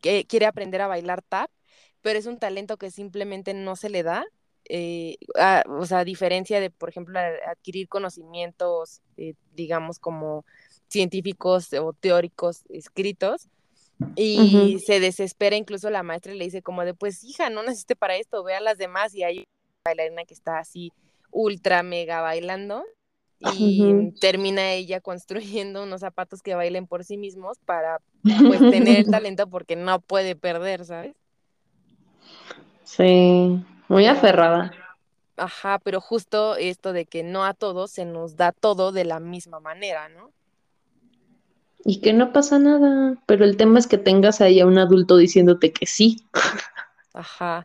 quiere 0.00 0.46
aprender 0.46 0.82
a 0.82 0.86
bailar 0.86 1.22
tap, 1.22 1.50
pero 2.02 2.18
es 2.18 2.26
un 2.26 2.38
talento 2.38 2.76
que 2.76 2.92
simplemente 2.92 3.54
no 3.54 3.74
se 3.74 3.90
le 3.90 4.04
da. 4.04 4.24
Eh, 4.68 5.16
o 5.68 5.86
sea, 5.86 5.98
a 5.98 6.04
diferencia 6.04 6.60
de, 6.60 6.70
por 6.70 6.88
ejemplo, 6.88 7.18
adquirir 7.18 7.88
conocimientos, 7.88 9.00
eh, 9.16 9.34
digamos, 9.54 9.98
como 9.98 10.44
científicos 10.88 11.72
o 11.72 11.92
teóricos 11.92 12.62
escritos, 12.68 13.48
y 14.14 14.78
se 14.84 15.00
desespera 15.00 15.56
incluso 15.56 15.90
la 15.90 16.02
maestra 16.02 16.34
y 16.34 16.38
le 16.38 16.44
dice 16.44 16.62
como 16.62 16.84
de, 16.84 16.94
pues 16.94 17.24
hija, 17.24 17.50
no 17.50 17.62
naciste 17.62 17.96
para 17.96 18.16
esto, 18.16 18.44
ve 18.44 18.54
a 18.54 18.60
las 18.60 18.78
demás 18.78 19.14
y 19.14 19.22
hay 19.22 19.38
una 19.38 19.44
bailarina 19.86 20.24
que 20.24 20.34
está 20.34 20.58
así 20.58 20.92
ultra 21.30 21.82
mega 21.82 22.20
bailando 22.20 22.84
y 23.38 24.12
termina 24.20 24.72
ella 24.72 25.00
construyendo 25.00 25.82
unos 25.82 26.00
zapatos 26.00 26.42
que 26.42 26.54
bailen 26.54 26.86
por 26.86 27.04
sí 27.04 27.18
mismos 27.18 27.58
para 27.64 28.00
pues 28.22 28.60
tener 28.60 28.98
el 28.98 29.06
talento 29.10 29.46
porque 29.48 29.76
no 29.76 30.00
puede 30.00 30.36
perder, 30.36 30.84
¿sabes? 30.84 31.14
Sí, 32.84 33.62
muy 33.88 34.06
aferrada. 34.06 34.72
Ajá, 35.36 35.78
pero 35.80 36.00
justo 36.00 36.56
esto 36.56 36.92
de 36.92 37.04
que 37.04 37.22
no 37.22 37.44
a 37.44 37.52
todos 37.52 37.90
se 37.90 38.06
nos 38.06 38.36
da 38.36 38.52
todo 38.52 38.90
de 38.92 39.04
la 39.04 39.20
misma 39.20 39.60
manera, 39.60 40.08
¿no? 40.08 40.32
Y 41.88 42.00
que 42.00 42.12
no 42.12 42.32
pasa 42.32 42.58
nada, 42.58 43.22
pero 43.26 43.44
el 43.44 43.56
tema 43.56 43.78
es 43.78 43.86
que 43.86 43.96
tengas 43.96 44.40
ahí 44.40 44.58
a 44.58 44.66
un 44.66 44.76
adulto 44.76 45.16
diciéndote 45.16 45.72
que 45.72 45.86
sí. 45.86 46.16
Ajá, 47.14 47.64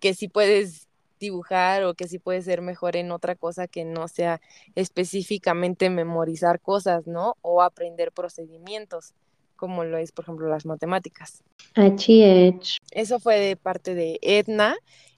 que 0.00 0.14
sí 0.14 0.28
puedes 0.28 0.88
dibujar 1.20 1.84
o 1.84 1.92
que 1.92 2.08
sí 2.08 2.18
puedes 2.18 2.46
ser 2.46 2.62
mejor 2.62 2.96
en 2.96 3.12
otra 3.12 3.34
cosa 3.34 3.66
que 3.66 3.84
no 3.84 4.08
sea 4.08 4.40
específicamente 4.74 5.90
memorizar 5.90 6.62
cosas, 6.62 7.06
¿no? 7.06 7.36
O 7.42 7.60
aprender 7.60 8.10
procedimientos, 8.10 9.12
como 9.54 9.84
lo 9.84 9.98
es, 9.98 10.12
por 10.12 10.24
ejemplo, 10.24 10.48
las 10.48 10.64
matemáticas. 10.64 11.44
Eso 12.90 13.20
fue 13.20 13.38
de 13.38 13.56
parte 13.56 13.94
de 13.94 14.18
Edna. 14.22 14.76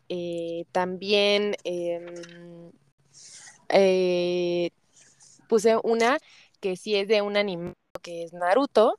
Eh, 0.08 0.64
también 0.72 1.54
em, 1.62 2.72
eh, 3.68 4.70
puse 5.48 5.76
una 5.84 6.18
que 6.58 6.76
sí 6.76 6.96
es 6.96 7.06
de 7.06 7.22
un 7.22 7.36
anime 7.36 7.74
que 8.00 8.24
es 8.24 8.32
Naruto 8.32 8.98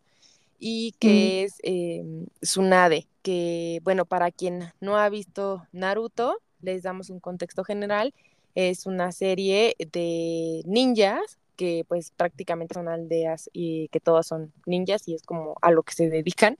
y 0.59 0.93
que 0.99 1.43
es 1.43 1.55
em, 1.63 2.27
Tsunade, 2.41 3.07
que 3.23 3.79
bueno, 3.83 4.05
para 4.05 4.31
quien 4.31 4.71
no 4.79 4.97
ha 4.97 5.09
visto 5.09 5.65
Naruto, 5.71 6.37
les 6.61 6.83
damos 6.83 7.09
un 7.09 7.19
contexto 7.19 7.63
general, 7.63 8.13
es 8.55 8.85
una 8.85 9.11
serie 9.11 9.75
de 9.91 10.61
ninjas 10.65 11.39
que 11.55 11.85
pues 11.87 12.11
prácticamente 12.17 12.73
son 12.73 12.87
aldeas 12.87 13.49
y 13.53 13.87
que 13.89 13.99
todas 13.99 14.25
son 14.25 14.51
ninjas 14.65 15.07
y 15.07 15.13
es 15.13 15.21
como 15.21 15.55
a 15.61 15.71
lo 15.71 15.83
que 15.83 15.93
se 15.93 16.09
dedican. 16.09 16.57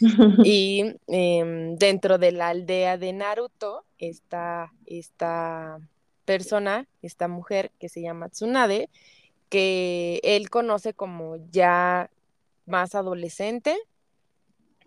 y 0.44 0.96
em, 1.06 1.76
dentro 1.76 2.18
de 2.18 2.32
la 2.32 2.48
aldea 2.48 2.98
de 2.98 3.12
Naruto 3.12 3.84
está 3.98 4.72
esta 4.86 5.80
persona, 6.24 6.86
esta 7.02 7.28
mujer 7.28 7.70
que 7.78 7.88
se 7.88 8.02
llama 8.02 8.28
Tsunade, 8.28 8.90
que 9.54 10.18
él 10.24 10.50
conoce 10.50 10.94
como 10.94 11.36
ya 11.52 12.10
más 12.66 12.96
adolescente 12.96 13.78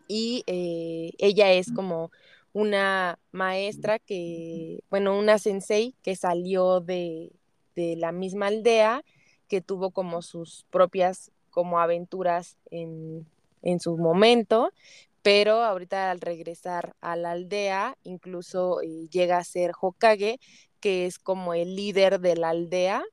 y 0.10 0.44
eh, 0.46 1.12
ella 1.20 1.54
es 1.54 1.72
como 1.72 2.12
una 2.52 3.18
maestra 3.32 3.98
que, 3.98 4.84
bueno, 4.90 5.18
una 5.18 5.40
sensei 5.40 5.96
que 6.04 6.18
salió 6.18 6.82
de, 6.82 7.32
de 7.78 7.96
la 7.96 8.12
misma 8.12 8.48
aldea 8.48 9.06
que 9.48 9.62
tuvo 9.62 9.92
como 9.92 10.22
sus 10.22 10.66
propias 10.70 11.32
como 11.50 11.80
aventuras 11.80 12.58
en, 12.70 13.26
su 13.80 13.96
momento, 13.96 14.74
pero 15.22 15.64
ahorita 15.64 16.12
al 16.12 16.20
regresar 16.20 16.94
a 17.00 17.16
la 17.16 17.32
aldea, 17.32 17.98
incluso 18.04 18.82
eh, 18.82 19.08
llega 19.12 19.38
a 19.38 19.46
ser 19.46 19.72
Hokage, 19.80 20.42
que 20.82 21.06
es 21.06 21.20
como 21.20 21.54
el 21.54 21.78
líder 21.78 22.20
de 22.20 22.36
la 22.36 22.50
aldea. 22.50 23.06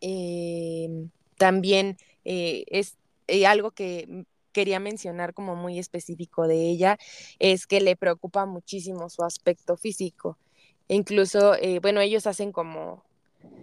Em, 0.00 1.10
también 1.36 1.96
eh, 2.24 2.64
es 2.68 2.96
eh, 3.28 3.46
algo 3.46 3.70
que 3.70 4.24
quería 4.52 4.80
mencionar 4.80 5.32
como 5.34 5.54
muy 5.56 5.78
específico 5.78 6.48
de 6.48 6.68
ella, 6.70 6.98
es 7.38 7.66
que 7.66 7.80
le 7.80 7.96
preocupa 7.96 8.46
muchísimo 8.46 9.08
su 9.08 9.22
aspecto 9.22 9.76
físico. 9.76 10.36
Incluso, 10.88 11.54
bueno, 11.80 12.00
ellos 12.00 12.26
hacen 12.26 12.50
como 12.50 13.04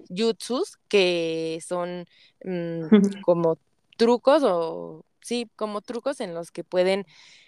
jutsus, 0.10 0.78
que 0.88 1.60
son 1.66 2.06
mm, 2.44 2.82
como 3.26 3.58
trucos 3.98 4.44
o 4.44 5.04
sí, 5.22 5.50
como 5.56 5.82
trucos 5.82 6.22
en 6.22 6.34
los 6.34 6.52
que 6.52 6.64
pueden 6.64 7.06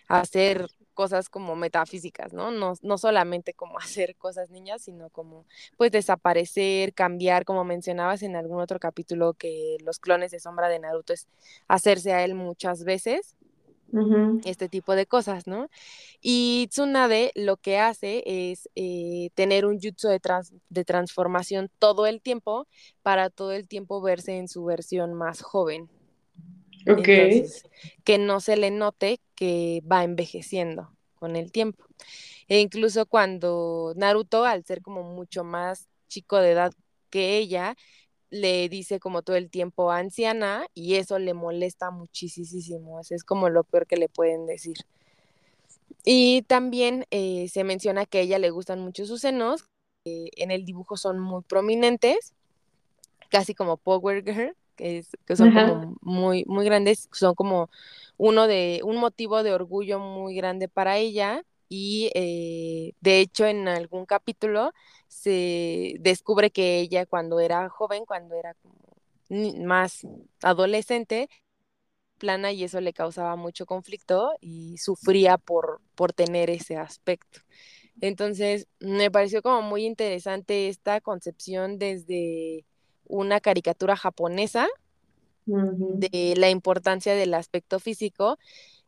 hacer 0.07 0.69
cosas 0.99 1.29
como 1.29 1.55
metafísicas, 1.55 2.33
¿no? 2.33 2.51
¿no? 2.51 2.73
No 2.81 2.97
solamente 2.97 3.53
como 3.53 3.79
hacer 3.79 4.17
cosas 4.17 4.49
niñas, 4.49 4.81
sino 4.81 5.09
como 5.09 5.45
pues 5.77 5.91
desaparecer, 5.91 6.93
cambiar, 6.93 7.45
como 7.45 7.63
mencionabas 7.63 8.21
en 8.21 8.35
algún 8.35 8.59
otro 8.59 8.81
capítulo 8.81 9.33
que 9.33 9.77
los 9.85 9.97
clones 9.99 10.31
de 10.31 10.41
sombra 10.41 10.67
de 10.67 10.79
Naruto 10.79 11.13
es 11.13 11.29
hacerse 11.69 12.11
a 12.11 12.25
él 12.25 12.35
muchas 12.35 12.83
veces 12.83 13.37
este 14.43 14.67
tipo 14.67 14.93
de 14.93 15.05
cosas, 15.05 15.47
¿no? 15.47 15.69
Y 16.21 16.67
Tsunade 16.69 17.31
lo 17.33 17.55
que 17.55 17.79
hace 17.79 18.23
es 18.25 18.69
eh, 18.75 19.29
tener 19.35 19.65
un 19.65 19.79
jutsu 19.79 20.09
de, 20.09 20.19
de, 20.69 20.85
transformación 20.85 21.71
todo 21.79 22.07
el 22.07 22.21
tiempo 22.21 22.67
para 23.01 23.29
todo 23.29 23.53
el 23.53 23.69
tiempo 23.69 24.01
verse 24.01 24.37
en 24.37 24.49
su 24.49 24.65
versión 24.65 25.13
más 25.13 25.41
joven. 25.41 25.89
Ok. 26.89 27.07
que 28.03 28.17
no 28.17 28.39
se 28.39 28.57
le 28.57 28.71
note 28.71 29.19
que 29.35 29.81
va 29.89 30.03
envejeciendo 30.03 30.91
con 31.15 31.35
el 31.35 31.51
tiempo. 31.51 31.85
E 32.47 32.59
incluso 32.59 33.05
cuando 33.05 33.93
Naruto, 33.95 34.45
al 34.45 34.63
ser 34.65 34.81
como 34.81 35.03
mucho 35.03 35.43
más 35.43 35.87
chico 36.07 36.37
de 36.37 36.51
edad 36.51 36.73
que 37.09 37.37
ella, 37.37 37.75
le 38.31 38.69
dice 38.69 38.99
como 38.99 39.21
todo 39.21 39.35
el 39.35 39.49
tiempo 39.49 39.91
anciana 39.91 40.67
y 40.73 40.95
eso 40.95 41.19
le 41.19 41.33
molesta 41.33 41.91
muchísimo. 41.91 42.99
Es 43.07 43.23
como 43.23 43.49
lo 43.49 43.63
peor 43.63 43.87
que 43.87 43.97
le 43.97 44.09
pueden 44.09 44.45
decir. 44.45 44.77
Y 46.05 46.43
también 46.43 47.05
eh, 47.11 47.47
se 47.49 47.63
menciona 47.63 48.05
que 48.05 48.19
a 48.19 48.21
ella 48.21 48.39
le 48.39 48.49
gustan 48.51 48.79
mucho 48.79 49.05
sus 49.05 49.21
senos, 49.21 49.65
en 50.05 50.51
el 50.51 50.65
dibujo 50.65 50.97
son 50.97 51.19
muy 51.19 51.43
prominentes, 51.43 52.33
casi 53.29 53.53
como 53.53 53.77
Power 53.77 54.23
Girl, 54.23 54.55
que, 54.80 55.03
que 55.25 55.36
son 55.36 55.51
como 55.53 55.95
muy, 56.01 56.45
muy 56.47 56.65
grandes, 56.65 57.09
son 57.11 57.36
como 57.36 57.69
uno 58.17 58.47
de, 58.47 58.82
un 58.84 58.95
motivo 58.95 59.43
de 59.43 59.51
orgullo 59.51 59.99
muy 59.99 60.36
grande 60.36 60.69
para 60.69 60.97
ella 60.97 61.43
y 61.67 62.11
eh, 62.15 62.93
de 63.01 63.19
hecho 63.19 63.45
en 63.45 63.67
algún 63.67 64.05
capítulo 64.05 64.71
se 65.07 65.95
descubre 65.99 66.49
que 66.49 66.80
ella 66.80 67.05
cuando 67.05 67.39
era 67.41 67.67
joven, 67.69 68.05
cuando 68.05 68.36
era 68.36 68.55
más 69.30 70.07
adolescente, 70.41 71.30
plana 72.17 72.51
y 72.51 72.63
eso 72.63 72.80
le 72.80 72.93
causaba 72.93 73.36
mucho 73.36 73.65
conflicto 73.65 74.32
y 74.39 74.77
sufría 74.77 75.38
por, 75.38 75.82
por 75.95 76.13
tener 76.13 76.49
ese 76.49 76.77
aspecto. 76.77 77.41
Entonces, 78.01 78.67
me 78.80 79.11
pareció 79.11 79.41
como 79.41 79.61
muy 79.61 79.86
interesante 79.86 80.69
esta 80.69 81.01
concepción 81.01 81.77
desde 81.80 82.65
una 83.10 83.41
caricatura 83.41 83.97
japonesa 83.97 84.68
de 85.45 86.36
la 86.38 86.49
importancia 86.49 87.16
del 87.16 87.34
aspecto 87.34 87.80
físico 87.80 88.38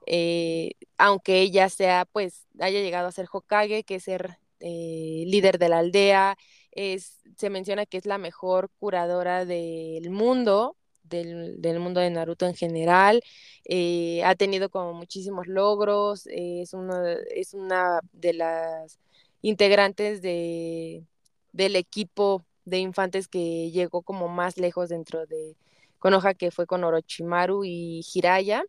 eh, 0.06 0.72
aunque 0.98 1.42
ella 1.42 1.70
sea, 1.70 2.06
pues, 2.12 2.48
haya 2.60 2.80
llegado 2.82 3.08
a 3.08 3.12
ser 3.12 3.28
Hokage, 3.32 3.84
que 3.84 3.96
es 3.96 4.04
ser 4.04 4.38
eh, 4.60 5.24
líder 5.28 5.60
de 5.60 5.70
la 5.70 5.80
aldea, 5.80 6.38
es, 6.72 7.22
se 7.38 7.50
menciona 7.50 7.86
que 7.86 7.98
es 7.98 8.06
la 8.06 8.18
mejor 8.18 8.70
curadora 8.80 9.46
del 9.46 10.10
mundo, 10.10 10.78
del, 11.04 11.80
mundo 11.80 12.00
de 12.00 12.10
Naruto 12.10 12.46
en 12.48 12.56
general, 12.56 13.22
eh, 13.66 14.24
ha 14.24 14.36
tenido 14.36 14.70
como 14.70 14.94
muchísimos 14.94 15.48
logros, 15.48 16.28
es, 16.28 16.74
una, 16.74 17.14
es 17.36 17.54
una 17.54 18.00
de 18.14 18.34
las 18.34 19.00
integrantes 19.42 20.22
de, 20.22 21.06
del 21.52 21.76
equipo 21.76 22.46
de 22.66 22.80
infantes 22.80 23.28
que 23.28 23.72
llegó 23.72 24.02
como 24.02 24.28
más 24.28 24.58
lejos 24.58 24.90
dentro 24.90 25.26
de 25.26 25.56
Konoha, 26.00 26.34
que 26.34 26.52
fue 26.52 26.66
con 26.66 26.84
Orochimaru 26.84 27.64
y 27.66 28.02
Hiraya 28.14 28.64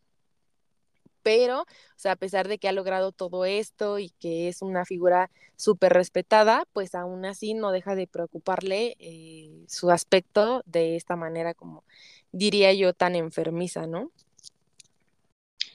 pero, 1.23 1.61
o 1.63 1.67
sea, 1.97 2.13
a 2.13 2.17
pesar 2.17 2.49
de 2.49 2.59
que 2.59 2.69
ha 2.69 2.73
logrado 2.73 3.13
todo 3.13 3.45
esto 3.45 3.99
y 3.99 4.11
que 4.21 4.49
es 4.49 4.63
una 4.63 4.85
figura 4.85 5.31
súper 5.57 5.93
respetada, 5.93 6.65
pues 6.73 6.95
aún 6.95 7.25
así 7.25 7.55
no 7.55 7.71
deja 7.71 7.95
de 7.95 8.07
preocuparle 8.07 8.97
eh, 8.99 9.65
su 9.69 9.91
aspecto 9.91 10.63
de 10.67 10.97
esta 10.97 11.17
manera 11.17 11.55
como 11.55 11.85
diría 12.33 12.73
yo 12.73 12.93
tan 12.93 13.15
enfermiza, 13.15 13.87
¿no? 13.87 14.11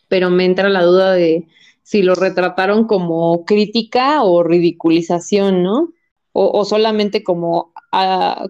Pero 0.07 0.29
me 0.29 0.45
entra 0.45 0.69
la 0.69 0.83
duda 0.83 1.13
de 1.13 1.47
si 1.83 2.01
lo 2.01 2.15
retrataron 2.15 2.87
como 2.87 3.45
crítica 3.45 4.23
o 4.23 4.43
ridiculización, 4.43 5.63
¿no? 5.63 5.93
O, 6.39 6.65
solamente 6.65 7.23
como, 7.23 7.73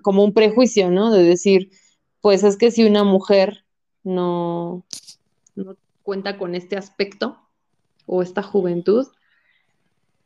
como 0.02 0.24
un 0.26 0.34
prejuicio, 0.34 0.92
¿no? 0.92 1.10
De 1.10 1.24
decir, 1.24 1.72
pues 2.20 2.44
es 2.44 2.58
que 2.58 2.70
si 2.70 2.84
una 2.86 3.06
mujer 3.06 3.64
no, 4.04 4.84
no 5.56 5.78
cuenta 6.04 6.38
con 6.38 6.54
este 6.54 6.76
aspecto 6.76 7.38
o 8.06 8.22
esta 8.22 8.44
juventud, 8.44 9.08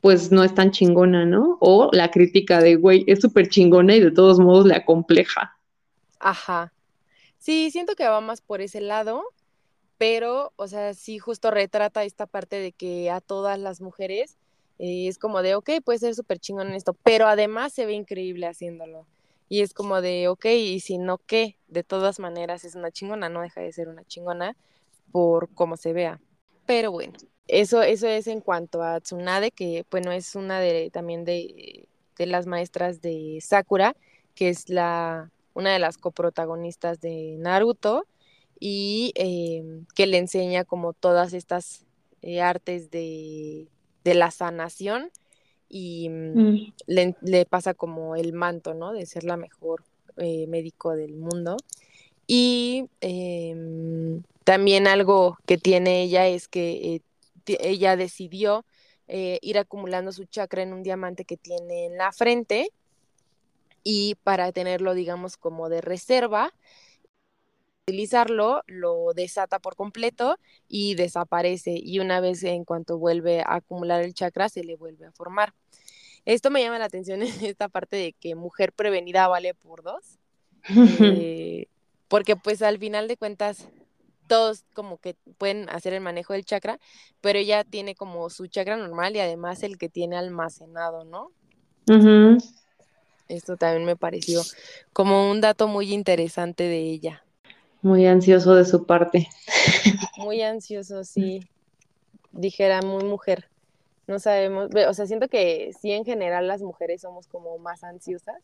pues 0.01 0.31
no 0.31 0.43
es 0.43 0.55
tan 0.55 0.71
chingona, 0.71 1.25
¿no? 1.27 1.59
O 1.61 1.91
la 1.91 2.09
crítica 2.09 2.59
de, 2.61 2.77
güey, 2.77 3.03
es 3.05 3.19
súper 3.19 3.47
chingona 3.49 3.95
y 3.95 3.99
de 3.99 4.09
todos 4.09 4.39
modos 4.39 4.65
le 4.65 4.73
acompleja. 4.73 5.55
Ajá. 6.19 6.73
Sí, 7.37 7.69
siento 7.69 7.95
que 7.95 8.07
va 8.07 8.21
más 8.21 8.41
por 8.41 8.61
ese 8.61 8.81
lado, 8.81 9.23
pero, 9.99 10.51
o 10.55 10.67
sea, 10.67 10.95
sí 10.95 11.19
justo 11.19 11.51
retrata 11.51 12.03
esta 12.05 12.25
parte 12.25 12.55
de 12.55 12.71
que 12.71 13.11
a 13.11 13.21
todas 13.21 13.59
las 13.59 13.81
mujeres 13.81 14.39
eh, 14.81 15.07
es 15.07 15.19
como 15.19 15.43
de, 15.43 15.53
ok, 15.53 15.69
puede 15.85 15.99
ser 15.99 16.15
súper 16.15 16.39
chingón 16.39 16.69
en 16.69 16.73
esto, 16.73 16.93
pero 17.03 17.27
además 17.27 17.71
se 17.71 17.85
ve 17.85 17.93
increíble 17.93 18.47
haciéndolo. 18.47 19.05
Y 19.47 19.61
es 19.61 19.75
como 19.75 20.01
de, 20.01 20.27
ok, 20.27 20.45
y 20.45 20.79
si 20.79 20.97
no, 20.97 21.19
¿qué? 21.19 21.57
De 21.67 21.83
todas 21.83 22.19
maneras 22.19 22.65
es 22.65 22.73
una 22.73 22.89
chingona, 22.89 23.29
no 23.29 23.41
deja 23.41 23.61
de 23.61 23.71
ser 23.71 23.89
una 23.89 24.03
chingona 24.05 24.57
por 25.11 25.53
cómo 25.53 25.77
se 25.77 25.93
vea. 25.93 26.19
Pero 26.65 26.91
bueno, 26.91 27.13
eso, 27.47 27.83
eso 27.83 28.07
es 28.07 28.25
en 28.25 28.41
cuanto 28.41 28.81
a 28.81 28.99
Tsunade, 28.99 29.51
que 29.51 29.85
bueno, 29.91 30.11
es 30.11 30.35
una 30.35 30.59
de 30.59 30.89
también 30.89 31.25
de, 31.25 31.87
de 32.17 32.25
las 32.25 32.47
maestras 32.47 33.01
de 33.01 33.37
Sakura, 33.39 33.95
que 34.33 34.49
es 34.49 34.67
la, 34.69 35.29
una 35.53 35.73
de 35.73 35.79
las 35.79 35.99
coprotagonistas 35.99 37.01
de 37.01 37.35
Naruto, 37.37 38.07
y 38.59 39.11
em, 39.15 39.85
que 39.93 40.07
le 40.07 40.17
enseña 40.17 40.65
como 40.65 40.93
todas 40.93 41.33
estas 41.33 41.85
eh, 42.23 42.41
artes 42.41 42.89
de, 42.89 43.67
de, 44.03 44.13
la 44.13 44.31
sanación 44.31 45.11
y 45.69 46.09
mm, 46.09 46.39
mm. 46.39 46.73
le, 46.87 47.15
le, 47.21 47.45
pasa 47.45 47.73
como 47.73 48.15
el 48.15 48.33
manto, 48.33 48.73
¿no? 48.73 48.93
De 48.93 49.05
ser 49.05 49.23
la 49.23 49.37
mejor 49.37 49.83
eh, 50.17 50.47
médico 50.47 50.95
del 50.95 51.13
mundo. 51.13 51.57
Y 52.27 52.89
eh, 53.01 53.55
también 54.43 54.87
algo 54.87 55.37
que 55.45 55.57
tiene 55.57 56.03
ella 56.03 56.27
es 56.27 56.47
que 56.47 56.95
eh, 56.95 57.01
ella 57.59 57.95
decidió 57.95 58.65
eh, 59.07 59.39
ir 59.41 59.57
acumulando 59.57 60.11
su 60.11 60.25
chakra 60.25 60.63
en 60.63 60.73
un 60.73 60.83
diamante 60.83 61.25
que 61.25 61.37
tiene 61.37 61.87
en 61.87 61.97
la 61.97 62.11
frente 62.11 62.71
y 63.83 64.15
para 64.23 64.51
tenerlo, 64.51 64.93
digamos, 64.93 65.37
como 65.37 65.67
de 65.67 65.81
reserva, 65.81 66.53
utilizarlo, 67.91 68.63
lo 68.67 69.13
desata 69.13 69.59
por 69.59 69.75
completo 69.75 70.37
y 70.67 70.95
desaparece. 70.95 71.75
Y 71.81 71.99
una 71.99 72.19
vez 72.19 72.43
en 72.43 72.63
cuanto 72.63 72.97
vuelve 72.97 73.41
a 73.41 73.55
acumular 73.55 74.01
el 74.01 74.13
chakra, 74.13 74.49
se 74.49 74.63
le 74.63 74.75
vuelve 74.75 75.05
a 75.05 75.11
formar. 75.11 75.53
Esto 76.25 76.51
me 76.51 76.61
llama 76.61 76.79
la 76.79 76.85
atención 76.85 77.21
en 77.21 77.29
esta 77.45 77.67
parte 77.67 77.95
de 77.95 78.13
que 78.13 78.35
mujer 78.35 78.71
prevenida 78.73 79.27
vale 79.27 79.53
por 79.53 79.83
dos. 79.83 80.17
Eh, 80.99 81.67
porque 82.07 82.35
pues 82.35 82.61
al 82.61 82.77
final 82.77 83.07
de 83.07 83.17
cuentas 83.17 83.67
todos 84.27 84.63
como 84.73 84.97
que 84.97 85.15
pueden 85.37 85.69
hacer 85.69 85.93
el 85.93 86.01
manejo 86.01 86.33
del 86.33 86.45
chakra, 86.45 86.79
pero 87.19 87.39
ella 87.39 87.63
tiene 87.63 87.95
como 87.95 88.29
su 88.29 88.47
chakra 88.47 88.77
normal 88.77 89.15
y 89.15 89.19
además 89.19 89.63
el 89.63 89.77
que 89.77 89.89
tiene 89.89 90.17
almacenado, 90.17 91.03
¿no? 91.03 91.31
Esto 93.27 93.57
también 93.57 93.85
me 93.85 93.95
pareció 93.95 94.41
como 94.93 95.31
un 95.31 95.41
dato 95.41 95.67
muy 95.67 95.93
interesante 95.93 96.63
de 96.63 96.79
ella. 96.79 97.23
Muy 97.81 98.05
ansioso 98.05 98.55
de 98.55 98.65
su 98.65 98.85
parte. 98.85 99.27
Muy 100.17 100.41
ansioso, 100.41 101.03
sí. 101.03 101.41
Dijera, 102.31 102.81
muy 102.81 103.03
mujer. 103.03 103.47
No 104.07 104.19
sabemos, 104.19 104.69
o 104.87 104.93
sea, 104.93 105.05
siento 105.05 105.27
que 105.27 105.71
sí 105.79 105.91
en 105.91 106.05
general 106.05 106.47
las 106.47 106.61
mujeres 106.61 107.01
somos 107.01 107.27
como 107.27 107.57
más 107.57 107.83
ansiosas 107.83 108.35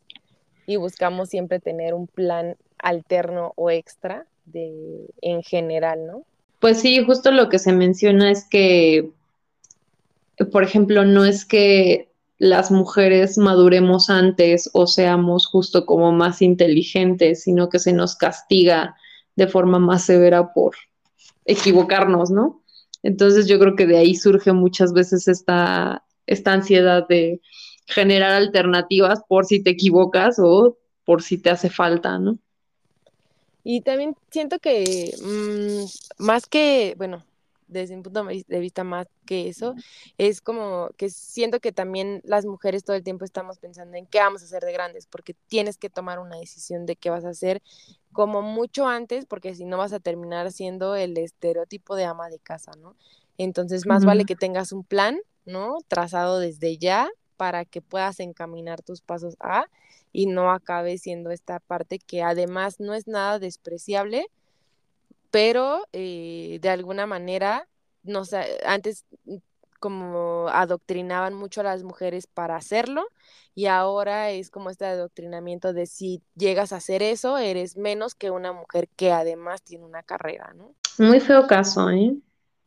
y 0.65 0.75
buscamos 0.75 1.29
siempre 1.29 1.59
tener 1.59 1.93
un 1.93 2.07
plan 2.07 2.55
alterno 2.79 3.53
o 3.55 3.69
extra 3.69 4.25
de, 4.45 5.07
en 5.21 5.43
general, 5.43 6.05
¿no? 6.07 6.23
Pues 6.59 6.79
sí, 6.79 7.03
justo 7.03 7.31
lo 7.31 7.49
que 7.49 7.59
se 7.59 7.73
menciona 7.73 8.31
es 8.31 8.47
que, 8.47 9.11
por 10.51 10.63
ejemplo, 10.63 11.05
no 11.05 11.25
es 11.25 11.45
que 11.45 12.09
las 12.39 12.71
mujeres 12.71 13.37
maduremos 13.37 14.09
antes 14.09 14.69
o 14.73 14.87
seamos 14.87 15.47
justo 15.47 15.85
como 15.85 16.11
más 16.11 16.41
inteligentes, 16.41 17.43
sino 17.43 17.69
que 17.69 17.79
se 17.79 17.93
nos 17.93 18.15
castiga 18.15 18.95
de 19.37 19.47
forma 19.47 19.79
más 19.79 20.03
severa 20.03 20.51
por 20.53 20.75
equivocarnos, 21.45 22.29
¿no? 22.29 22.63
Entonces 23.03 23.47
yo 23.47 23.59
creo 23.59 23.75
que 23.75 23.85
de 23.85 23.97
ahí 23.97 24.15
surge 24.15 24.51
muchas 24.51 24.91
veces 24.91 25.27
esta, 25.29 26.03
esta 26.25 26.51
ansiedad 26.51 27.07
de 27.07 27.39
generar 27.85 28.33
alternativas 28.33 29.21
por 29.29 29.45
si 29.45 29.63
te 29.63 29.69
equivocas 29.69 30.37
o 30.39 30.77
por 31.05 31.21
si 31.21 31.37
te 31.37 31.49
hace 31.49 31.69
falta, 31.69 32.19
¿no? 32.19 32.37
Y 33.63 33.81
también 33.81 34.15
siento 34.31 34.59
que 34.59 35.13
mm, 35.21 36.23
más 36.23 36.47
que, 36.47 36.95
bueno, 36.97 37.23
desde 37.67 37.95
un 37.95 38.03
punto 38.03 38.23
de 38.23 38.59
vista 38.59 38.83
más 38.83 39.07
que 39.25 39.49
eso, 39.49 39.75
es 40.17 40.41
como 40.41 40.89
que 40.97 41.09
siento 41.09 41.59
que 41.59 41.71
también 41.71 42.21
las 42.23 42.45
mujeres 42.45 42.83
todo 42.83 42.95
el 42.95 43.03
tiempo 43.03 43.25
estamos 43.25 43.59
pensando 43.59 43.97
en 43.97 44.05
qué 44.05 44.19
vamos 44.19 44.41
a 44.41 44.45
hacer 44.45 44.63
de 44.63 44.71
grandes, 44.71 45.05
porque 45.05 45.35
tienes 45.47 45.77
que 45.77 45.89
tomar 45.89 46.19
una 46.19 46.37
decisión 46.37 46.85
de 46.85 46.95
qué 46.95 47.09
vas 47.09 47.25
a 47.25 47.29
hacer 47.29 47.61
como 48.13 48.41
mucho 48.41 48.87
antes, 48.87 49.25
porque 49.25 49.53
si 49.53 49.65
no 49.65 49.77
vas 49.77 49.93
a 49.93 49.99
terminar 49.99 50.51
siendo 50.51 50.95
el 50.95 51.17
estereotipo 51.17 51.95
de 51.95 52.05
ama 52.05 52.29
de 52.29 52.39
casa, 52.39 52.71
¿no? 52.77 52.95
Entonces, 53.37 53.85
más 53.85 54.03
vale 54.05 54.25
que 54.25 54.35
tengas 54.35 54.71
un 54.71 54.83
plan, 54.83 55.19
¿no? 55.45 55.77
Trazado 55.87 56.39
desde 56.39 56.77
ya 56.77 57.09
para 57.37 57.65
que 57.65 57.81
puedas 57.81 58.19
encaminar 58.19 58.81
tus 58.81 59.01
pasos 59.01 59.35
a 59.39 59.65
y 60.11 60.25
no 60.25 60.51
acabe 60.51 60.97
siendo 60.97 61.29
esta 61.29 61.59
parte 61.59 61.99
que 61.99 62.23
además 62.23 62.79
no 62.79 62.95
es 62.95 63.07
nada 63.07 63.37
despreciable, 63.37 64.25
pero 65.31 65.87
eh, 65.93 66.59
de 66.61 66.69
alguna 66.69 67.05
manera 67.05 67.67
nos, 68.03 68.31
antes 68.65 69.05
mm, 69.25 69.37
como 69.79 70.47
adoctrinaban 70.49 71.33
mucho 71.33 71.61
a 71.61 71.65
las 71.65 71.83
mujeres 71.83 72.27
para 72.27 72.55
hacerlo 72.55 73.05
y 73.53 73.65
ahora 73.65 74.31
es 74.31 74.49
como 74.49 74.69
este 74.69 74.85
adoctrinamiento 74.85 75.73
de 75.73 75.85
si 75.87 76.21
llegas 76.35 76.73
a 76.73 76.77
hacer 76.77 77.01
eso, 77.01 77.37
eres 77.37 77.77
menos 77.77 78.15
que 78.15 78.31
una 78.31 78.53
mujer 78.53 78.87
que 78.95 79.11
además 79.11 79.61
tiene 79.63 79.85
una 79.85 80.03
carrera, 80.03 80.53
¿no? 80.55 80.73
Muy 80.99 81.19
feo 81.19 81.47
caso, 81.47 81.89
¿eh? 81.89 82.15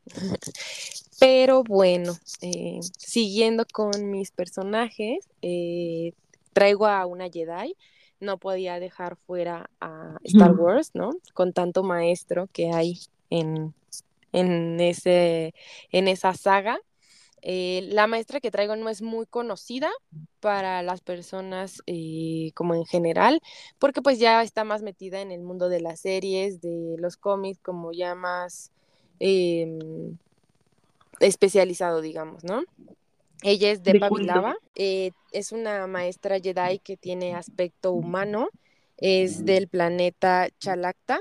Pero 1.21 1.63
bueno, 1.63 2.13
eh, 2.41 2.81
siguiendo 2.99 3.65
con 3.73 4.11
mis 4.11 4.31
personajes, 4.31 5.29
eh, 5.43 6.13
traigo 6.53 6.87
a 6.87 7.07
una 7.07 7.29
Jedi, 7.29 7.77
no 8.21 8.39
podía 8.39 8.79
dejar 8.79 9.17
fuera 9.17 9.71
a 9.81 10.17
Star 10.25 10.53
Wars, 10.53 10.91
¿no? 10.95 11.11
Con 11.35 11.53
tanto 11.53 11.83
maestro 11.83 12.49
que 12.53 12.71
hay 12.73 13.01
en, 13.31 13.75
en, 14.33 14.81
ese, 14.81 15.55
en 15.91 16.09
esa 16.09 16.35
saga. 16.35 16.79
Eh, 17.43 17.89
la 17.91 18.07
maestra 18.07 18.41
que 18.41 18.51
traigo 18.51 18.77
no 18.77 18.91
es 18.91 19.01
muy 19.01 19.25
conocida 19.25 19.91
para 20.41 20.83
las 20.83 21.01
personas 21.01 21.83
eh, 21.87 22.53
como 22.55 22.75
en 22.75 22.85
general, 22.85 23.41
porque 23.79 24.03
pues 24.03 24.19
ya 24.19 24.43
está 24.43 24.65
más 24.65 24.83
metida 24.83 25.23
en 25.23 25.33
el 25.33 25.41
mundo 25.41 25.71
de 25.71 25.81
las 25.81 26.01
series, 26.01 26.61
de 26.61 26.97
los 26.99 27.17
cómics, 27.17 27.59
como 27.63 27.93
ya 27.93 28.15
más 28.15 28.73
em, 29.19 30.19
especializado, 31.21 32.03
digamos, 32.03 32.45
¿no? 32.45 32.65
Ella 33.43 33.71
es 33.71 33.83
de 33.83 33.99
Pavilava, 33.99 34.57
eh, 34.75 35.13
es 35.33 35.53
una 35.53 35.87
maestra 35.87 36.39
Jedi 36.41 36.79
que 36.81 36.97
tiene 36.97 37.35
aspecto 37.35 37.93
humano, 37.93 38.51
es 38.99 39.45
del 39.45 39.69
planeta 39.69 40.49
Chalacta. 40.59 41.21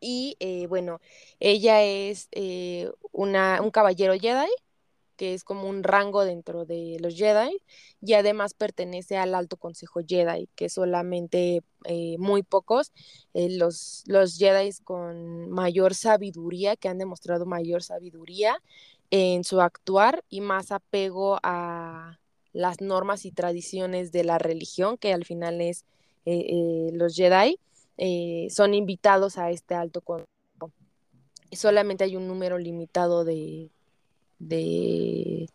Y 0.00 0.36
eh, 0.40 0.66
bueno, 0.66 1.00
ella 1.38 1.82
es 1.82 2.28
eh, 2.32 2.90
una, 3.12 3.60
un 3.62 3.70
caballero 3.70 4.14
Jedi, 4.14 4.50
que 5.16 5.34
es 5.34 5.44
como 5.44 5.68
un 5.68 5.84
rango 5.84 6.24
dentro 6.24 6.64
de 6.64 6.96
los 7.00 7.14
Jedi, 7.14 7.60
y 8.00 8.14
además 8.14 8.54
pertenece 8.54 9.16
al 9.16 9.34
Alto 9.34 9.56
Consejo 9.56 10.00
Jedi, 10.06 10.48
que 10.54 10.68
solamente 10.68 11.62
muy 12.18 12.44
pocos, 12.44 12.92
los, 13.34 14.04
los 14.06 14.38
Jedi 14.38 14.70
con 14.84 15.50
mayor 15.50 15.94
sabiduría, 15.94 16.76
que 16.76 16.88
han 16.88 16.98
demostrado 16.98 17.44
mayor 17.44 17.82
sabiduría, 17.82 18.56
en 19.12 19.44
su 19.44 19.60
actuar 19.60 20.24
y 20.30 20.40
más 20.40 20.72
apego 20.72 21.38
a 21.42 22.18
las 22.54 22.80
normas 22.80 23.26
y 23.26 23.30
tradiciones 23.30 24.10
de 24.10 24.24
la 24.24 24.38
religión, 24.38 24.96
que 24.96 25.12
al 25.12 25.26
final 25.26 25.60
es 25.60 25.84
eh, 26.24 26.46
eh, 26.48 26.90
los 26.94 27.14
Jedi, 27.14 27.58
eh, 27.98 28.48
son 28.50 28.72
invitados 28.72 29.36
a 29.36 29.50
este 29.50 29.74
alto 29.74 30.00
consejo. 30.00 30.28
Solamente 31.52 32.04
hay 32.04 32.16
un 32.16 32.26
número 32.26 32.56
limitado 32.56 33.26
de, 33.26 33.68
de, 34.38 35.46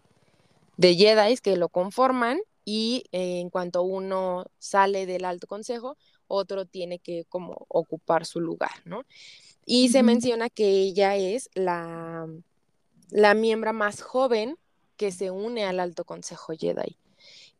de 0.78 0.96
Jedi 0.96 1.38
que 1.38 1.58
lo 1.58 1.70
conforman 1.70 2.40
y 2.64 3.06
en 3.12 3.50
cuanto 3.50 3.82
uno 3.82 4.46
sale 4.60 5.08
del 5.08 5.26
alto 5.26 5.48
consejo, 5.48 5.98
otro 6.28 6.66
tiene 6.66 7.00
que 7.00 7.26
como 7.28 7.66
ocupar 7.70 8.28
su 8.28 8.40
lugar, 8.40 8.84
¿no? 8.86 9.04
Y 9.66 9.90
se 9.90 10.04
menciona 10.04 10.50
que 10.50 10.70
ella 10.70 11.16
es 11.16 11.50
la 11.56 12.28
la 13.10 13.34
miembro 13.34 13.74
más 13.74 14.02
joven 14.02 14.58
que 14.98 15.12
se 15.12 15.32
une 15.32 15.64
al 15.64 15.80
Alto 15.80 16.04
Consejo 16.04 16.54
Jedi. 16.58 16.98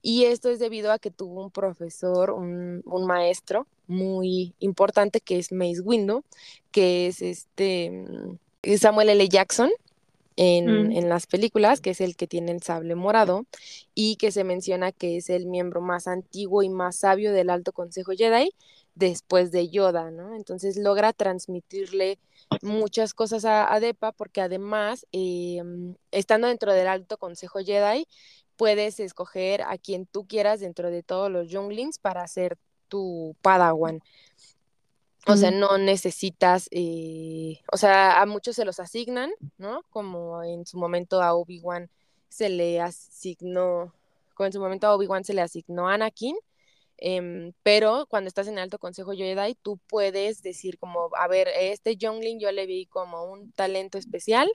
Y 0.02 0.26
esto 0.26 0.50
es 0.50 0.60
debido 0.60 0.92
a 0.92 1.00
que 1.00 1.12
tuvo 1.12 1.44
un 1.44 1.52
profesor, 1.52 2.32
un, 2.32 2.84
maestro 3.06 3.68
muy 3.88 4.54
importante 4.60 5.22
que 5.22 5.40
es 5.40 5.52
Mace 5.52 5.82
Windu, 5.82 6.24
que 6.72 7.08
es 7.08 7.22
este 7.22 7.90
mm, 7.92 8.78
Samuel 8.78 9.10
L. 9.10 9.28
Jackson 9.28 9.72
en, 10.36 10.66
mm. 10.66 10.92
en, 10.92 11.10
las 11.10 11.26
películas, 11.26 11.82
que 11.82 11.90
es 11.92 12.02
el 12.02 12.16
que 12.16 12.28
tiene 12.28 12.52
el 12.52 12.62
sable 12.62 12.96
morado, 12.96 13.46
y 13.96 14.18
que 14.18 14.32
se 14.32 14.44
menciona 14.44 14.92
que 14.92 15.18
es 15.18 15.30
el 15.30 15.48
miembro 15.48 15.82
más 15.82 16.08
antiguo 16.08 16.64
y 16.64 16.70
más 16.70 16.98
sabio 16.98 17.34
del 17.34 17.50
Alto 17.50 17.72
Consejo 17.72 18.12
Jedi 18.12 18.54
después 18.98 19.52
de 19.52 19.70
Yoda, 19.70 20.12
¿no? 20.12 20.36
Entonces 20.36 20.78
logra 20.78 21.14
transmitirle 21.14 22.20
muchas 22.62 23.14
cosas 23.14 23.46
a, 23.46 23.80
Depa 23.80 24.12
porque 24.12 24.42
además, 24.42 25.06
em, 25.12 25.96
estando 26.12 26.48
dentro 26.48 26.74
del 26.74 26.88
Alto 26.88 27.18
Consejo 27.18 27.60
Jedi, 27.60 28.08
puedes 28.56 29.00
escoger 29.00 29.62
a 29.62 29.78
quien 29.78 30.06
tú 30.08 30.26
quieras 30.28 30.60
dentro 30.60 30.90
de 30.90 31.04
todos 31.04 31.32
los 31.32 31.50
Younglings 31.50 32.00
para 32.00 32.28
ser 32.28 32.58
tu 32.88 33.36
padawan. 33.42 34.02
O 35.28 35.36
sea, 35.36 35.52
no 35.52 35.78
necesitas, 35.78 36.70
eh, 36.72 37.60
o 37.70 37.76
sea, 37.76 38.22
a 38.22 38.26
muchos 38.26 38.56
se 38.56 38.64
los 38.64 38.80
asignan, 38.80 39.30
¿no? 39.58 39.84
Como 39.90 40.42
en 40.42 40.66
su 40.66 40.78
momento 40.78 41.22
a 41.22 41.34
Obi-Wan 41.34 41.90
se 42.30 42.48
le 42.48 42.80
asignó, 42.80 43.94
como 44.36 44.48
en 44.48 44.54
su 44.54 44.62
momento 44.62 44.88
a 44.88 44.96
Obi-Wan 44.96 45.26
se 45.26 45.34
le 45.34 45.42
asignó 45.42 45.90
a 45.90 45.96
Anakin, 45.96 46.38
em, 46.98 47.54
pero 47.64 48.06
cuando 48.08 48.28
estás 48.28 48.48
en 48.48 48.54
el 48.54 48.60
Alto 48.60 48.80
Consejo 48.80 49.14
Jedi, 49.14 49.56
tú 49.56 49.80
puedes 49.88 50.42
decir 50.42 50.78
como, 50.80 51.10
a 51.16 51.28
ver, 51.28 51.48
este 51.60 51.98
Youngling 51.98 52.40
yo 52.40 52.52
le 52.52 52.66
vi 52.66 52.86
como 52.86 53.26
un 53.26 53.52
talento 53.52 53.98
especial, 53.98 54.52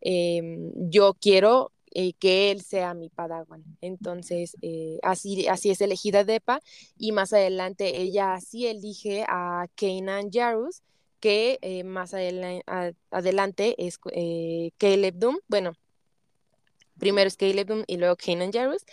em, 0.00 0.72
yo 0.90 1.14
quiero 1.14 1.72
eh, 1.96 2.12
que 2.14 2.50
él 2.50 2.60
sea 2.60 2.92
mi 2.92 3.08
Padawan. 3.08 3.62
Entonces, 3.80 4.56
eh, 4.62 4.98
así, 5.04 5.46
así 5.46 5.70
es 5.70 5.80
elegida 5.80 6.24
Depa 6.24 6.60
y 6.98 7.12
más 7.12 7.32
adelante 7.32 8.00
ella 8.02 8.34
así 8.34 8.66
elige 8.66 9.24
a 9.28 9.68
Kanan 9.76 10.30
Jarus, 10.32 10.82
que 11.20 11.58
eh, 11.62 11.84
más 11.84 12.12
adelante 12.12 13.76
es 13.78 13.98
Caleb 14.76 15.14
Doom. 15.14 15.38
Bueno, 15.46 15.74
primero 16.98 17.28
es 17.28 17.36
Caleb 17.36 17.68
Doom 17.68 17.84
y 17.86 17.96
luego 17.96 18.16
Kanan 18.16 18.52
Jarus 18.52 18.84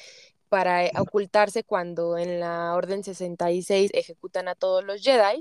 para 0.51 0.91
ocultarse 0.99 1.63
cuando 1.63 2.17
en 2.17 2.41
la 2.41 2.75
Orden 2.75 3.05
66 3.05 3.91
ejecutan 3.93 4.49
a 4.49 4.55
todos 4.55 4.83
los 4.83 5.01
Jedi. 5.01 5.39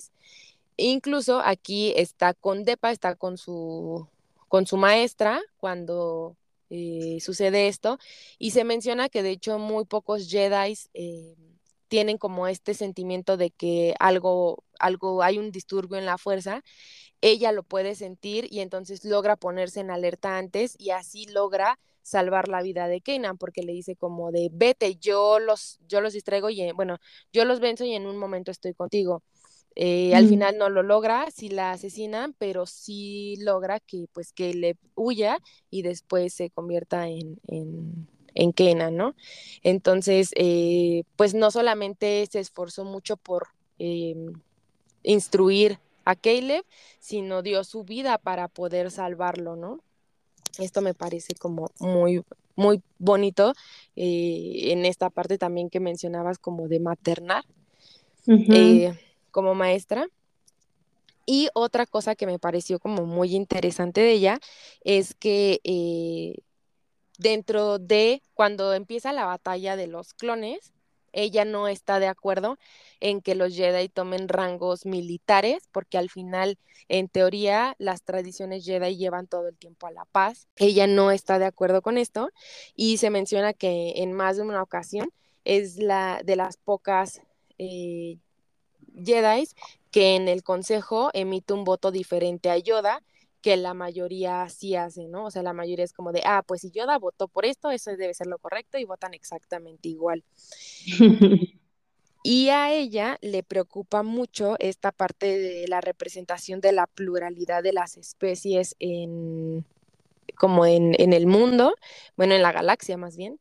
Incluso 0.77 1.41
aquí 1.45 1.93
está 1.97 2.33
con 2.33 2.63
Depa, 2.65 2.93
está 2.93 3.17
con 3.17 3.37
su, 3.37 4.07
con 4.47 4.67
su 4.67 4.77
maestra 4.77 5.41
cuando 5.57 6.37
eh, 6.71 7.19
sucede 7.21 7.67
esto. 7.67 7.99
Y 8.39 8.53
se 8.53 8.63
menciona 8.63 9.09
que 9.09 9.25
de 9.25 9.31
hecho 9.31 9.59
muy 9.59 9.85
pocos 9.85 10.31
Jedi 10.31 10.79
eh, 10.95 11.35
tienen 11.89 12.17
como 12.17 12.47
este 12.47 12.75
sentimiento 12.75 13.37
de 13.37 13.51
que 13.51 13.97
algo, 13.99 14.63
algo, 14.79 15.25
hay 15.25 15.39
un 15.39 15.51
disturbio 15.51 15.99
en 15.99 16.07
la 16.07 16.19
fuerza. 16.19 16.63
Ella 17.21 17.51
lo 17.51 17.65
puede 17.65 17.97
sentir 17.97 18.47
y 18.49 18.61
entonces 18.61 19.05
logra 19.05 19.35
ponerse 19.35 19.81
en 19.81 19.91
alerta 19.91 20.39
antes 20.39 20.77
y 20.79 20.91
así 20.91 21.27
logra 21.27 21.81
salvar 22.03 22.49
la 22.49 22.63
vida 22.63 22.89
de 22.89 23.01
Kanan 23.01 23.39
porque 23.39 23.63
le 23.63 23.73
dice 23.73 23.97
como 23.97 24.33
de 24.33 24.49
vete, 24.53 24.97
yo 24.97 25.39
los, 25.39 25.79
yo 25.89 26.01
los 26.01 26.13
distraigo 26.13 26.51
y 26.51 26.73
bueno, 26.73 26.99
yo 27.33 27.45
los 27.45 27.61
venzo 27.61 27.85
y 27.85 27.95
en 27.95 28.07
un 28.07 28.17
momento 28.17 28.51
estoy 28.51 28.75
contigo. 28.75 29.23
Eh, 29.77 30.15
al 30.15 30.27
final 30.27 30.59
no 30.59 30.69
lo 30.69 30.83
logra, 30.83 31.31
sí 31.31 31.49
la 31.49 31.73
asesinan, 31.73 32.35
pero 32.39 32.67
sí 32.67 33.37
logra 33.41 33.81
que 33.81 34.07
pues 34.13 34.33
que 34.33 34.53
le 34.55 34.77
huya 34.97 35.39
y 35.71 35.83
después 35.83 36.35
se 36.35 36.51
convierta 36.51 37.09
en, 37.09 37.39
en, 37.47 38.09
en 38.35 38.53
Kenan, 38.53 38.97
¿no? 38.97 39.15
Entonces, 39.63 40.33
eh, 40.37 41.05
pues 41.17 41.35
no 41.35 41.51
solamente 41.51 42.27
se 42.31 42.41
esforzó 42.41 42.85
mucho 42.85 43.17
por 43.17 43.49
eh, 43.79 44.17
instruir 45.03 45.79
a 46.05 46.17
Caleb, 46.17 46.65
sino 46.99 47.43
dio 47.43 47.65
su 47.65 47.85
vida 47.85 48.19
para 48.19 48.49
poder 48.49 48.91
salvarlo, 48.91 49.57
¿no? 49.57 49.81
Esto 50.59 50.81
me 50.81 50.95
parece 50.95 51.35
como 51.35 51.71
muy, 51.79 52.23
muy 52.57 52.83
bonito 52.99 53.53
en 53.97 54.85
esta 54.85 55.11
parte 55.11 55.39
también 55.39 55.71
que 55.71 55.81
mencionabas 55.81 56.39
como 56.39 56.69
de 56.69 56.81
maternar 56.81 57.45
como 59.31 59.55
maestra. 59.55 60.07
Y 61.27 61.49
otra 61.55 61.87
cosa 61.87 62.15
que 62.17 62.27
me 62.27 62.39
pareció 62.39 62.81
como 62.81 63.07
muy 63.07 63.37
interesante 63.37 64.01
de 64.01 64.13
ella 64.13 64.41
es 64.83 65.15
que 65.15 65.61
eh, 65.63 66.43
dentro 67.19 67.79
de 67.79 68.23
cuando 68.35 68.75
empieza 68.75 69.13
la 69.13 69.27
batalla 69.27 69.77
de 69.77 69.87
los 69.87 70.13
clones, 70.15 70.73
ella 71.13 71.45
no 71.45 71.69
está 71.69 71.99
de 71.99 72.07
acuerdo 72.07 72.59
en 73.01 73.21
que 73.21 73.35
los 73.35 73.55
Jedi 73.55 73.89
tomen 73.89 74.29
rangos 74.29 74.87
militares, 74.87 75.69
porque 75.73 75.99
al 75.99 76.11
final, 76.11 76.59
en 76.89 77.09
teoría, 77.09 77.75
las 77.79 78.03
tradiciones 78.03 78.65
Jedi 78.65 78.97
llevan 78.97 79.27
todo 79.27 79.49
el 79.49 79.57
tiempo 79.57 79.87
a 79.87 79.91
la 79.91 80.05
paz. 80.05 80.49
Ella 80.57 80.87
no 80.87 81.11
está 81.11 81.39
de 81.39 81.47
acuerdo 81.47 81.83
con 81.83 81.99
esto 81.99 82.31
y 82.75 82.99
se 82.99 83.11
menciona 83.11 83.53
que 83.53 83.95
en 83.97 84.13
más 84.13 84.37
de 84.37 84.43
una 84.43 84.63
ocasión 84.63 85.11
es 85.45 85.79
la 85.79 86.21
de 86.25 86.37
las 86.37 86.57
pocas 86.57 87.23
eh, 87.59 88.19
Jedi 88.95 89.49
que 89.91 90.17
en 90.17 90.29
el 90.29 90.43
consejo 90.43 91.11
emite 91.15 91.53
un 91.53 91.65
voto 91.65 91.91
diferente 91.91 92.51
a 92.51 92.59
Yoda 92.59 93.03
que 93.41 93.57
la 93.57 93.75
mayoría 93.75 94.49
sí 94.49 94.77
hace, 94.77 95.09
¿no? 95.09 95.27
O 95.27 95.31
sea, 95.31 95.43
la 95.43 95.53
mayoría 95.53 95.85
es 95.85 95.93
como 95.93 96.13
de, 96.13 96.23
ah, 96.25 96.43
pues 96.47 96.63
si 96.63 96.71
Yoda 96.71 96.99
votó 96.99 97.29
por 97.29 97.45
esto, 97.45 97.71
eso 97.71 97.91
debe 97.97 98.15
ser 98.15 98.27
lo 98.27 98.39
correcto 98.39 98.79
y 98.79 98.85
votan 98.85 99.15
exactamente 99.15 99.89
igual. 99.89 100.25
y 102.23 102.49
a 102.51 102.73
ella 102.73 103.19
le 103.23 103.43
preocupa 103.43 104.03
mucho 104.03 104.57
esta 104.59 104.93
parte 104.93 105.39
de 105.39 105.69
la 105.69 105.81
representación 105.81 106.61
de 106.61 106.73
la 106.73 106.87
pluralidad 106.87 107.63
de 107.63 107.73
las 107.73 107.97
especies 107.97 108.77
en, 108.79 109.65
como 110.37 110.67
en, 110.67 110.95
en 110.99 111.13
el 111.13 111.27
mundo, 111.27 111.75
bueno, 112.17 112.35
en 112.35 112.43
la 112.43 112.53
galaxia 112.53 112.97
más 112.97 113.17
bien 113.17 113.39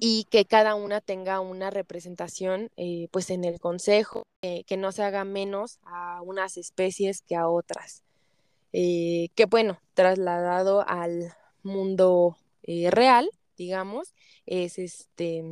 y 0.00 0.24
que 0.30 0.44
cada 0.44 0.74
una 0.74 1.00
tenga 1.00 1.40
una 1.40 1.70
representación 1.70 2.70
eh, 2.76 3.08
pues 3.10 3.30
en 3.30 3.44
el 3.44 3.60
consejo, 3.60 4.26
eh, 4.42 4.64
que 4.64 4.76
no 4.76 4.92
se 4.92 5.02
haga 5.02 5.24
menos 5.24 5.78
a 5.84 6.20
unas 6.22 6.56
especies 6.56 7.22
que 7.22 7.36
a 7.36 7.48
otras. 7.48 8.02
Eh, 8.76 9.28
que 9.36 9.46
bueno, 9.46 9.78
trasladado 9.94 10.84
al 10.86 11.32
mundo 11.62 12.36
real, 12.90 13.30
digamos, 13.56 14.14
es 14.46 14.78
este, 14.78 15.44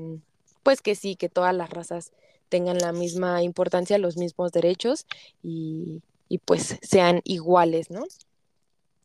pues 0.63 0.83
que 0.83 0.95
sí, 0.95 1.15
que 1.15 1.29
todas 1.29 1.55
las 1.55 1.71
razas 1.71 2.13
tengan 2.49 2.79
la 2.79 2.93
misma 2.93 3.43
importancia, 3.43 3.97
los 3.99 4.17
mismos 4.17 4.51
derechos 4.51 5.07
y, 5.43 6.03
y 6.29 6.39
pues 6.39 6.79
sean 6.83 7.21
iguales, 7.25 7.91
¿no? 7.91 8.05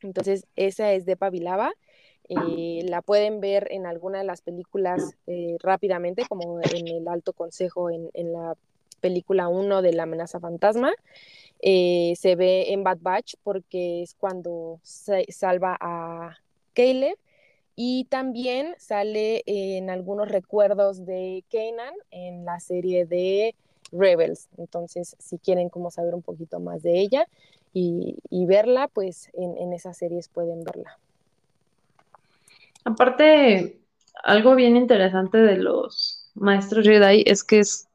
Entonces, 0.01 0.47
esa 0.55 0.93
es 0.93 1.05
de 1.05 1.15
Pavilaba 1.15 1.74
eh, 2.30 2.82
la 2.84 3.01
pueden 3.01 3.39
ver 3.39 3.68
en 3.72 3.86
alguna 3.86 4.18
de 4.18 4.26
las 4.26 4.41
películas 4.41 5.15
eh, 5.28 5.57
rápidamente, 5.61 6.26
como 6.28 6.59
en 6.61 6.88
El 6.88 7.07
Alto 7.07 7.32
Consejo, 7.34 7.89
en, 7.89 8.34
la 8.34 8.55
película 9.00 9.48
1 9.48 9.82
de 9.82 9.93
La 9.93 10.04
amenaza 10.04 10.39
fantasma. 10.39 10.91
Eh, 11.60 12.14
se 12.18 12.36
ve 12.36 12.72
en 12.74 12.84
Bad 12.84 13.00
Batch 13.02 13.36
porque 13.43 14.04
es 14.04 14.14
cuando 14.14 14.80
se 14.84 15.26
salva 15.32 15.76
a 15.80 16.38
Caleb 16.74 17.18
y 17.76 18.06
también 18.06 18.76
sale 18.78 19.43
en 19.45 19.89
algunos 19.89 20.30
recuerdos 20.30 21.06
de 21.06 21.43
Kanan 21.52 21.93
en 22.12 22.45
la 22.45 22.60
serie 22.60 23.06
de 23.06 23.56
Rebels. 23.91 24.50
Entonces, 24.58 25.16
si 25.20 25.38
quieren 25.38 25.70
como 25.70 25.91
saber 25.91 26.14
un 26.16 26.22
poquito 26.22 26.60
más 26.60 26.84
de 26.84 27.00
ella 27.00 27.28
y, 27.74 28.18
verla, 28.48 28.88
pues 28.88 29.30
en, 29.34 29.56
en 29.58 29.74
esas 29.74 29.98
series 29.98 30.30
pueden 30.30 30.64
verla. 30.64 30.98
Aparte, 32.84 33.80
algo 34.24 34.56
bien 34.56 34.76
interesante 34.76 35.38
de 35.38 35.58
los 35.58 36.32
maestros 36.34 36.86
Jedi 36.86 37.24
es 37.26 37.43
que 37.43 37.60
es, 37.60 37.87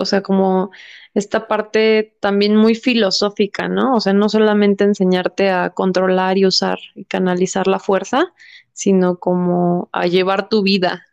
o 0.00 0.04
sea, 0.06 0.22
como 0.22 0.70
esta 1.14 1.46
parte 1.46 2.16
también 2.20 2.56
muy 2.56 2.74
filosófica, 2.74 3.68
¿no? 3.68 3.96
O 3.96 4.00
sea, 4.00 4.12
no 4.12 4.28
solamente 4.28 4.84
enseñarte 4.84 5.50
a 5.50 5.70
controlar 5.70 6.38
y 6.38 6.46
usar 6.46 6.78
y 6.94 7.04
canalizar 7.04 7.66
la 7.66 7.78
fuerza, 7.78 8.32
sino 8.72 9.18
como 9.18 9.88
a 9.92 10.06
llevar 10.06 10.48
tu 10.48 10.62
vida. 10.62 11.06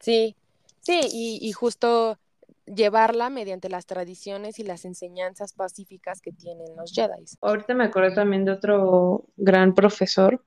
Sí, 0.00 0.36
sí, 0.80 1.00
y, 1.12 1.38
y 1.42 1.52
justo 1.52 2.18
llevarla 2.66 3.30
mediante 3.30 3.68
las 3.68 3.86
tradiciones 3.86 4.58
y 4.58 4.62
las 4.62 4.84
enseñanzas 4.84 5.52
pacíficas 5.52 6.20
que 6.20 6.32
tienen 6.32 6.76
los 6.76 6.92
Jedi. 6.92 7.24
Ahorita 7.40 7.74
me 7.74 7.84
acordé 7.84 8.14
también 8.14 8.44
de 8.44 8.52
otro 8.52 9.24
gran 9.36 9.74
profesor 9.74 10.42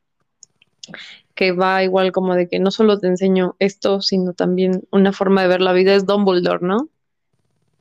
que 1.34 1.52
va 1.52 1.84
igual 1.84 2.12
como 2.12 2.36
de 2.36 2.48
que 2.48 2.60
no 2.60 2.72
solo 2.72 3.00
te 3.00 3.08
enseño 3.08 3.56
esto, 3.60 4.02
sino 4.02 4.34
también 4.34 4.88
una 4.92 5.12
forma 5.12 5.42
de 5.42 5.48
ver 5.50 5.62
la 5.62 5.74
vida 5.74 5.94
es 5.94 6.06
Dumbledore, 6.06 6.66
¿no? 6.66 6.90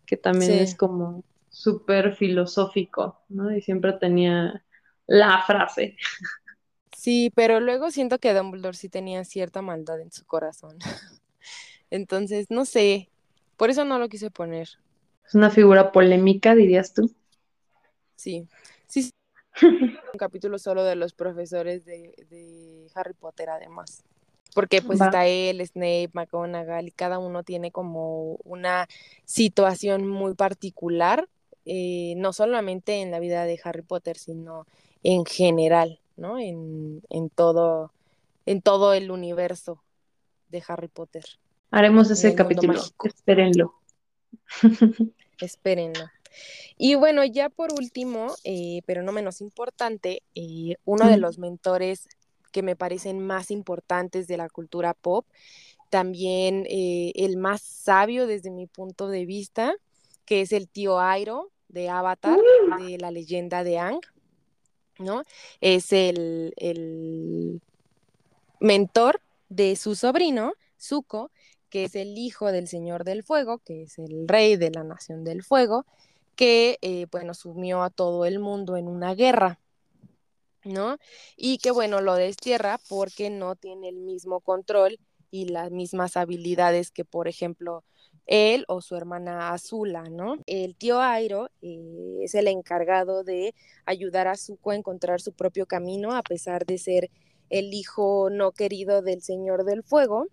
Que 0.06 0.16
también 0.16 0.52
es 0.52 0.74
como 0.74 1.24
súper 1.48 2.14
filosófico, 2.14 3.20
¿no? 3.28 3.54
Y 3.54 3.62
siempre 3.62 3.92
tenía 3.94 4.64
la 5.06 5.42
frase. 5.46 5.96
Sí, 6.96 7.30
pero 7.34 7.60
luego 7.60 7.90
siento 7.90 8.18
que 8.18 8.32
Dumbledore 8.34 8.76
sí 8.76 8.88
tenía 8.88 9.24
cierta 9.24 9.62
maldad 9.62 10.00
en 10.00 10.10
su 10.10 10.24
corazón. 10.24 10.78
Entonces, 11.90 12.46
no 12.50 12.64
sé, 12.64 13.10
por 13.56 13.70
eso 13.70 13.84
no 13.84 13.98
lo 13.98 14.08
quise 14.08 14.30
poner. 14.30 14.68
Es 15.26 15.34
una 15.34 15.50
figura 15.50 15.92
polémica, 15.92 16.54
dirías 16.54 16.92
tú. 16.92 17.10
Sí, 18.16 18.48
sí, 18.86 19.10
un 19.62 20.18
capítulo 20.18 20.58
solo 20.58 20.84
de 20.84 20.96
los 20.96 21.12
profesores 21.12 21.84
de, 21.84 22.88
Harry 22.94 23.14
Potter 23.14 23.50
además. 23.50 24.02
Porque 24.54 24.80
pues 24.82 25.00
está 25.00 25.26
él, 25.26 25.66
Snape, 25.66 26.10
McGonagall, 26.12 26.86
y 26.86 26.92
cada 26.92 27.18
uno 27.18 27.42
tiene 27.42 27.72
como 27.72 28.36
una 28.44 28.88
situación 29.24 30.06
muy 30.06 30.34
particular, 30.34 31.28
eh, 31.66 32.14
no 32.16 32.32
solamente 32.32 33.02
en 33.02 33.10
la 33.10 33.18
vida 33.18 33.44
de 33.44 33.60
Harry 33.64 33.82
Potter, 33.82 34.16
sino 34.16 34.66
en 35.02 35.24
general, 35.24 35.98
¿no? 36.16 36.38
En, 36.38 37.02
todo, 37.34 37.92
en 38.46 38.62
todo 38.62 38.94
el 38.94 39.10
universo 39.10 39.82
de 40.50 40.62
Harry 40.68 40.88
Potter. 40.88 41.24
Haremos 41.72 42.10
ese 42.10 42.34
capítulo, 42.34 42.80
espérenlo. 43.02 43.74
espérenlo. 45.40 46.10
Y 46.76 46.94
bueno, 46.94 47.24
ya 47.24 47.48
por 47.48 47.72
último, 47.72 48.34
eh, 48.44 48.82
pero 48.86 49.02
no 49.02 49.12
menos 49.12 49.40
importante, 49.40 50.22
eh, 50.34 50.76
uno 50.84 51.08
de 51.08 51.16
los 51.16 51.38
mentores 51.38 52.08
que 52.54 52.62
me 52.62 52.76
parecen 52.76 53.18
más 53.18 53.50
importantes 53.50 54.28
de 54.28 54.36
la 54.36 54.48
cultura 54.48 54.94
pop, 54.94 55.26
también 55.90 56.66
eh, 56.70 57.10
el 57.16 57.36
más 57.36 57.62
sabio 57.62 58.28
desde 58.28 58.52
mi 58.52 58.68
punto 58.68 59.08
de 59.08 59.26
vista, 59.26 59.74
que 60.24 60.40
es 60.40 60.52
el 60.52 60.68
tío 60.68 61.00
Airo 61.00 61.50
de 61.66 61.88
Avatar, 61.88 62.38
mm. 62.38 62.84
de 62.84 62.98
la 62.98 63.10
leyenda 63.10 63.64
de 63.64 63.78
Ang, 63.80 64.00
¿no? 65.00 65.24
Es 65.60 65.92
el, 65.92 66.54
el 66.56 67.60
mentor 68.60 69.20
de 69.48 69.74
su 69.74 69.96
sobrino, 69.96 70.52
Zuko, 70.80 71.32
que 71.70 71.82
es 71.82 71.96
el 71.96 72.16
hijo 72.16 72.52
del 72.52 72.68
Señor 72.68 73.02
del 73.02 73.24
Fuego, 73.24 73.58
que 73.58 73.82
es 73.82 73.98
el 73.98 74.28
rey 74.28 74.54
de 74.54 74.70
la 74.70 74.84
Nación 74.84 75.24
del 75.24 75.42
Fuego, 75.42 75.86
que, 76.36 76.78
eh, 76.82 77.06
bueno, 77.10 77.34
sumió 77.34 77.82
a 77.82 77.90
todo 77.90 78.24
el 78.26 78.38
mundo 78.38 78.76
en 78.76 78.86
una 78.86 79.16
guerra, 79.16 79.58
¿no? 80.64 80.98
Y 81.36 81.58
que, 81.58 81.70
bueno, 81.70 82.00
lo 82.00 82.14
destierra 82.14 82.78
porque 82.88 83.30
no 83.30 83.56
tiene 83.56 83.88
el 83.88 83.96
mismo 83.96 84.40
control 84.40 84.98
y 85.30 85.46
las 85.48 85.70
mismas 85.70 86.16
habilidades 86.16 86.90
que, 86.90 87.04
por 87.04 87.28
ejemplo, 87.28 87.84
él 88.26 88.64
o 88.68 88.80
su 88.80 88.96
hermana 88.96 89.52
Azula, 89.52 90.04
¿no? 90.04 90.36
El 90.46 90.76
tío 90.76 91.00
Airo 91.00 91.50
eh, 91.62 92.20
es 92.22 92.34
el 92.34 92.48
encargado 92.48 93.24
de 93.24 93.54
ayudar 93.84 94.28
a 94.28 94.36
Zuko 94.36 94.70
a 94.70 94.76
encontrar 94.76 95.20
su 95.20 95.32
propio 95.32 95.66
camino, 95.66 96.12
a 96.14 96.22
pesar 96.22 96.64
de 96.66 96.78
ser 96.78 97.10
el 97.50 97.74
hijo 97.74 98.28
no 98.30 98.52
querido 98.52 99.02
del 99.02 99.22
Señor 99.22 99.64
del 99.64 99.82
Fuego. 99.82 100.26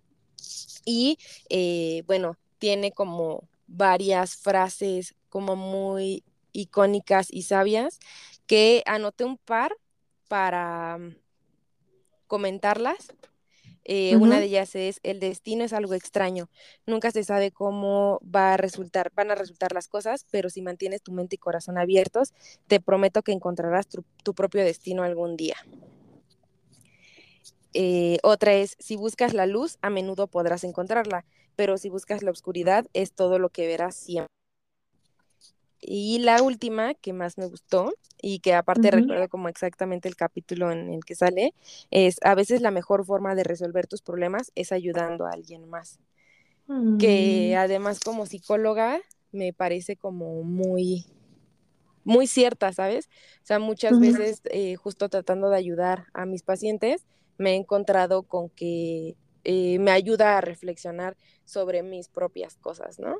Y, 0.84 1.18
eh, 1.50 2.02
bueno, 2.06 2.36
tiene 2.58 2.92
como 2.92 3.48
varias 3.66 4.36
frases 4.36 5.14
como 5.28 5.56
muy 5.56 6.24
icónicas 6.52 7.28
y 7.30 7.42
sabias, 7.42 7.98
que 8.46 8.82
anoté 8.86 9.24
un 9.24 9.38
par 9.38 9.74
para 10.32 10.96
mm, 10.96 11.14
comentarlas. 12.26 13.12
Eh, 13.84 14.16
una 14.16 14.38
de 14.38 14.46
ellas 14.46 14.74
es 14.76 14.98
el 15.02 15.20
destino 15.20 15.62
es 15.62 15.74
algo 15.74 15.92
extraño. 15.92 16.48
Nunca 16.86 17.10
se 17.10 17.22
sabe 17.22 17.50
cómo 17.50 18.18
va 18.24 18.54
a 18.54 18.56
resultar, 18.56 19.12
van 19.14 19.30
a 19.30 19.34
resultar 19.34 19.74
las 19.74 19.88
cosas, 19.88 20.24
pero 20.30 20.48
si 20.48 20.62
mantienes 20.62 21.02
tu 21.02 21.12
mente 21.12 21.34
y 21.34 21.38
corazón 21.38 21.76
abiertos, 21.76 22.32
te 22.66 22.80
prometo 22.80 23.20
que 23.20 23.32
encontrarás 23.32 23.86
tu, 23.88 24.32
propio 24.32 24.64
destino 24.64 25.02
algún 25.02 25.36
día. 25.36 25.56
Eh, 27.74 28.16
otra 28.22 28.54
es, 28.54 28.76
si 28.78 28.96
buscas 28.96 29.34
la 29.34 29.44
luz, 29.44 29.76
a 29.82 29.90
menudo 29.90 30.28
podrás 30.28 30.64
encontrarla, 30.64 31.26
pero 31.56 31.76
si 31.76 31.90
buscas 31.90 32.22
la 32.22 32.30
oscuridad, 32.30 32.86
es 32.94 33.12
todo 33.12 33.38
lo 33.38 33.50
que 33.50 33.66
verás 33.66 33.96
siempre. 33.96 34.32
Y 35.84 36.20
la 36.20 36.42
última 36.42 36.94
que 36.94 37.12
más 37.12 37.38
me 37.38 37.46
gustó 37.46 37.92
y 38.22 38.38
que 38.38 38.54
aparte 38.54 38.92
recuerdo 38.92 39.28
como 39.28 39.48
exactamente 39.48 40.08
el 40.08 40.14
capítulo 40.14 40.70
en 40.70 40.92
el 40.92 41.04
que 41.04 41.16
sale, 41.16 41.54
es 41.90 42.18
a 42.22 42.36
veces 42.36 42.62
la 42.62 42.70
mejor 42.70 43.04
forma 43.04 43.34
de 43.34 43.42
resolver 43.42 43.88
tus 43.88 44.00
problemas 44.00 44.52
es 44.54 44.70
ayudando 44.70 45.26
a 45.26 45.32
alguien 45.32 45.68
más. 45.68 45.98
Que 46.98 47.52
mm. 47.54 47.58
además 47.58 47.98
como 47.98 48.24
psicóloga 48.26 49.00
me 49.32 49.52
parece 49.52 49.96
como 49.96 50.44
muy, 50.44 51.04
muy 52.04 52.28
cierta, 52.28 52.72
¿sabes? 52.72 53.08
O 53.42 53.46
sea, 53.46 53.58
muchas 53.58 53.98
veces 53.98 54.40
eh, 54.44 54.76
justo 54.76 55.08
tratando 55.08 55.50
de 55.50 55.56
ayudar 55.56 56.06
a 56.14 56.24
mis 56.24 56.44
pacientes, 56.44 57.04
me 57.38 57.52
he 57.52 57.56
encontrado 57.56 58.22
con 58.22 58.50
que 58.50 59.16
eh, 59.42 59.78
me 59.80 59.90
ayuda 59.90 60.38
a 60.38 60.40
reflexionar 60.40 61.16
sobre 61.44 61.82
mis 61.82 62.08
propias 62.08 62.56
cosas, 62.56 63.00
¿no? 63.00 63.16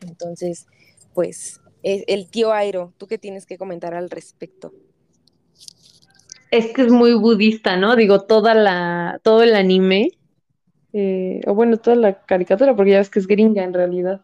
Entonces, 0.00 0.66
pues 1.14 1.60
el 1.82 2.28
tío 2.30 2.52
Airo, 2.52 2.92
¿tú 2.98 3.06
qué 3.06 3.18
tienes 3.18 3.46
que 3.46 3.58
comentar 3.58 3.94
al 3.94 4.10
respecto? 4.10 4.72
Es 6.50 6.72
que 6.72 6.82
es 6.82 6.92
muy 6.92 7.14
budista, 7.14 7.76
¿no? 7.76 7.94
Digo, 7.94 8.22
toda 8.22 8.54
la, 8.54 9.20
todo 9.22 9.42
el 9.42 9.54
anime, 9.54 10.12
eh, 10.92 11.40
o 11.46 11.54
bueno, 11.54 11.76
toda 11.76 11.96
la 11.96 12.24
caricatura, 12.24 12.74
porque 12.74 12.92
ya 12.92 12.98
ves 12.98 13.10
que 13.10 13.18
es 13.18 13.26
gringa 13.26 13.62
en 13.62 13.74
realidad. 13.74 14.22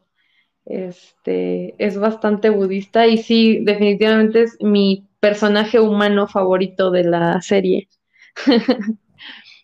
Este, 0.65 1.75
es 1.79 1.99
bastante 1.99 2.49
budista 2.49 3.07
y 3.07 3.19
sí, 3.19 3.59
definitivamente 3.63 4.45
es 4.45 4.57
mi 4.61 5.07
personaje 5.21 5.79
humano 5.79 6.27
favorito 6.27 6.91
de 6.91 7.05
la 7.05 7.41
serie. 7.43 7.89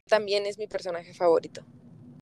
También 0.09 0.45
es 0.45 0.59
mi 0.59 0.67
personaje 0.67 1.15
favorito. 1.15 1.63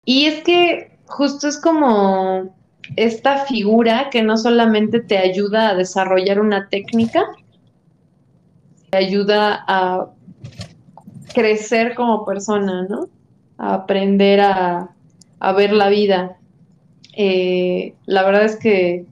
Y 0.05 0.26
es 0.26 0.45
que 0.45 0.99
justo 1.07 1.49
es 1.49 1.61
como 1.61 2.57
esta 2.97 3.45
figura 3.47 4.09
que 4.11 4.22
no 4.22 4.36
solamente 4.36 5.01
te 5.01 5.18
ayuda 5.18 5.70
a 5.70 5.74
desarrollar 5.74 6.41
una 6.41 6.68
técnica, 6.68 7.24
te 8.91 8.97
ayuda 8.97 9.64
a 9.66 10.11
crecer 11.34 11.95
como 11.95 12.24
persona, 12.24 12.86
¿no? 12.89 13.09
A 13.59 13.74
aprender 13.74 14.41
a, 14.41 14.95
ver 15.57 15.72
la 15.72 15.89
vida. 15.89 16.39
Eh, 17.14 17.95
la 18.07 18.24
verdad 18.24 18.45
es 18.45 18.57
que 18.57 19.07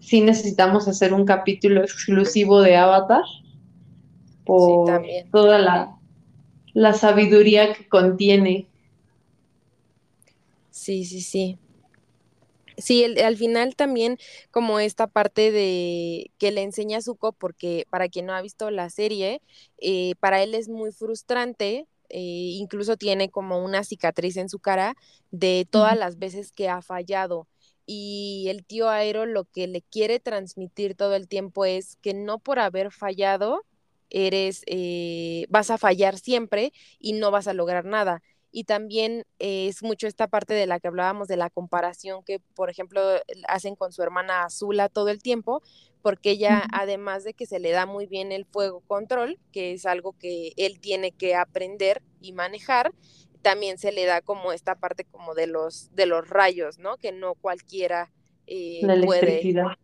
sí 0.00 0.20
necesitamos 0.20 0.88
hacer 0.88 1.12
un 1.12 1.24
capítulo 1.24 1.82
exclusivo 1.82 2.62
de 2.62 2.76
Avatar 2.76 3.22
por 4.44 5.02
toda 5.30 5.58
la, 5.58 5.96
la 6.72 6.92
sabiduría 6.94 7.74
que 7.74 7.88
contiene. 7.88 8.66
Sí, 10.70 11.04
sí, 11.04 11.20
sí. 11.20 11.58
Sí, 12.80 13.04
al 13.04 13.36
final 13.36 13.76
también 13.76 14.18
como 14.50 14.80
esta 14.80 15.06
parte 15.06 15.52
de 15.52 16.30
que 16.38 16.50
le 16.50 16.62
enseña 16.62 16.98
a 16.98 17.02
Zuko, 17.02 17.32
porque 17.32 17.86
para 17.90 18.08
quien 18.08 18.26
no 18.26 18.32
ha 18.34 18.42
visto 18.42 18.70
la 18.70 18.90
serie, 18.90 19.42
eh, 19.78 20.14
para 20.20 20.42
él 20.42 20.54
es 20.54 20.68
muy 20.68 20.92
frustrante, 20.92 21.86
eh, 22.08 22.18
incluso 22.18 22.96
tiene 22.96 23.30
como 23.30 23.62
una 23.64 23.84
cicatriz 23.84 24.36
en 24.36 24.48
su 24.48 24.58
cara 24.58 24.96
de 25.30 25.66
todas 25.70 25.96
las 25.98 26.18
veces 26.18 26.52
que 26.52 26.68
ha 26.68 26.82
fallado. 26.82 27.48
Y 27.86 28.46
el 28.48 28.64
tío 28.64 28.88
Aero 28.88 29.26
lo 29.26 29.44
que 29.44 29.66
le 29.66 29.82
quiere 29.82 30.20
transmitir 30.20 30.94
todo 30.94 31.14
el 31.16 31.28
tiempo 31.28 31.64
es 31.64 31.96
que 32.02 32.14
no 32.14 32.38
por 32.38 32.58
haber 32.60 32.92
fallado 32.92 33.62
eres, 34.10 34.62
eh, 34.66 35.46
vas 35.50 35.70
a 35.70 35.78
fallar 35.78 36.18
siempre 36.18 36.72
y 36.98 37.12
no 37.14 37.30
vas 37.30 37.46
a 37.48 37.54
lograr 37.54 37.84
nada 37.84 38.22
y 38.52 38.64
también 38.64 39.24
es 39.38 39.82
mucho 39.82 40.06
esta 40.06 40.26
parte 40.26 40.54
de 40.54 40.66
la 40.66 40.80
que 40.80 40.88
hablábamos 40.88 41.28
de 41.28 41.36
la 41.36 41.50
comparación 41.50 42.22
que, 42.24 42.40
por 42.54 42.70
ejemplo, 42.70 43.00
hacen 43.48 43.76
con 43.76 43.92
su 43.92 44.02
hermana 44.02 44.44
Azula 44.44 44.88
todo 44.88 45.08
el 45.08 45.22
tiempo, 45.22 45.62
porque 46.02 46.30
ella, 46.30 46.64
además 46.72 47.24
de 47.24 47.34
que 47.34 47.46
se 47.46 47.60
le 47.60 47.70
da 47.70 47.86
muy 47.86 48.06
bien 48.06 48.32
el 48.32 48.46
fuego 48.46 48.80
control, 48.86 49.38
que 49.52 49.72
es 49.72 49.86
algo 49.86 50.14
que 50.18 50.52
él 50.56 50.80
tiene 50.80 51.12
que 51.12 51.34
aprender 51.34 52.02
y 52.20 52.32
manejar, 52.32 52.92
también 53.42 53.78
se 53.78 53.92
le 53.92 54.04
da 54.04 54.20
como 54.20 54.52
esta 54.52 54.74
parte 54.74 55.04
como 55.04 55.34
de 55.34 55.46
los, 55.46 55.94
de 55.94 56.06
los 56.06 56.28
rayos, 56.28 56.78
¿no? 56.78 56.96
Que 56.96 57.12
no 57.12 57.34
cualquiera 57.34 58.12
eh, 58.46 58.80
la 58.82 58.94
electricidad. 58.94 59.62
puede. 59.64 59.78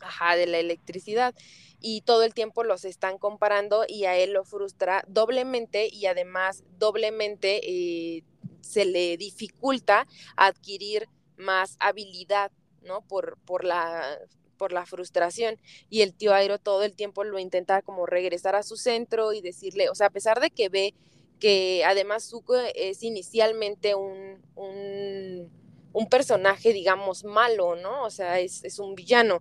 Ajá, 0.00 0.36
de 0.36 0.46
la 0.46 0.58
electricidad 0.58 1.34
y 1.80 2.00
todo 2.02 2.22
el 2.24 2.34
tiempo 2.34 2.64
los 2.64 2.84
están 2.84 3.18
comparando 3.18 3.84
y 3.86 4.04
a 4.04 4.16
él 4.16 4.32
lo 4.32 4.44
frustra 4.44 5.04
doblemente 5.06 5.88
y 5.92 6.06
además 6.06 6.64
doblemente 6.78 7.60
eh, 7.62 8.24
se 8.60 8.84
le 8.84 9.16
dificulta 9.16 10.06
adquirir 10.36 11.08
más 11.36 11.76
habilidad, 11.78 12.50
¿no? 12.82 13.02
Por, 13.02 13.38
por 13.44 13.64
la 13.64 14.18
por 14.56 14.72
la 14.72 14.86
frustración 14.86 15.56
y 15.88 16.02
el 16.02 16.14
tío 16.14 16.34
Airo 16.34 16.58
todo 16.58 16.82
el 16.82 16.96
tiempo 16.96 17.22
lo 17.22 17.38
intenta 17.38 17.80
como 17.80 18.06
regresar 18.06 18.56
a 18.56 18.64
su 18.64 18.76
centro 18.76 19.32
y 19.32 19.40
decirle, 19.40 19.88
o 19.88 19.94
sea, 19.94 20.08
a 20.08 20.10
pesar 20.10 20.40
de 20.40 20.50
que 20.50 20.68
ve 20.68 20.94
que 21.38 21.84
además 21.84 22.28
Zuko 22.28 22.56
es 22.56 23.04
inicialmente 23.04 23.94
un, 23.94 24.42
un, 24.56 25.48
un 25.92 26.08
personaje, 26.08 26.72
digamos, 26.72 27.22
malo, 27.22 27.76
¿no? 27.76 28.02
O 28.02 28.10
sea, 28.10 28.40
es, 28.40 28.64
es 28.64 28.80
un 28.80 28.96
villano 28.96 29.38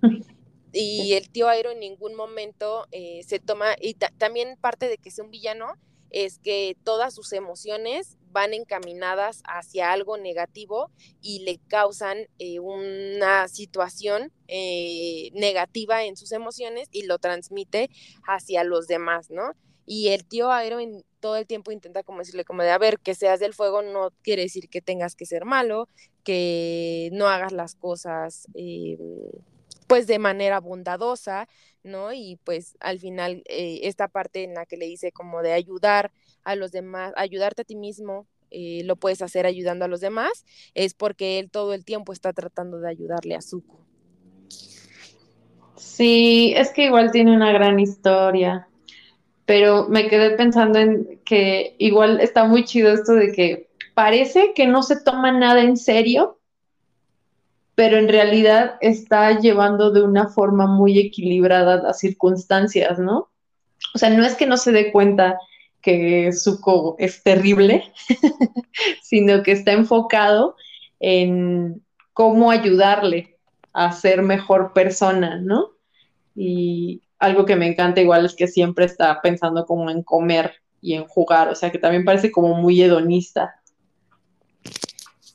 y 0.80 1.14
el 1.14 1.30
tío 1.30 1.48
Airo 1.48 1.72
en 1.72 1.80
ningún 1.80 2.16
momento 2.16 2.88
eh, 2.92 3.22
se 3.26 3.40
toma, 3.40 3.76
y 3.80 3.94
también 3.94 4.58
parte 4.60 4.88
de 4.88 4.98
que 4.98 5.12
sea 5.12 5.24
un 5.24 5.32
villano 5.32 5.74
es 6.10 6.40
que 6.40 6.78
todas 6.84 7.14
sus 7.14 7.34
emociones 7.34 8.18
van 8.32 8.54
encaminadas 8.54 9.42
hacia 9.46 9.92
algo 9.92 10.18
negativo 10.18 10.92
y 11.22 11.40
le 11.40 11.60
causan 11.68 12.28
eh, 12.40 12.60
una 12.60 13.48
situación 13.48 14.32
eh, 14.48 15.32
negativa 15.34 16.04
en 16.04 16.16
sus 16.16 16.32
emociones 16.32 16.88
y 16.92 17.04
lo 17.04 17.18
transmite 17.18 17.90
hacia 18.28 18.64
los 18.64 18.88
demás, 18.88 19.30
¿no? 19.32 19.54
Y 19.86 20.10
el 20.10 20.26
tío 20.26 20.52
Airo 20.52 20.80
en, 20.80 21.04
todo 21.20 21.38
el 21.38 21.48
tiempo 21.48 21.72
intenta 21.72 22.04
como 22.04 22.20
decirle 22.20 22.46
como 22.46 22.62
de, 22.62 22.72
a 22.72 22.78
ver, 22.78 23.00
que 23.00 23.16
seas 23.16 23.40
del 23.40 23.54
fuego 23.54 23.82
no 23.82 24.12
quiere 24.22 24.44
decir 24.44 24.70
que 24.70 24.82
tengas 24.82 25.16
que 25.16 25.26
ser 25.26 25.46
malo, 25.46 25.88
que 26.24 27.10
no 27.14 27.28
hagas 27.28 27.54
las 27.54 27.76
cosas 27.76 28.48
pues 29.88 30.06
de 30.06 30.20
manera 30.20 30.60
bondadosa, 30.60 31.48
¿no? 31.84 32.14
Y 32.14 32.38
pues 32.44 32.78
al 32.80 33.00
final 33.00 33.44
eh, 33.46 33.80
esta 33.84 34.08
parte 34.08 34.44
en 34.44 34.54
la 34.54 34.66
que 34.66 34.78
le 34.78 34.86
dice 34.86 35.12
como 35.12 35.42
de 35.42 35.54
ayudar 35.54 36.12
a 36.44 36.56
los 36.56 36.72
demás, 36.72 37.14
ayudarte 37.16 37.64
a 37.64 37.66
ti 37.66 37.76
mismo, 37.76 38.28
eh, 38.52 38.82
lo 38.86 38.96
puedes 38.96 39.22
hacer 39.22 39.46
ayudando 39.46 39.86
a 39.86 39.88
los 39.88 40.02
demás, 40.02 40.46
es 40.74 40.94
porque 40.94 41.40
él 41.40 41.50
todo 41.50 41.74
el 41.74 41.84
tiempo 41.84 42.14
está 42.14 42.34
tratando 42.34 42.80
de 42.80 42.90
ayudarle 42.90 43.36
a 43.36 43.42
Zuko. 43.42 43.86
Sí, 45.76 46.54
es 46.56 46.72
que 46.72 46.86
igual 46.86 47.12
tiene 47.12 47.36
una 47.36 47.52
gran 47.52 47.80
historia, 47.80 48.68
pero 49.46 49.88
me 49.88 50.08
quedé 50.08 50.32
pensando 50.32 50.80
en 50.80 51.20
que 51.24 51.76
igual 51.78 52.20
está 52.20 52.46
muy 52.46 52.66
chido 52.66 52.92
esto 52.92 53.14
de 53.14 53.32
que 53.32 53.70
parece 53.94 54.54
que 54.54 54.68
no 54.68 54.84
se 54.84 55.02
toma 55.02 55.32
nada 55.32 55.62
en 55.62 55.78
serio, 55.78 56.40
pero 57.78 57.98
en 57.98 58.08
realidad 58.08 58.78
está 58.82 59.40
llevando 59.40 59.92
de 59.92 60.02
una 60.02 60.30
forma 60.30 60.66
muy 60.66 60.98
equilibrada 60.98 61.76
las 61.78 62.00
circunstancias, 62.00 62.98
¿no? 62.98 63.30
O 63.94 64.00
sea, 64.00 64.10
no 64.10 64.26
es 64.26 64.34
que 64.34 64.48
no 64.48 64.58
se 64.58 64.72
dé 64.72 64.92
cuenta 64.92 65.38
que 65.80 66.32
Zuko 66.34 66.96
es 66.98 67.22
terrible, 67.22 67.84
sino 69.04 69.44
que 69.44 69.52
está 69.52 69.74
enfocado 69.74 70.56
en 71.00 71.86
cómo 72.14 72.50
ayudarle 72.50 73.38
a 73.74 73.92
ser 73.92 74.24
mejor 74.24 74.74
persona, 74.74 75.40
¿no? 75.40 75.70
Y 76.36 77.04
algo 77.20 77.46
que 77.46 77.58
me 77.58 77.68
encanta 77.68 78.02
igual 78.02 78.26
es 78.26 78.34
que 78.34 78.48
siempre 78.48 78.86
está 78.86 79.22
pensando 79.22 79.68
como 79.68 79.92
en 79.92 80.02
comer 80.02 80.56
y 80.82 80.96
en 80.96 81.06
jugar, 81.06 81.50
o 81.50 81.54
sea 81.54 81.72
que 81.72 81.78
también 81.78 82.06
parece 82.06 82.32
como 82.32 82.56
muy 82.56 82.82
hedonista. 82.82 83.62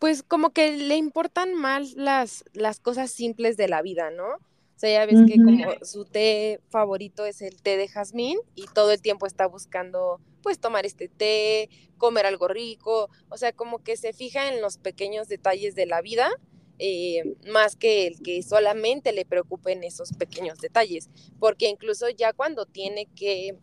Pues 0.03 0.25
como 0.25 0.51
que 0.51 0.77
le 0.77 0.97
importan 0.97 1.55
más 1.55 1.93
las, 1.93 2.43
las 2.55 2.81
cosas 2.81 3.13
simples 3.13 3.57
de 3.57 3.69
la 3.69 3.83
vida, 3.83 4.11
¿no? 4.11 4.31
O 4.35 4.75
sea, 4.75 4.91
ya 4.91 5.07
ves 5.07 5.21
que 5.29 5.37
como 5.37 5.85
su 5.85 6.07
té 6.07 6.59
favorito 6.71 7.25
es 7.25 7.41
el 7.41 7.63
té 7.63 7.77
de 7.77 7.87
jazmín 7.87 8.37
y 8.57 8.65
todo 8.65 8.91
el 8.91 9.01
tiempo 9.01 9.27
está 9.27 9.47
buscando 9.47 10.21
pues 10.43 10.59
tomar 10.59 10.87
este 10.87 11.07
té, 11.07 11.71
comer 11.99 12.27
algo 12.27 12.49
rico, 12.49 13.11
o 13.29 13.37
sea, 13.37 13.53
como 13.53 13.79
que 13.85 13.97
se 13.97 14.13
fija 14.13 14.53
en 14.53 14.61
los 14.61 14.77
pequeños 14.77 15.29
detalles 15.29 15.77
de 15.77 15.87
la 15.87 16.03
vida, 16.03 16.33
eh, 16.81 17.37
más 17.47 17.77
que 17.77 18.09
el 18.09 18.21
que 18.23 18.43
solamente 18.43 19.13
le 19.13 19.25
preocupen 19.25 19.85
esos 19.85 20.15
pequeños 20.15 20.59
detalles, 20.59 21.11
porque 21.39 21.69
incluso 21.69 22.09
ya 22.09 22.33
cuando 22.33 22.67
tiene 22.67 23.07
que 23.15 23.57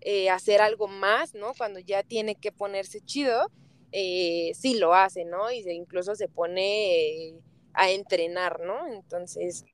eh, 0.00 0.30
hacer 0.30 0.62
algo 0.62 0.88
más, 0.88 1.34
¿no? 1.34 1.52
Cuando 1.58 1.78
ya 1.78 2.02
tiene 2.02 2.36
que 2.36 2.52
ponerse 2.52 3.02
chido, 3.02 3.50
eh, 3.92 4.52
sí 4.54 4.78
lo 4.78 4.94
hace, 4.94 5.24
¿no? 5.24 5.50
Y 5.50 5.68
incluso 5.70 6.14
se 6.14 6.28
pone 6.28 7.34
a 7.72 7.90
entrenar, 7.90 8.60
¿no? 8.60 8.86
Entonces, 8.92 9.64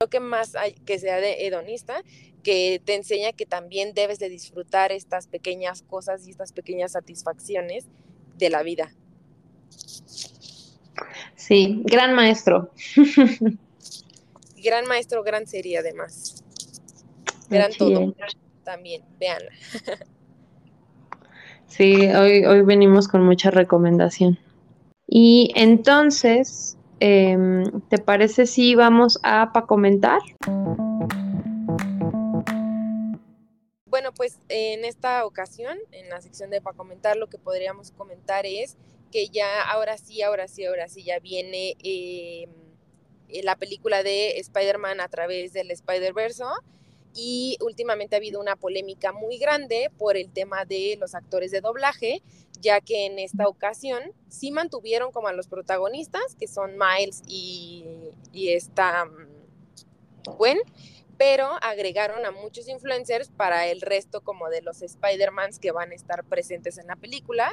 lo 0.00 0.08
que 0.08 0.20
más 0.20 0.56
hay 0.56 0.72
que 0.72 0.98
sea 0.98 1.20
de 1.20 1.46
hedonista 1.46 2.02
que 2.42 2.82
te 2.84 2.94
enseña 2.94 3.32
que 3.32 3.46
también 3.46 3.94
debes 3.94 4.18
de 4.18 4.28
disfrutar 4.28 4.90
estas 4.90 5.28
pequeñas 5.28 5.82
cosas 5.82 6.26
y 6.26 6.30
estas 6.30 6.52
pequeñas 6.52 6.92
satisfacciones 6.92 7.86
de 8.36 8.50
la 8.50 8.62
vida. 8.62 8.92
Sí, 11.36 11.82
gran 11.84 12.14
maestro. 12.14 12.70
gran 14.62 14.86
maestro, 14.86 15.22
gran 15.22 15.46
serie 15.46 15.78
además. 15.78 16.42
Gran 17.48 17.72
todo. 17.72 18.14
También, 18.64 19.04
véanla. 19.18 19.52
sí, 21.72 22.06
hoy, 22.08 22.44
hoy 22.44 22.62
venimos 22.62 23.08
con 23.08 23.22
mucha 23.22 23.50
recomendación. 23.50 24.38
Y 25.06 25.52
entonces, 25.56 26.76
em, 27.00 27.64
¿te 27.88 27.98
parece 27.98 28.46
si 28.46 28.74
vamos 28.74 29.18
a 29.22 29.52
para 29.52 29.66
comentar? 29.66 30.20
Bueno, 33.86 34.10
pues 34.16 34.38
en 34.48 34.84
esta 34.84 35.26
ocasión, 35.26 35.76
en 35.90 36.08
la 36.08 36.20
sección 36.20 36.50
de 36.50 36.60
para 36.60 36.76
comentar, 36.76 37.16
lo 37.16 37.28
que 37.28 37.38
podríamos 37.38 37.90
comentar 37.92 38.46
es 38.46 38.76
que 39.10 39.28
ya 39.28 39.62
ahora 39.70 39.98
sí, 39.98 40.22
ahora 40.22 40.48
sí, 40.48 40.64
ahora 40.64 40.88
sí, 40.88 41.04
ya 41.04 41.18
viene 41.18 41.76
eh, 41.84 42.48
la 43.42 43.56
película 43.56 44.02
de 44.02 44.38
Spider-Man 44.38 45.00
a 45.00 45.08
través 45.08 45.52
del 45.52 45.70
Spider-Verse. 45.70 46.42
Y 47.14 47.58
últimamente 47.60 48.16
ha 48.16 48.18
habido 48.18 48.40
una 48.40 48.56
polémica 48.56 49.12
muy 49.12 49.38
grande 49.38 49.90
por 49.98 50.16
el 50.16 50.30
tema 50.30 50.64
de 50.64 50.96
los 50.98 51.14
actores 51.14 51.50
de 51.50 51.60
doblaje, 51.60 52.22
ya 52.60 52.80
que 52.80 53.06
en 53.06 53.18
esta 53.18 53.48
ocasión 53.48 54.02
sí 54.28 54.50
mantuvieron 54.50 55.12
como 55.12 55.28
a 55.28 55.32
los 55.32 55.48
protagonistas, 55.48 56.36
que 56.38 56.48
son 56.48 56.72
Miles 56.78 57.22
y, 57.26 57.84
esta 58.32 59.04
mm, 59.04 60.36
Gwen, 60.38 60.58
pero 61.18 61.50
agregaron 61.60 62.24
a 62.24 62.30
muchos 62.30 62.68
influencers 62.68 63.28
para 63.28 63.66
el 63.66 63.80
resto 63.80 64.22
como 64.22 64.48
de 64.48 64.62
los 64.62 64.82
Spider-Mans 64.82 65.58
que 65.58 65.70
van 65.70 65.92
a 65.92 65.94
estar 65.94 66.24
presentes 66.24 66.78
en 66.78 66.86
la 66.86 66.96
película. 66.96 67.52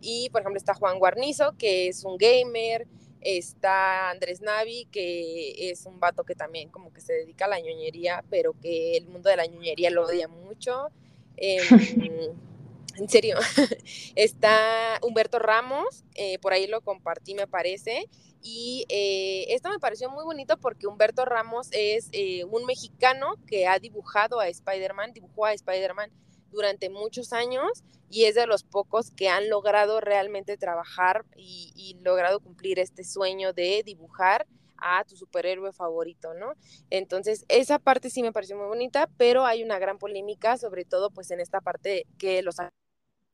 Y 0.00 0.28
por 0.30 0.42
ejemplo 0.42 0.58
está 0.58 0.74
Juan 0.74 0.98
Guarnizo, 0.98 1.56
que 1.58 1.88
es 1.88 2.04
un 2.04 2.16
gamer, 2.16 2.86
está 3.20 4.10
Andrés 4.10 4.40
Navi, 4.40 4.86
que 4.90 5.70
es 5.70 5.86
un 5.86 6.00
vato 6.00 6.24
que 6.24 6.34
también 6.34 6.68
como 6.70 6.92
que 6.92 7.00
se 7.00 7.12
dedica 7.12 7.46
a 7.46 7.48
la 7.48 7.60
ñoñería, 7.60 8.24
pero 8.30 8.54
que 8.60 8.96
el 8.96 9.06
mundo 9.06 9.30
de 9.30 9.36
la 9.36 9.46
ñoñería 9.46 9.90
lo 9.90 10.04
odia 10.04 10.28
mucho. 10.28 10.88
Em, 11.36 11.58
en 12.96 13.08
serio, 13.08 13.36
está 14.16 14.98
Humberto 15.02 15.38
Ramos, 15.38 16.04
eh, 16.14 16.38
por 16.38 16.52
ahí 16.52 16.66
lo 16.66 16.80
compartí 16.80 17.34
me 17.34 17.46
parece, 17.46 18.08
y 18.42 18.86
eh, 18.88 19.46
esto 19.54 19.68
me 19.68 19.78
pareció 19.78 20.10
muy 20.10 20.24
bonito 20.24 20.56
porque 20.58 20.86
Humberto 20.86 21.24
Ramos 21.24 21.68
es 21.72 22.08
eh, 22.12 22.44
un 22.44 22.66
mexicano 22.66 23.34
que 23.46 23.66
ha 23.66 23.78
dibujado 23.78 24.40
a 24.40 24.48
Spider-Man, 24.48 25.12
dibujó 25.12 25.46
a 25.46 25.52
Spider-Man 25.52 26.10
durante 26.50 26.90
muchos 26.90 27.32
años 27.32 27.84
y 28.10 28.24
es 28.24 28.34
de 28.34 28.46
los 28.46 28.64
pocos 28.64 29.10
que 29.10 29.28
han 29.28 29.48
logrado 29.48 30.00
realmente 30.00 30.56
trabajar 30.56 31.24
y, 31.36 31.96
logrado 32.02 32.40
cumplir 32.40 32.78
este 32.78 33.04
sueño 33.04 33.52
de 33.52 33.82
dibujar 33.84 34.46
a 34.78 35.04
tu 35.04 35.16
superhéroe 35.16 35.72
favorito, 35.72 36.34
¿no? 36.34 36.52
Entonces, 36.88 37.44
esa 37.48 37.78
parte 37.78 38.10
sí 38.10 38.22
me 38.22 38.32
pareció 38.32 38.56
muy 38.56 38.66
bonita, 38.66 39.08
pero 39.16 39.44
hay 39.44 39.64
una 39.64 39.78
gran 39.78 39.98
polémica, 39.98 40.56
sobre 40.56 40.84
todo 40.84 41.10
pues 41.10 41.30
en 41.32 41.40
esta 41.40 41.60
parte 41.60 42.06
que 42.16 42.42
los 42.42 42.56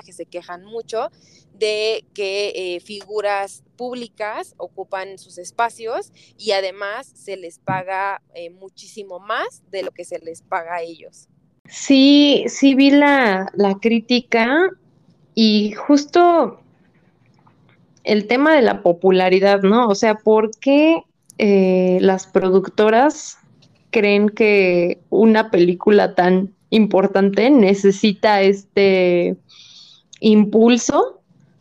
que 0.05 0.13
se 0.13 0.27
quejan 0.27 0.65
mucho 0.65 1.11
de 1.55 2.05
que 2.15 2.53
eh, 2.55 2.81
figuras 2.81 3.65
públicas 3.77 4.55
ocupan 4.59 5.19
sus 5.19 5.39
espacios 5.39 6.13
y 6.37 6.53
además 6.53 7.07
se 7.07 7.37
les 7.37 7.59
paga 7.59 8.23
eh, 8.35 8.51
muchísimo 8.51 9.19
más 9.19 9.63
de 9.71 9.83
lo 9.83 9.91
que 9.91 10.05
se 10.05 10.19
les 10.19 10.43
paga 10.43 10.77
a 10.77 10.83
ellos. 10.83 11.29
Sí, 11.67 12.45
sí 12.49 12.75
vi 12.75 12.91
la, 12.91 13.51
crítica 13.81 14.71
y 15.35 15.73
justo 15.73 16.61
el 18.05 18.27
tema 18.27 18.55
de 18.55 18.63
la 18.63 18.83
popularidad, 18.83 19.63
¿no? 19.63 19.89
O 19.89 19.95
sea, 19.95 20.17
¿por 20.17 20.51
qué 20.59 21.03
eh, 21.39 21.99
las 22.01 22.27
productoras 22.27 23.39
creen 23.91 24.29
que 24.29 24.99
una 25.11 25.51
película 25.51 26.15
tan 26.15 26.53
importante 26.71 27.49
necesita 27.51 28.43
este 28.43 29.37
impulso 30.21 31.21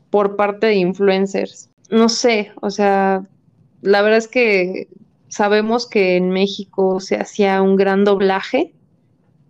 por 0.10 0.36
parte 0.36 0.68
de 0.68 0.76
influencers. 0.76 1.70
No 1.89 2.10
sé, 2.10 2.51
o 2.62 2.70
sea, 2.70 3.24
la 3.82 4.01
verdad 4.01 4.18
es 4.18 4.28
que 4.28 4.88
sabemos 5.28 5.88
que 5.88 6.18
en 6.18 6.30
México 6.30 6.99
se 6.99 7.18
hacía 7.18 7.62
un 7.62 7.76
gran 7.76 8.04
doblaje. 8.04 8.74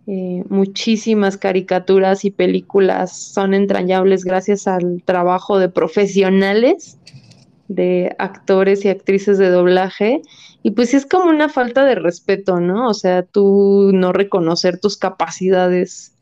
Eh, 0.06 0.44
muchísimas 0.50 1.38
caricaturas 1.38 2.24
y 2.24 2.30
películas 2.30 3.16
son 3.16 3.54
entrañables 3.54 4.24
gracias 4.24 4.66
al 4.66 5.02
trabajo 5.04 5.58
de 5.58 5.70
profesionales, 5.70 6.98
de 7.68 8.14
actores 8.18 8.84
y 8.84 8.88
actrices 8.88 9.38
de 9.38 9.48
doblaje. 9.48 10.20
Y 10.62 10.72
pues 10.72 10.94
es 10.94 11.06
como 11.06 11.30
una 11.30 11.48
falta 11.48 11.84
de 11.84 11.94
respeto, 11.94 12.60
¿no? 12.60 12.88
O 12.88 12.94
sea, 12.94 13.22
tú 13.22 13.90
no 13.94 14.12
reconocer 14.12 14.78
tus 14.78 14.96
capacidades 14.96 16.14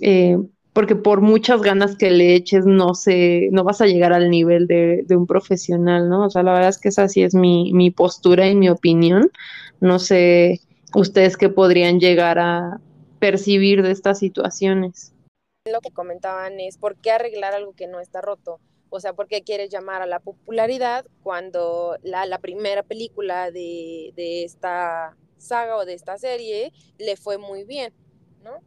eh, 0.00 0.38
porque 0.72 0.94
por 0.94 1.22
muchas 1.22 1.60
ganas 1.60 1.96
que 1.96 2.10
le 2.10 2.34
eches 2.34 2.64
no 2.64 2.94
sé, 2.94 3.48
no 3.50 3.64
vas 3.64 3.80
a 3.80 3.86
llegar 3.86 4.12
al 4.12 4.30
nivel 4.30 4.68
de, 4.68 5.04
un 5.10 5.26
profesional, 5.26 6.08
¿no? 6.08 6.26
O 6.26 6.30
sea, 6.30 6.44
la 6.44 6.52
verdad 6.52 6.68
es 6.68 6.78
que 6.78 6.90
esa 6.90 7.08
sí 7.08 7.22
es 7.22 7.34
mi, 7.34 7.72
mi 7.72 7.90
postura 7.90 8.48
y 8.48 8.54
mi 8.54 8.68
opinión. 8.68 9.28
No 9.80 9.98
sé 9.98 10.60
ustedes 10.94 11.36
qué 11.36 11.48
podrían 11.48 11.98
llegar 11.98 12.38
a 12.38 12.80
percibir 13.18 13.82
de 13.82 13.90
estas 13.90 14.18
situaciones. 14.18 15.12
Lo 15.70 15.80
que 15.80 15.90
comentaban 15.90 16.60
es, 16.60 16.78
¿por 16.78 16.96
qué 16.96 17.10
arreglar 17.10 17.54
algo 17.54 17.74
que 17.74 17.86
no 17.86 18.00
está 18.00 18.20
roto? 18.20 18.60
O 18.90 19.00
sea, 19.00 19.12
¿por 19.12 19.28
qué 19.28 19.42
quieres 19.42 19.70
llamar 19.70 20.00
a 20.00 20.06
la 20.06 20.18
popularidad 20.20 21.04
cuando 21.22 21.98
la, 22.02 22.38
primera 22.38 22.82
película 22.82 23.50
de, 23.50 24.12
de 24.16 24.44
esta 24.44 25.14
saga 25.36 25.76
o 25.76 25.84
de 25.84 25.94
esta 25.94 26.18
serie 26.18 26.72
le 26.98 27.16
fue 27.16 27.38
muy 27.38 27.64
bien, 27.64 27.92
¿no? 28.42 28.60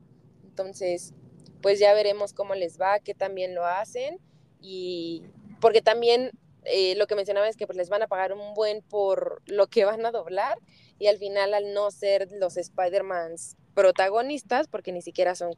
Entonces, 0.44 1.14
pues 1.62 1.80
ya 1.80 1.94
veremos 1.94 2.34
cómo 2.34 2.56
les 2.56 2.80
va, 2.80 3.00
qué 3.00 3.14
también 3.14 3.56
lo 3.56 3.66
hacen 3.66 4.20
y 4.60 5.24
porque 5.60 5.82
también 5.82 6.32
eh, 6.66 6.96
lo 6.96 7.08
que 7.08 7.16
mencionaba 7.16 7.48
es 7.48 7.58
que 7.58 7.66
pues 7.66 7.78
les 7.78 7.90
van 7.90 8.04
a 8.04 8.08
pagar 8.08 8.34
un 8.34 8.54
buen 8.54 8.82
por 8.82 9.42
lo 9.46 9.68
que 9.68 9.86
van 9.86 10.06
a 10.06 10.12
doblar 10.12 10.58
y 11.00 11.08
al 11.08 11.18
final 11.18 11.54
al 11.54 11.74
no 11.74 11.90
ser 11.92 12.30
los 12.34 12.58
Spider-Mans 12.58 13.58
protagonistas, 13.74 14.68
porque 14.68 14.92
ni 14.92 15.02
siquiera 15.02 15.36
son 15.36 15.54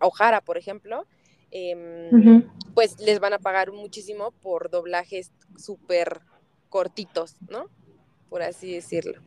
O'Hara, 0.00 0.40
por 0.40 0.58
ejemplo, 0.58 1.06
em, 1.50 2.44
pues 2.74 3.00
les 3.00 3.20
van 3.20 3.32
a 3.32 3.38
pagar 3.38 3.72
muchísimo 3.72 4.32
por 4.42 4.70
doblajes 4.70 5.32
súper 5.56 6.20
cortitos, 6.68 7.36
¿no? 7.48 7.66
Por 8.28 8.42
así 8.42 8.72
decirlo. 8.72 9.20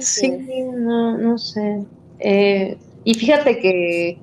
Sí, 0.00 0.62
no, 0.72 1.18
no 1.18 1.38
sé. 1.38 1.84
Eh, 2.18 2.78
y 3.04 3.14
fíjate 3.14 3.58
que 3.58 4.18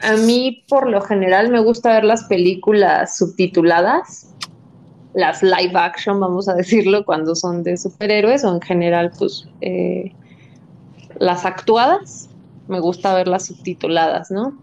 a 0.00 0.16
mí 0.16 0.64
por 0.68 0.88
lo 0.88 1.00
general 1.00 1.50
me 1.50 1.60
gusta 1.60 1.94
ver 1.94 2.04
las 2.04 2.24
películas 2.24 3.16
subtituladas, 3.16 4.34
las 5.14 5.42
live 5.42 5.72
action, 5.74 6.18
vamos 6.18 6.48
a 6.48 6.54
decirlo, 6.54 7.04
cuando 7.04 7.34
son 7.34 7.62
de 7.62 7.76
superhéroes 7.76 8.44
o 8.44 8.52
en 8.52 8.60
general, 8.60 9.12
pues 9.16 9.46
eh, 9.60 10.12
las 11.18 11.44
actuadas, 11.44 12.28
me 12.68 12.80
gusta 12.80 13.14
verlas 13.14 13.46
subtituladas, 13.46 14.30
¿no? 14.30 14.58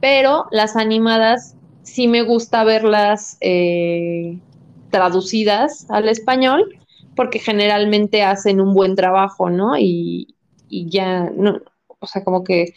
Pero 0.00 0.46
las 0.50 0.76
animadas 0.76 1.56
sí 1.82 2.08
me 2.08 2.22
gusta 2.22 2.64
verlas 2.64 3.36
eh, 3.40 4.38
traducidas 4.90 5.90
al 5.90 6.08
español 6.08 6.78
porque 7.14 7.38
generalmente 7.38 8.22
hacen 8.22 8.60
un 8.60 8.74
buen 8.74 8.96
trabajo, 8.96 9.50
¿no? 9.50 9.76
Y, 9.78 10.34
y 10.68 10.88
ya, 10.88 11.30
no, 11.30 11.58
o 11.98 12.06
sea, 12.06 12.24
como 12.24 12.42
que 12.42 12.74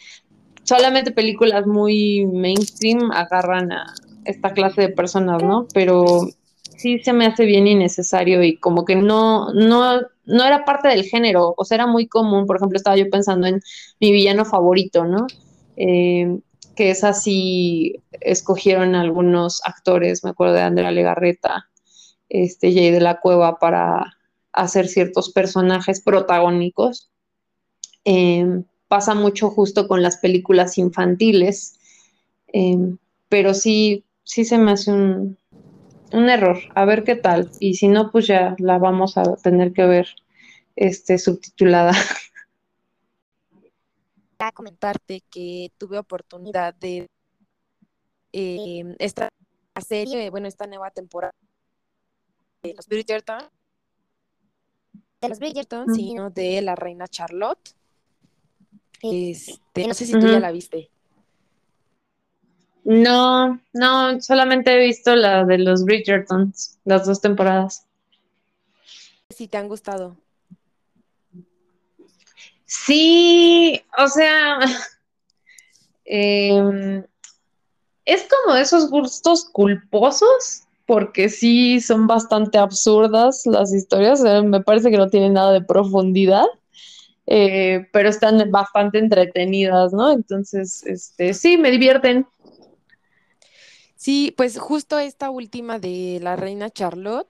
solamente 0.64 1.10
películas 1.10 1.66
muy 1.66 2.26
mainstream 2.26 3.10
agarran 3.12 3.72
a 3.72 3.94
esta 4.24 4.52
clase 4.52 4.82
de 4.82 4.88
personas, 4.90 5.42
¿no? 5.42 5.66
Pero 5.72 6.28
sí 6.76 6.98
se 7.00 7.12
me 7.12 7.26
hace 7.26 7.44
bien 7.44 7.66
innecesario 7.66 8.42
y 8.42 8.56
como 8.56 8.84
que 8.84 8.96
no, 8.96 9.52
no, 9.52 10.00
no 10.24 10.44
era 10.44 10.64
parte 10.64 10.88
del 10.88 11.04
género, 11.04 11.54
o 11.56 11.64
sea, 11.64 11.76
era 11.76 11.86
muy 11.86 12.06
común, 12.06 12.46
por 12.46 12.56
ejemplo, 12.56 12.76
estaba 12.76 12.96
yo 12.96 13.08
pensando 13.10 13.46
en 13.46 13.60
mi 14.00 14.12
villano 14.12 14.44
favorito, 14.44 15.04
¿no? 15.04 15.26
Eh, 15.76 16.38
que 16.74 16.90
es 16.90 17.04
así, 17.04 18.02
escogieron 18.20 18.94
algunos 18.94 19.62
actores, 19.64 20.22
me 20.22 20.30
acuerdo 20.30 20.54
de 20.54 20.62
Andrea 20.62 20.90
Legarreta, 20.90 21.68
este 22.28 22.72
Jay 22.72 22.90
de 22.90 23.00
la 23.00 23.20
Cueva 23.20 23.58
para 23.58 24.16
hacer 24.52 24.88
ciertos 24.88 25.32
personajes 25.32 26.02
protagónicos. 26.02 27.10
Eh, 28.04 28.62
pasa 28.88 29.14
mucho 29.14 29.50
justo 29.50 29.88
con 29.88 30.02
las 30.02 30.18
películas 30.18 30.76
infantiles, 30.78 31.78
eh, 32.52 32.76
pero 33.28 33.54
sí, 33.54 34.04
sí 34.22 34.44
se 34.44 34.58
me 34.58 34.72
hace 34.72 34.92
un, 34.92 35.38
un, 36.12 36.28
error. 36.28 36.58
A 36.74 36.84
ver 36.84 37.04
qué 37.04 37.16
tal. 37.16 37.50
Y 37.60 37.74
si 37.74 37.88
no, 37.88 38.10
pues 38.10 38.26
ya 38.26 38.56
la 38.58 38.78
vamos 38.78 39.16
a 39.16 39.36
tener 39.36 39.72
que 39.72 39.86
ver 39.86 40.08
este, 40.74 41.18
subtitulada. 41.18 41.92
A 44.38 44.52
comentarte 44.52 45.22
que 45.30 45.72
tuve 45.78 45.98
oportunidad 45.98 46.74
de 46.74 47.08
eh, 48.32 48.84
esta 48.98 49.30
serie, 49.80 50.28
bueno, 50.28 50.46
esta 50.46 50.66
nueva 50.66 50.90
temporada 50.90 51.32
de 52.62 52.74
los 52.74 52.86
Bridgerton, 52.86 53.40
de 55.22 55.28
los 55.28 55.38
Bridgerton, 55.38 55.94
sino 55.94 56.28
de 56.28 56.60
la 56.60 56.74
reina 56.74 57.08
Charlotte. 57.08 57.74
Este, 59.02 59.86
no 59.86 59.94
sé 59.94 60.06
si 60.06 60.12
tú 60.12 60.26
ya 60.26 60.40
la 60.40 60.52
viste. 60.52 60.90
No, 62.86 63.60
no, 63.72 64.20
solamente 64.20 64.72
he 64.72 64.86
visto 64.86 65.16
la 65.16 65.44
de 65.44 65.58
los 65.58 65.84
Bridgertons, 65.84 66.78
las 66.84 67.04
dos 67.04 67.20
temporadas. 67.20 67.84
Si 69.28 69.48
te 69.48 69.56
han 69.56 69.66
gustado. 69.66 70.16
Sí, 72.64 73.82
o 73.98 74.06
sea, 74.06 74.60
eh, 76.04 77.04
es 78.04 78.28
como 78.28 78.54
esos 78.54 78.88
gustos 78.88 79.46
culposos, 79.46 80.62
porque 80.86 81.28
sí 81.28 81.80
son 81.80 82.06
bastante 82.06 82.56
absurdas 82.56 83.46
las 83.46 83.74
historias, 83.74 84.20
me 84.44 84.60
parece 84.60 84.92
que 84.92 84.98
no 84.98 85.10
tienen 85.10 85.32
nada 85.32 85.50
de 85.50 85.60
profundidad. 85.60 86.46
Eh, 87.28 87.88
pero 87.92 88.08
están 88.08 88.52
bastante 88.52 88.98
entretenidas, 88.98 89.92
¿no? 89.92 90.12
Entonces, 90.12 90.84
este, 90.86 91.34
sí, 91.34 91.58
me 91.58 91.72
divierten. 91.72 92.24
Sí, 94.06 94.32
pues 94.36 94.56
justo 94.56 95.00
esta 95.00 95.30
última 95.30 95.80
de 95.80 96.20
la 96.22 96.36
reina 96.36 96.70
Charlotte. 96.70 97.26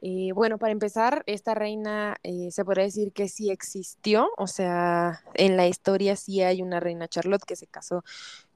Eh, 0.00 0.32
bueno, 0.32 0.56
para 0.56 0.72
empezar, 0.72 1.22
esta 1.26 1.52
reina 1.52 2.16
eh, 2.22 2.48
se 2.50 2.64
podría 2.64 2.84
decir 2.84 3.12
que 3.12 3.28
sí 3.28 3.50
existió, 3.50 4.30
o 4.38 4.46
sea, 4.46 5.20
en 5.34 5.58
la 5.58 5.68
historia 5.68 6.16
sí 6.16 6.40
hay 6.40 6.62
una 6.62 6.80
reina 6.80 7.08
Charlotte 7.08 7.44
que 7.44 7.56
se 7.56 7.66
casó 7.66 8.04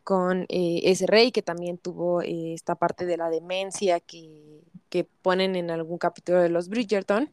con 0.02 0.46
ese 0.48 1.06
rey 1.06 1.30
que 1.30 1.42
también 1.42 1.76
tuvo 1.76 2.22
esta 2.22 2.74
parte 2.74 3.04
de 3.04 3.18
la 3.18 3.28
demencia 3.28 4.00
que, 4.00 4.62
que, 4.88 5.04
ponen 5.04 5.54
en 5.54 5.70
algún 5.70 5.98
capítulo 5.98 6.40
de 6.40 6.48
los 6.48 6.70
Bridgerton. 6.70 7.30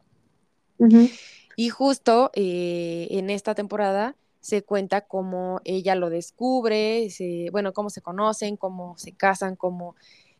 Y 1.56 1.70
justo 1.70 2.30
eh, 2.34 3.08
en 3.08 3.30
esta 3.30 3.54
temporada 3.54 4.16
se 4.42 4.62
cuenta 4.62 5.00
cómo 5.00 5.62
ella 5.64 5.94
lo 5.94 6.10
descubre, 6.10 7.08
bueno, 7.50 7.72
cómo 7.72 7.88
se 7.88 8.02
conocen, 8.02 8.58
cómo 8.58 8.98
se 8.98 9.12
casan, 9.12 9.56
cómo 9.56 9.96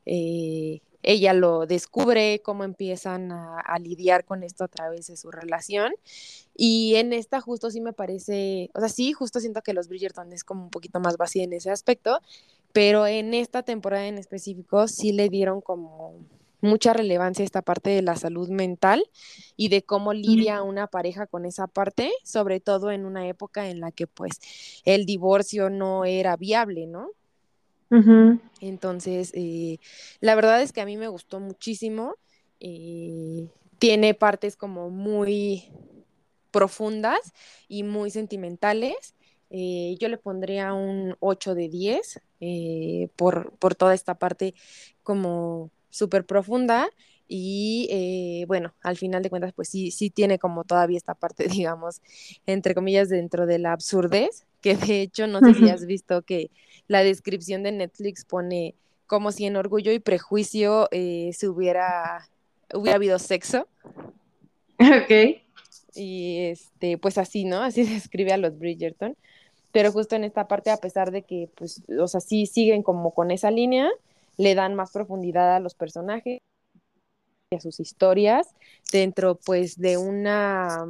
eh, 0.06 0.80
ella 1.02 1.32
lo 1.34 1.66
descubre, 1.66 2.40
cómo 2.42 2.64
empiezan 2.64 3.30
a, 3.30 3.78
lidiar 3.78 4.24
con 4.24 4.42
esto 4.42 4.64
a 4.64 4.68
través 4.68 5.06
de 5.06 5.16
su 5.16 5.30
relación. 5.30 5.92
Y 6.56 6.96
en 6.96 7.12
esta 7.12 7.40
justo 7.40 7.70
sí 7.70 7.80
me 7.80 7.92
parece, 7.92 8.70
o 8.74 8.80
sea, 8.80 8.88
sí, 8.88 9.12
justo 9.12 9.38
siento 9.38 9.62
que 9.62 9.72
los 9.72 9.88
Bridgerton 9.88 10.32
es 10.32 10.42
como 10.42 10.64
un 10.64 10.70
poquito 10.70 10.98
más 10.98 11.16
vacía 11.16 11.44
en 11.44 11.52
ese 11.52 11.70
aspecto, 11.70 12.20
pero 12.72 13.06
en 13.06 13.34
esta 13.34 13.62
temporada 13.62 14.06
en 14.08 14.18
específico 14.18 14.88
sí 14.88 15.12
le 15.12 15.28
dieron 15.28 15.60
como 15.60 16.18
mucha 16.60 16.92
relevancia 16.92 17.44
esta 17.44 17.62
parte 17.62 17.90
de 17.90 18.02
la 18.02 18.16
salud 18.16 18.48
mental 18.48 19.04
y 19.56 19.68
de 19.68 19.82
cómo 19.82 20.12
lidia 20.12 20.62
una 20.62 20.88
pareja 20.88 21.26
con 21.26 21.44
esa 21.44 21.68
parte, 21.68 22.10
sobre 22.24 22.58
todo 22.58 22.90
en 22.90 23.04
una 23.04 23.28
época 23.28 23.68
en 23.68 23.80
la 23.80 23.92
que 23.92 24.06
pues 24.06 24.40
el 24.84 25.06
divorcio 25.06 25.70
no 25.70 26.04
era 26.04 26.36
viable, 26.36 26.86
¿no? 26.86 27.10
Entonces, 28.60 29.32
eh, 29.34 29.78
la 30.20 30.34
verdad 30.34 30.62
es 30.62 30.72
que 30.72 30.80
a 30.80 30.86
mí 30.86 30.96
me 30.96 31.08
gustó 31.08 31.40
muchísimo. 31.40 32.14
Eh, 32.60 33.48
tiene 33.78 34.14
partes 34.14 34.56
como 34.56 34.90
muy 34.90 35.64
profundas 36.50 37.18
y 37.68 37.82
muy 37.82 38.10
sentimentales. 38.10 39.14
Eh, 39.50 39.96
yo 40.00 40.08
le 40.08 40.18
pondría 40.18 40.72
un 40.74 41.14
8 41.20 41.54
de 41.54 41.68
10 41.68 42.20
por, 43.16 43.52
por 43.58 43.74
toda 43.74 43.94
esta 43.94 44.14
parte 44.14 44.54
como 45.02 45.70
súper 45.90 46.26
profunda 46.26 46.88
y 47.28 48.44
bueno, 48.46 48.74
al 48.82 48.96
final 48.96 49.22
de 49.22 49.30
cuentas, 49.30 49.52
pues 49.52 49.68
sí, 49.68 49.90
sí 49.90 50.10
tiene 50.10 50.38
como 50.38 50.64
todavía 50.64 50.96
esta 50.96 51.14
parte, 51.14 51.48
digamos, 51.48 52.00
entre 52.46 52.74
comillas, 52.74 53.08
dentro 53.08 53.46
de 53.46 53.58
la 53.58 53.72
absurdez, 53.72 54.46
que 54.66 54.74
de 54.76 55.02
hecho 55.02 55.26
no 55.28 55.38
sé 55.40 55.54
si 55.54 55.68
has 55.68 55.86
visto 55.86 56.22
que 56.22 56.50
la 56.88 57.04
descripción 57.04 57.62
de 57.62 57.70
Netflix 57.70 58.24
pone 58.24 58.74
como 59.06 59.30
si 59.30 59.46
en 59.46 59.56
Orgullo 59.56 59.92
y 59.92 60.00
Prejuicio 60.00 60.88
eh, 60.90 61.30
se 61.32 61.48
hubiera, 61.48 62.28
hubiera 62.74 62.96
habido 62.96 63.18
sexo. 63.20 63.68
Ok. 64.80 65.40
Y 65.94 66.38
este, 66.46 66.98
pues 66.98 67.16
así, 67.16 67.44
¿no? 67.44 67.62
Así 67.62 67.84
se 67.86 67.94
describe 67.94 68.32
a 68.32 68.36
los 68.36 68.58
Bridgerton. 68.58 69.16
Pero 69.70 69.92
justo 69.92 70.16
en 70.16 70.24
esta 70.24 70.48
parte, 70.48 70.70
a 70.70 70.78
pesar 70.78 71.12
de 71.12 71.22
que, 71.22 71.48
pues, 71.54 71.82
o 72.00 72.08
sea, 72.08 72.20
sí 72.20 72.46
siguen 72.46 72.82
como 72.82 73.12
con 73.12 73.30
esa 73.30 73.50
línea, 73.50 73.88
le 74.36 74.54
dan 74.54 74.74
más 74.74 74.90
profundidad 74.90 75.54
a 75.54 75.60
los 75.60 75.74
personajes 75.74 76.40
y 77.50 77.56
a 77.56 77.60
sus 77.60 77.78
historias 77.78 78.48
dentro 78.90 79.36
pues 79.36 79.78
de 79.78 79.98
una 79.98 80.84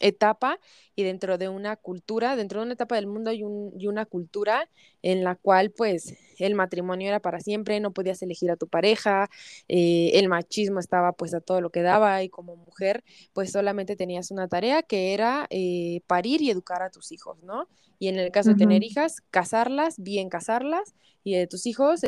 etapa 0.00 0.58
y 0.94 1.02
dentro 1.04 1.38
de 1.38 1.48
una 1.48 1.76
cultura, 1.76 2.36
dentro 2.36 2.60
de 2.60 2.66
una 2.66 2.74
etapa 2.74 2.96
del 2.96 3.06
mundo 3.06 3.32
y, 3.32 3.42
una 3.44 4.04
cultura 4.06 4.68
en 5.02 5.24
la 5.24 5.34
cual 5.34 5.70
pues 5.70 6.14
el 6.38 6.54
matrimonio 6.54 7.08
era 7.08 7.20
para 7.20 7.40
siempre, 7.40 7.80
no 7.80 7.92
podías 7.92 8.22
elegir 8.22 8.50
a 8.50 8.56
tu 8.56 8.68
pareja, 8.68 9.28
eh, 9.68 10.10
el 10.14 10.28
machismo 10.28 10.80
estaba 10.80 11.12
pues 11.12 11.34
a 11.34 11.40
todo 11.40 11.60
lo 11.60 11.70
que 11.70 11.82
daba 11.82 12.22
y 12.22 12.28
como 12.28 12.56
mujer 12.56 13.04
pues 13.32 13.52
solamente 13.52 13.96
tenías 13.96 14.30
una 14.30 14.48
tarea 14.48 14.82
que 14.82 15.14
era 15.14 15.46
eh, 15.50 16.00
parir 16.06 16.42
y 16.42 16.50
educar 16.50 16.82
a 16.82 16.90
tus 16.90 17.12
hijos, 17.12 17.42
¿no? 17.42 17.68
Y 17.98 18.08
en 18.08 18.18
el 18.18 18.30
caso 18.30 18.50
de 18.50 18.56
tener 18.56 18.84
hijas, 18.84 19.22
casarlas, 19.30 19.98
bien 19.98 20.28
casarlas 20.28 20.94
y 21.24 21.34
de 21.34 21.48
tus 21.48 21.66
hijos 21.66 22.02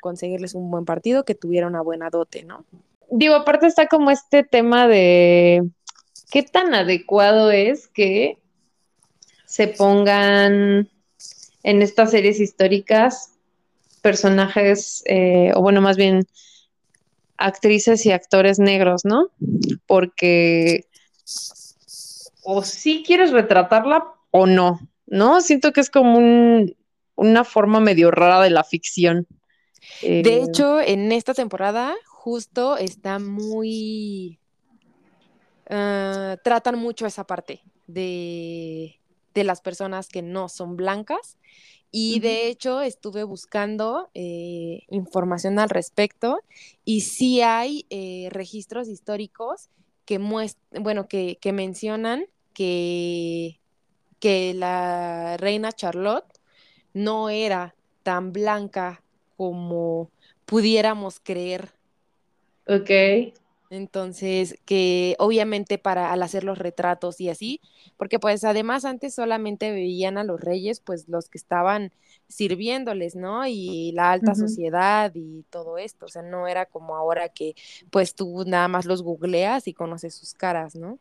conseguirles 0.00 0.54
un 0.54 0.70
buen 0.70 0.84
partido, 0.84 1.24
que 1.24 1.34
tuviera 1.34 1.66
una 1.66 1.82
buena 1.82 2.10
dote, 2.10 2.44
¿no? 2.44 2.64
Digo, 3.10 3.34
aparte 3.34 3.66
está 3.66 3.86
como 3.86 4.10
este 4.10 4.44
tema 4.44 4.86
de 4.86 5.68
qué 6.30 6.42
tan 6.42 6.74
adecuado 6.74 7.50
es 7.50 7.88
que 7.88 8.38
se 9.46 9.68
pongan 9.68 10.88
en 11.62 11.82
estas 11.82 12.12
series 12.12 12.40
históricas 12.40 13.32
personajes, 14.00 15.02
eh, 15.06 15.52
o 15.54 15.60
bueno, 15.60 15.80
más 15.80 15.96
bien 15.96 16.26
actrices 17.36 18.06
y 18.06 18.12
actores 18.12 18.58
negros, 18.58 19.04
¿no? 19.04 19.28
Porque 19.86 20.86
o 22.42 22.62
sí 22.62 23.02
quieres 23.06 23.30
retratarla 23.30 24.04
o 24.30 24.46
no, 24.46 24.80
¿no? 25.06 25.40
Siento 25.40 25.72
que 25.72 25.80
es 25.80 25.90
como 25.90 26.18
una 27.16 27.44
forma 27.44 27.80
medio 27.80 28.10
rara 28.10 28.40
de 28.42 28.50
la 28.50 28.64
ficción. 28.64 29.26
De 30.02 30.20
eh, 30.20 30.42
hecho, 30.42 30.80
en 30.80 31.12
esta 31.12 31.34
temporada 31.34 31.94
justo 32.06 32.76
está 32.76 33.18
muy... 33.18 34.39
ah, 35.70 36.36
tratan 36.42 36.78
mucho 36.78 37.06
esa 37.06 37.24
parte 37.26 37.62
de, 37.86 38.96
las 39.34 39.62
personas 39.62 40.08
que 40.08 40.22
no 40.22 40.48
son 40.48 40.76
blancas. 40.76 41.38
Y 41.92 42.20
de 42.20 42.46
hecho 42.46 42.82
estuve 42.82 43.24
buscando 43.24 44.10
eh, 44.14 44.82
información 44.90 45.58
al 45.58 45.70
respecto 45.70 46.40
y 46.84 47.00
sí 47.00 47.40
hay 47.42 47.84
eh, 47.90 48.28
registros 48.30 48.86
históricos 48.86 49.70
que, 50.04 50.18
bueno, 50.18 51.08
que, 51.08 51.38
que 51.40 51.52
mencionan 51.52 52.26
que, 52.54 53.58
que 54.20 54.54
la 54.54 55.36
reina 55.38 55.72
Charlotte 55.72 56.40
no 56.92 57.30
era 57.30 57.74
tan 58.02 58.32
blanca 58.32 59.02
como 59.36 60.10
pudiéramos 60.44 61.20
creer. 61.20 61.70
Ok. 62.66 62.90
Entonces, 63.72 64.58
que 64.64 65.14
obviamente 65.20 65.78
para 65.78 66.12
al 66.12 66.24
hacer 66.24 66.42
los 66.42 66.58
retratos 66.58 67.20
y 67.20 67.28
así, 67.28 67.60
porque 67.96 68.18
pues 68.18 68.42
además 68.42 68.84
antes 68.84 69.14
solamente 69.14 69.70
veían 69.70 70.18
a 70.18 70.24
los 70.24 70.40
reyes, 70.40 70.80
pues 70.80 71.08
los 71.08 71.28
que 71.28 71.38
estaban 71.38 71.92
sirviéndoles, 72.26 73.14
¿no? 73.14 73.46
Y 73.46 73.92
la 73.92 74.10
alta 74.10 74.34
sociedad 74.34 75.12
y 75.14 75.44
todo 75.50 75.78
esto, 75.78 76.06
o 76.06 76.08
sea, 76.08 76.22
no 76.22 76.48
era 76.48 76.66
como 76.66 76.96
ahora 76.96 77.28
que 77.28 77.54
pues 77.90 78.16
tú 78.16 78.42
nada 78.44 78.66
más 78.66 78.86
los 78.86 79.02
googleas 79.04 79.68
y 79.68 79.72
conoces 79.74 80.16
sus 80.16 80.34
caras, 80.34 80.74
¿no? 80.74 80.98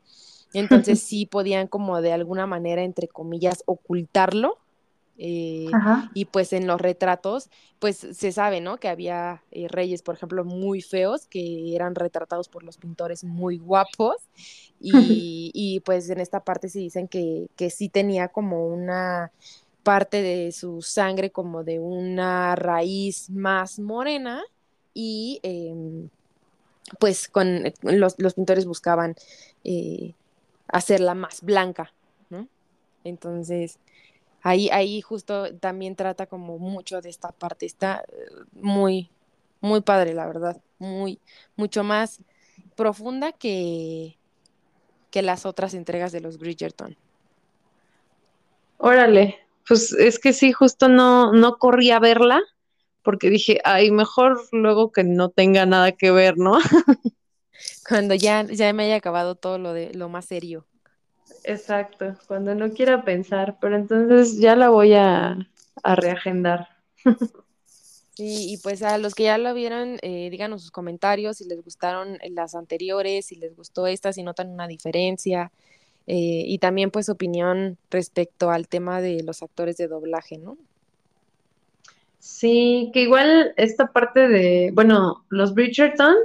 Entonces 0.54 1.00
sí 1.04 1.26
podían 1.26 1.68
como 1.68 2.02
de 2.02 2.14
alguna 2.14 2.46
manera, 2.48 2.84
entre 2.84 3.08
comillas, 3.08 3.64
ocultarlo 3.66 4.58
eh, 5.22 5.70
y 6.14 6.26
pues 6.26 6.54
en 6.54 6.66
los 6.66 6.80
retratos, 6.80 7.50
pues 7.80 7.98
se 7.98 8.32
sabe, 8.32 8.62
¿no? 8.62 8.78
Que 8.78 8.88
había 8.88 9.44
eh, 9.52 9.68
reyes, 9.68 10.02
por 10.02 10.16
ejemplo, 10.16 10.46
muy 10.46 10.82
feos, 10.82 11.28
que 11.28 11.76
eran 11.76 11.94
retratados 11.94 12.48
por 12.48 12.64
los 12.64 12.78
pintores 12.78 13.24
muy 13.24 13.58
guapos. 13.58 14.16
Y, 14.82 15.82
pues 15.84 16.10
en 16.10 16.22
esta 16.22 16.40
parte 16.46 16.70
sí 16.70 16.80
dicen 16.80 17.10
que, 17.10 17.50
que 17.58 17.70
sí 17.70 17.90
tenía 17.90 18.30
como 18.30 18.66
una 18.66 19.34
parte 19.84 20.22
de 20.22 20.54
su 20.54 20.82
sangre 20.82 21.32
como 21.32 21.66
de 21.66 21.80
una 21.80 22.56
raíz 22.56 23.30
más 23.30 23.78
morena 23.78 24.42
y 24.94 25.42
em, 25.44 26.08
pues 26.98 27.28
con 27.28 27.64
los, 27.82 28.16
los, 28.20 28.34
pintores 28.36 28.66
buscaban 28.66 29.16
eh, 29.66 30.14
hacerla 30.70 31.14
más 31.14 31.42
blanca, 31.42 31.92
¿no? 32.30 32.48
Entonces, 33.04 33.80
ahí, 34.42 34.70
ahí 34.70 35.02
justo 35.02 35.56
también 35.58 35.96
trata 35.96 36.26
como 36.26 36.58
mucho 36.58 37.02
de 37.02 37.10
esta 37.10 37.32
parte, 37.32 37.66
está 37.66 38.04
eh, 38.08 38.26
muy, 38.54 39.10
muy 39.62 39.82
padre, 39.82 40.14
la 40.14 40.26
verdad, 40.26 40.62
muy, 40.78 41.20
mucho 41.56 41.84
más 41.84 42.20
profunda 42.76 43.32
que, 43.32 44.18
que 45.12 45.22
las 45.22 45.46
otras 45.46 45.74
entregas 45.74 46.12
de 46.12 46.22
los 46.22 46.38
Bridgerton. 46.38 46.96
Órale, 48.78 49.38
pues 49.68 49.92
es 49.92 50.20
que 50.20 50.34
sí, 50.34 50.52
justo 50.54 50.88
no, 50.88 51.34
no 51.34 51.58
corrí 51.58 51.92
a 51.92 52.00
verla, 52.00 52.42
porque 53.04 53.30
dije, 53.30 53.60
ay, 53.64 53.92
mejor 53.92 54.42
luego 54.52 54.92
que 54.92 55.04
no 55.04 55.30
tenga 55.30 55.66
nada 55.66 55.92
que 55.92 56.12
ver, 56.12 56.38
¿no? 56.38 56.58
Cuando 57.88 58.16
ya, 58.16 58.44
ya 58.44 58.72
me 58.72 58.86
haya 58.86 58.96
acabado 58.96 59.36
todo 59.36 59.58
lo 59.58 59.74
de 59.74 59.94
lo 59.94 60.10
más 60.10 60.26
serio. 60.26 60.66
Exacto, 61.44 62.16
cuando 62.28 62.56
no 62.56 62.72
quiera 62.72 63.04
pensar, 63.04 63.58
pero 63.60 63.76
entonces 63.76 64.40
ya 64.40 64.56
la 64.56 64.70
voy 64.70 64.94
a, 64.94 65.38
reagendar. 65.84 66.68
Sí, 67.66 68.52
y 68.52 68.58
pues 68.58 68.84
a 68.84 68.98
los 68.98 69.16
que 69.16 69.24
ya 69.24 69.38
lo 69.38 69.54
vieron, 69.54 69.98
eh, 70.02 70.30
díganos 70.30 70.62
sus 70.62 70.72
comentarios 70.72 71.38
si 71.38 71.46
les 71.46 71.64
gustaron 71.64 72.20
las 72.32 72.54
anteriores, 72.54 73.28
si 73.28 73.36
les 73.36 73.56
gustó 73.56 73.88
esta, 73.88 74.12
si 74.12 74.24
notan 74.24 74.50
una 74.50 74.68
diferencia, 74.68 75.54
eh, 76.06 76.44
y 76.46 76.58
también 76.58 76.92
pues 76.92 77.08
opinión 77.08 77.78
respecto 77.90 78.50
al 78.50 78.68
tema 78.68 79.00
de 79.00 79.24
los 79.24 79.42
actores 79.42 79.78
de 79.78 79.88
doblaje, 79.88 80.38
¿no? 80.38 80.58
Sí, 82.20 82.90
que 82.94 83.04
igual 83.04 83.54
esta 83.56 83.94
parte 83.94 84.28
de, 84.28 84.72
bueno, 84.74 85.24
los 85.30 85.54
Bridgerton 85.54 86.16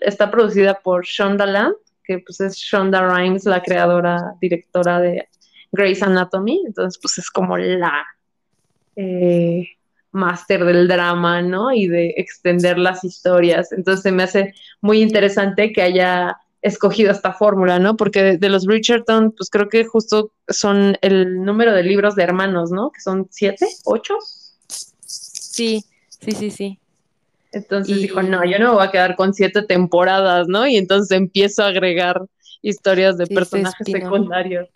está 0.00 0.30
producida 0.30 0.80
por 0.80 1.04
Shonda 1.04 1.44
Land, 1.44 1.74
que 2.04 2.18
pues 2.18 2.40
es 2.40 2.56
Shonda 2.56 3.08
Rhimes, 3.08 3.44
la 3.44 3.62
creadora, 3.62 4.34
directora 4.40 5.00
de 5.00 5.28
Grey's 5.72 6.02
Anatomy, 6.02 6.62
entonces 6.66 6.98
pues 7.00 7.18
es 7.18 7.30
como 7.30 7.56
la 7.56 8.04
eh, 8.96 9.68
máster 10.12 10.64
del 10.64 10.86
drama, 10.86 11.42
¿no? 11.42 11.72
Y 11.72 11.88
de 11.88 12.14
extender 12.16 12.78
las 12.78 13.02
historias. 13.04 13.72
Entonces 13.72 14.02
se 14.02 14.12
me 14.12 14.22
hace 14.22 14.54
muy 14.80 15.00
interesante 15.02 15.72
que 15.72 15.82
haya 15.82 16.36
escogido 16.60 17.10
esta 17.10 17.32
fórmula, 17.32 17.78
¿no? 17.78 17.96
Porque 17.96 18.38
de, 18.38 18.48
los 18.48 18.66
Richardson, 18.66 19.32
pues 19.36 19.50
creo 19.50 19.68
que 19.68 19.84
justo 19.84 20.32
son 20.48 20.96
el 21.00 21.42
número 21.42 21.72
de 21.72 21.82
libros 21.82 22.14
de 22.14 22.22
hermanos, 22.22 22.70
¿no? 22.70 22.90
Que 22.92 23.00
son 23.00 23.26
siete, 23.30 23.66
ocho. 23.84 24.16
Sí, 24.68 25.84
sí, 26.08 26.32
sí, 26.32 26.50
sí. 26.50 26.78
Entonces 27.52 27.98
dijo, 27.98 28.22
no, 28.22 28.44
yo 28.44 28.58
no 28.58 28.70
me 28.70 28.74
voy 28.76 28.86
a 28.86 28.90
quedar 28.90 29.14
con 29.14 29.34
siete 29.34 29.62
temporadas, 29.62 30.48
¿no? 30.48 30.66
Y 30.66 30.76
entonces 30.76 31.16
empiezo 31.16 31.62
a 31.62 31.68
agregar 31.68 32.22
historias 32.62 33.18
de 33.18 33.26
personajes 33.26 33.86
secundarios. 33.86 34.68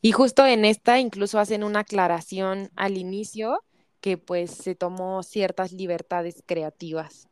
Y 0.00 0.12
justo 0.12 0.44
en 0.44 0.64
esta 0.64 0.98
incluso 0.98 1.38
hacen 1.38 1.62
una 1.62 1.80
aclaración 1.80 2.70
al 2.74 2.96
inicio 2.96 3.60
que 4.00 4.18
pues 4.18 4.50
se 4.50 4.74
tomó 4.74 5.22
ciertas 5.22 5.72
libertades 5.72 6.42
creativas. 6.44 7.28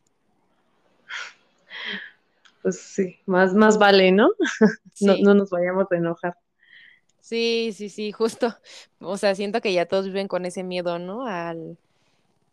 Pues 2.63 2.81
sí, 2.81 3.19
más, 3.27 3.55
más 3.55 3.79
vale, 3.79 4.13
¿no? 4.13 4.31
no, 5.01 5.17
no 5.19 5.35
nos 5.35 5.51
vayamos 5.51 5.87
a 5.91 5.97
enojar. 5.97 6.37
Sí, 7.21 7.73
sí, 7.75 7.89
sí, 7.89 8.13
justo. 8.13 8.57
O 9.01 9.17
sea, 9.17 9.35
siento 9.35 9.61
que 9.61 9.73
ya 9.73 9.87
todos 9.87 10.07
viven 10.07 10.29
con 10.29 10.45
ese 10.45 10.63
miedo, 10.63 10.99
¿no? 10.99 11.27
Al, 11.27 11.77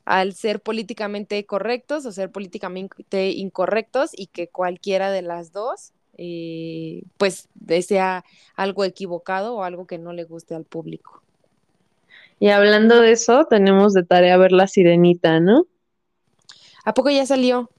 al 0.10 0.34
ser 0.34 0.60
políticamente 0.60 1.45
correctos 1.45 2.03
o 2.07 2.11
ser 2.11 2.31
políticamente 2.31 3.30
incorrectos 3.30 4.10
y 4.18 4.26
que 4.26 4.48
cualquiera 4.48 5.11
de 5.11 5.22
las 5.22 5.52
dos 5.52 5.94
eh, 6.18 7.03
pues 7.18 7.48
sea 7.86 8.26
algo 8.56 8.86
equivocado 8.86 9.56
o 9.56 9.64
algo 9.64 9.86
que 9.86 9.99
no 9.99 10.11
le 10.11 10.23
guste 10.23 10.56
al 10.56 10.65
público. 10.65 11.22
Y 12.40 12.49
hablando 12.49 12.99
de 12.99 13.11
eso, 13.11 13.45
tenemos 13.45 13.94
de 13.94 14.02
tarea 14.02 14.36
ver 14.38 14.52
la 14.52 14.65
sirenita, 14.65 15.40
¿no? 15.40 15.68
¿A 16.86 16.95
poco 16.95 17.11
ya 17.11 17.27
salió? 17.27 17.69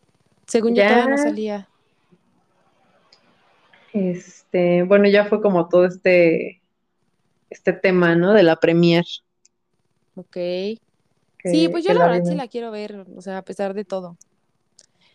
Según 0.46 0.76
yo 0.76 0.84
todavía 0.84 1.08
no 1.08 1.18
salía. 1.18 1.68
Este, 3.92 4.84
bueno, 4.84 5.08
ya 5.08 5.24
fue 5.24 5.42
como 5.42 5.68
todo 5.68 5.84
este, 5.84 6.62
este 7.50 7.72
tema, 7.72 8.14
¿no? 8.14 8.34
De 8.34 8.44
la 8.44 8.54
premier. 8.54 9.04
Ok 10.14 10.36
sí, 11.44 11.68
pues 11.68 11.84
yo 11.84 11.92
la, 11.94 12.06
verdad 12.06 12.24
sí 12.24 12.34
la 12.34 12.48
quiero 12.48 12.70
ver, 12.70 13.06
o 13.16 13.22
sea, 13.22 13.38
a 13.38 13.42
pesar 13.42 13.74
de 13.74 13.84
todo. 13.84 14.16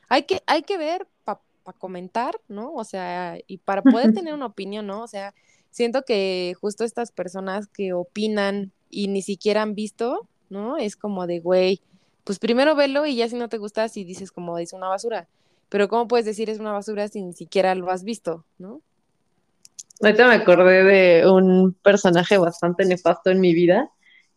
Hay 0.10 0.23
que, 0.23 0.41
hay 0.45 0.61
que 0.64 0.77
ver 0.77 1.07
para 1.23 1.39
comentar, 1.77 2.39
¿no? 2.47 2.73
O 2.73 2.84
sea, 2.84 3.38
y 3.47 3.57
para 3.57 3.81
poder 3.81 4.14
tener 4.27 4.34
una 4.34 4.45
opinión, 4.45 4.88
¿no? 4.88 5.02
O 5.02 5.07
sea, 5.07 5.34
siento 5.72 6.03
que 6.03 6.53
justo 6.60 6.84
estas 6.84 7.11
personas 7.11 7.68
que 7.68 7.93
opinan 7.93 8.72
y 8.89 9.07
ni 9.07 9.22
siquiera 9.22 9.61
han 9.61 9.76
visto, 9.76 10.27
¿no? 10.49 10.77
Es 10.77 10.95
como 10.95 11.27
de, 11.27 11.39
güey, 11.39 11.81
pues 12.23 12.39
primero 12.39 12.76
velo 12.76 13.06
y 13.06 13.15
ya 13.15 13.27
si 13.30 13.35
no 13.35 13.49
te 13.49 13.57
gusta, 13.57 13.89
si 13.89 14.03
dices 14.03 14.31
como 14.31 14.57
es 14.57 14.73
una 14.73 14.88
basura. 14.88 15.27
Pero 15.69 15.88
¿cómo 15.89 16.07
puedes 16.07 16.26
decir 16.26 16.49
es 16.49 16.60
una 16.60 16.72
basura 16.72 17.07
si 17.07 17.22
ni 17.22 17.34
siquiera 17.34 17.76
lo 17.76 17.89
has 17.89 18.03
visto, 18.03 18.45
¿no? 18.57 18.81
Ahorita 20.02 20.27
me 20.27 20.35
acordé 20.35 20.84
de 20.84 21.30
un 21.30 21.73
personaje 21.73 22.38
bastante 22.38 22.85
nefasto 22.85 23.30
en 23.30 23.39
mi 23.39 23.53
vida, 23.53 23.91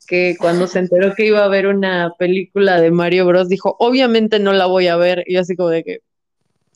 que 0.09 0.37
cuando 0.39 0.67
se 0.67 0.79
enteró 0.79 1.15
que 1.15 1.27
iba 1.27 1.45
a 1.45 1.49
ver 1.49 1.67
una 1.67 2.15
película 2.19 2.81
de 2.81 2.91
Mario 2.91 3.27
Bros, 3.27 3.49
dijo, 3.49 3.77
obviamente 3.79 4.39
no 4.39 4.55
la 4.55 4.67
voy 4.67 4.89
a 4.89 4.97
ver. 4.97 5.23
Y 5.27 5.37
así 5.37 5.55
como 5.55 5.69
de 5.69 5.85
que, 5.85 5.99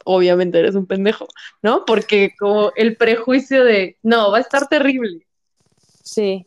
obviamente 0.04 0.58
eres 0.58 0.74
un 0.74 0.86
pendejo, 0.86 1.26
¿no? 1.62 1.84
Porque 1.86 2.34
como 2.38 2.72
el 2.76 2.96
prejuicio 2.96 3.64
de, 3.64 3.96
no, 4.02 4.30
va 4.30 4.38
a 4.38 4.42
estar 4.42 4.68
terrible. 4.68 5.26
Sí, 6.02 6.44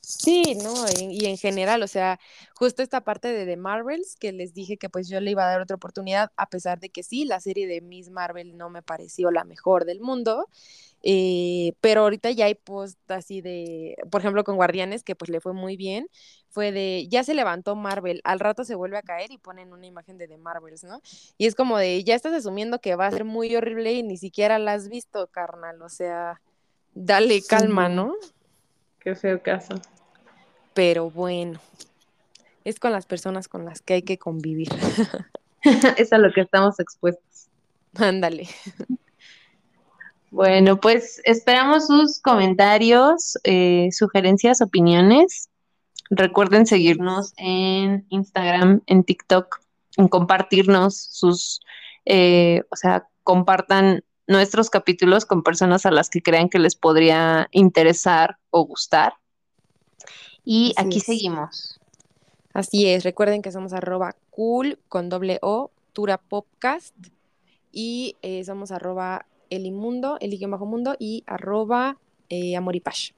sí, 0.00 0.56
no, 0.62 0.74
y, 0.96 1.26
en 1.26 1.38
general, 1.38 1.82
o 1.82 1.88
sea, 1.88 2.20
justo 2.58 2.82
esta 2.82 3.02
parte 3.02 3.28
de 3.28 3.46
The 3.46 3.56
Marvels, 3.56 4.16
que 4.16 4.32
les 4.32 4.52
dije 4.52 4.78
que 4.78 4.88
pues 4.88 5.08
yo 5.08 5.20
le 5.20 5.30
iba 5.30 5.44
a 5.44 5.50
dar 5.50 5.60
otra 5.60 5.76
oportunidad, 5.76 6.32
a 6.36 6.48
pesar 6.48 6.80
de 6.80 6.88
que 6.88 7.04
sí, 7.04 7.24
la 7.24 7.38
serie 7.38 7.68
de 7.68 7.80
Miss 7.80 8.10
Marvel 8.10 8.56
no 8.56 8.68
me 8.68 8.82
pareció 8.82 9.30
la 9.30 9.44
mejor 9.44 9.84
del 9.84 10.00
mundo, 10.00 10.48
eh, 11.04 11.74
pero 11.80 12.00
ahorita 12.00 12.32
ya 12.32 12.46
hay 12.46 12.56
post 12.56 12.98
así 13.12 13.42
de, 13.42 13.96
por 14.10 14.22
ejemplo, 14.22 14.42
con 14.42 14.56
Guardianes, 14.56 15.04
que 15.04 15.14
pues 15.14 15.30
le 15.30 15.40
fue 15.40 15.52
muy 15.52 15.76
bien, 15.76 16.08
fue 16.48 16.72
de, 16.72 17.06
ya 17.08 17.22
se 17.22 17.34
levantó 17.34 17.76
Marvel, 17.76 18.20
al 18.24 18.40
rato 18.40 18.64
se 18.64 18.74
vuelve 18.74 18.98
a 18.98 19.02
caer 19.02 19.30
y 19.30 19.38
ponen 19.38 19.72
una 19.72 19.86
imagen 19.86 20.18
de 20.18 20.26
The 20.26 20.38
Marvels, 20.38 20.82
¿no? 20.82 21.00
Y 21.36 21.46
es 21.46 21.54
como 21.54 21.78
de, 21.78 22.02
ya 22.02 22.16
estás 22.16 22.32
asumiendo 22.32 22.80
que 22.80 22.96
va 22.96 23.06
a 23.06 23.12
ser 23.12 23.22
muy 23.22 23.54
horrible 23.54 23.92
y 23.92 24.02
ni 24.02 24.16
siquiera 24.16 24.58
la 24.58 24.72
has 24.72 24.88
visto, 24.88 25.28
carnal, 25.28 25.80
o 25.80 25.88
sea, 25.88 26.40
dale 26.92 27.40
calma, 27.40 27.88
¿no? 27.88 28.16
Qué 28.98 29.14
feo 29.14 29.40
caso. 29.40 29.76
Pero 30.74 31.08
bueno, 31.08 31.60
es 32.68 32.78
con 32.78 32.92
las 32.92 33.06
personas 33.06 33.48
con 33.48 33.64
las 33.64 33.80
que 33.80 33.94
hay 33.94 34.02
que 34.02 34.18
convivir. 34.18 34.68
es 35.96 36.12
a 36.12 36.18
lo 36.18 36.32
que 36.32 36.42
estamos 36.42 36.78
expuestos. 36.80 37.48
Ándale. 37.96 38.48
Bueno, 40.30 40.78
pues 40.78 41.20
esperamos 41.24 41.86
sus 41.86 42.20
comentarios, 42.20 43.38
eh, 43.44 43.88
sugerencias, 43.92 44.60
opiniones. 44.60 45.48
Recuerden 46.10 46.66
seguirnos 46.66 47.32
en 47.38 48.06
Instagram, 48.10 48.82
en 48.86 49.04
TikTok, 49.04 49.60
en 49.96 50.08
compartirnos 50.08 50.96
sus, 50.96 51.60
eh, 52.04 52.62
o 52.70 52.76
sea, 52.76 53.08
compartan 53.24 54.04
nuestros 54.26 54.68
capítulos 54.68 55.24
con 55.24 55.42
personas 55.42 55.86
a 55.86 55.90
las 55.90 56.10
que 56.10 56.22
crean 56.22 56.50
que 56.50 56.58
les 56.58 56.76
podría 56.76 57.48
interesar 57.50 58.36
o 58.50 58.66
gustar. 58.66 59.14
Y 60.44 60.74
aquí 60.76 61.00
seguimos. 61.00 61.77
Así 62.54 62.86
es, 62.86 63.04
recuerden 63.04 63.42
que 63.42 63.52
somos 63.52 63.72
arroba 63.72 64.16
cool 64.30 64.78
con 64.88 65.08
doble 65.08 65.38
O, 65.42 65.70
Tura 65.92 66.18
Podcast, 66.18 66.94
y 67.72 68.16
eh, 68.22 68.44
somos 68.44 68.70
arroba 68.70 69.26
el 69.50 69.66
inmundo, 69.66 70.16
el 70.20 70.38
bajo 70.48 70.66
mundo, 70.66 70.96
y 70.98 71.24
arroba 71.26 71.98
eh, 72.28 72.56
amoripash. 72.56 73.12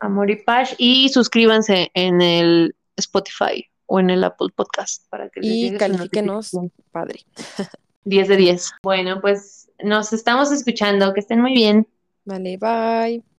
Amoripash, 0.00 0.74
y 0.78 1.08
suscríbanse 1.08 1.90
en 1.94 2.20
el 2.20 2.74
Spotify 2.96 3.66
o 3.86 4.00
en 4.00 4.10
el 4.10 4.24
Apple 4.24 4.48
Podcast 4.54 5.08
para 5.08 5.28
que 5.30 5.40
les 5.40 5.52
Y 5.52 5.76
califíquenos, 5.76 6.50
padre. 6.90 7.20
10 8.04 8.28
de 8.28 8.36
10. 8.36 8.70
Bueno, 8.82 9.20
pues 9.20 9.68
nos 9.82 10.12
estamos 10.12 10.52
escuchando, 10.52 11.12
que 11.12 11.20
estén 11.20 11.40
muy 11.40 11.52
bien. 11.52 11.88
Vale, 12.24 12.56
bye. 12.56 13.35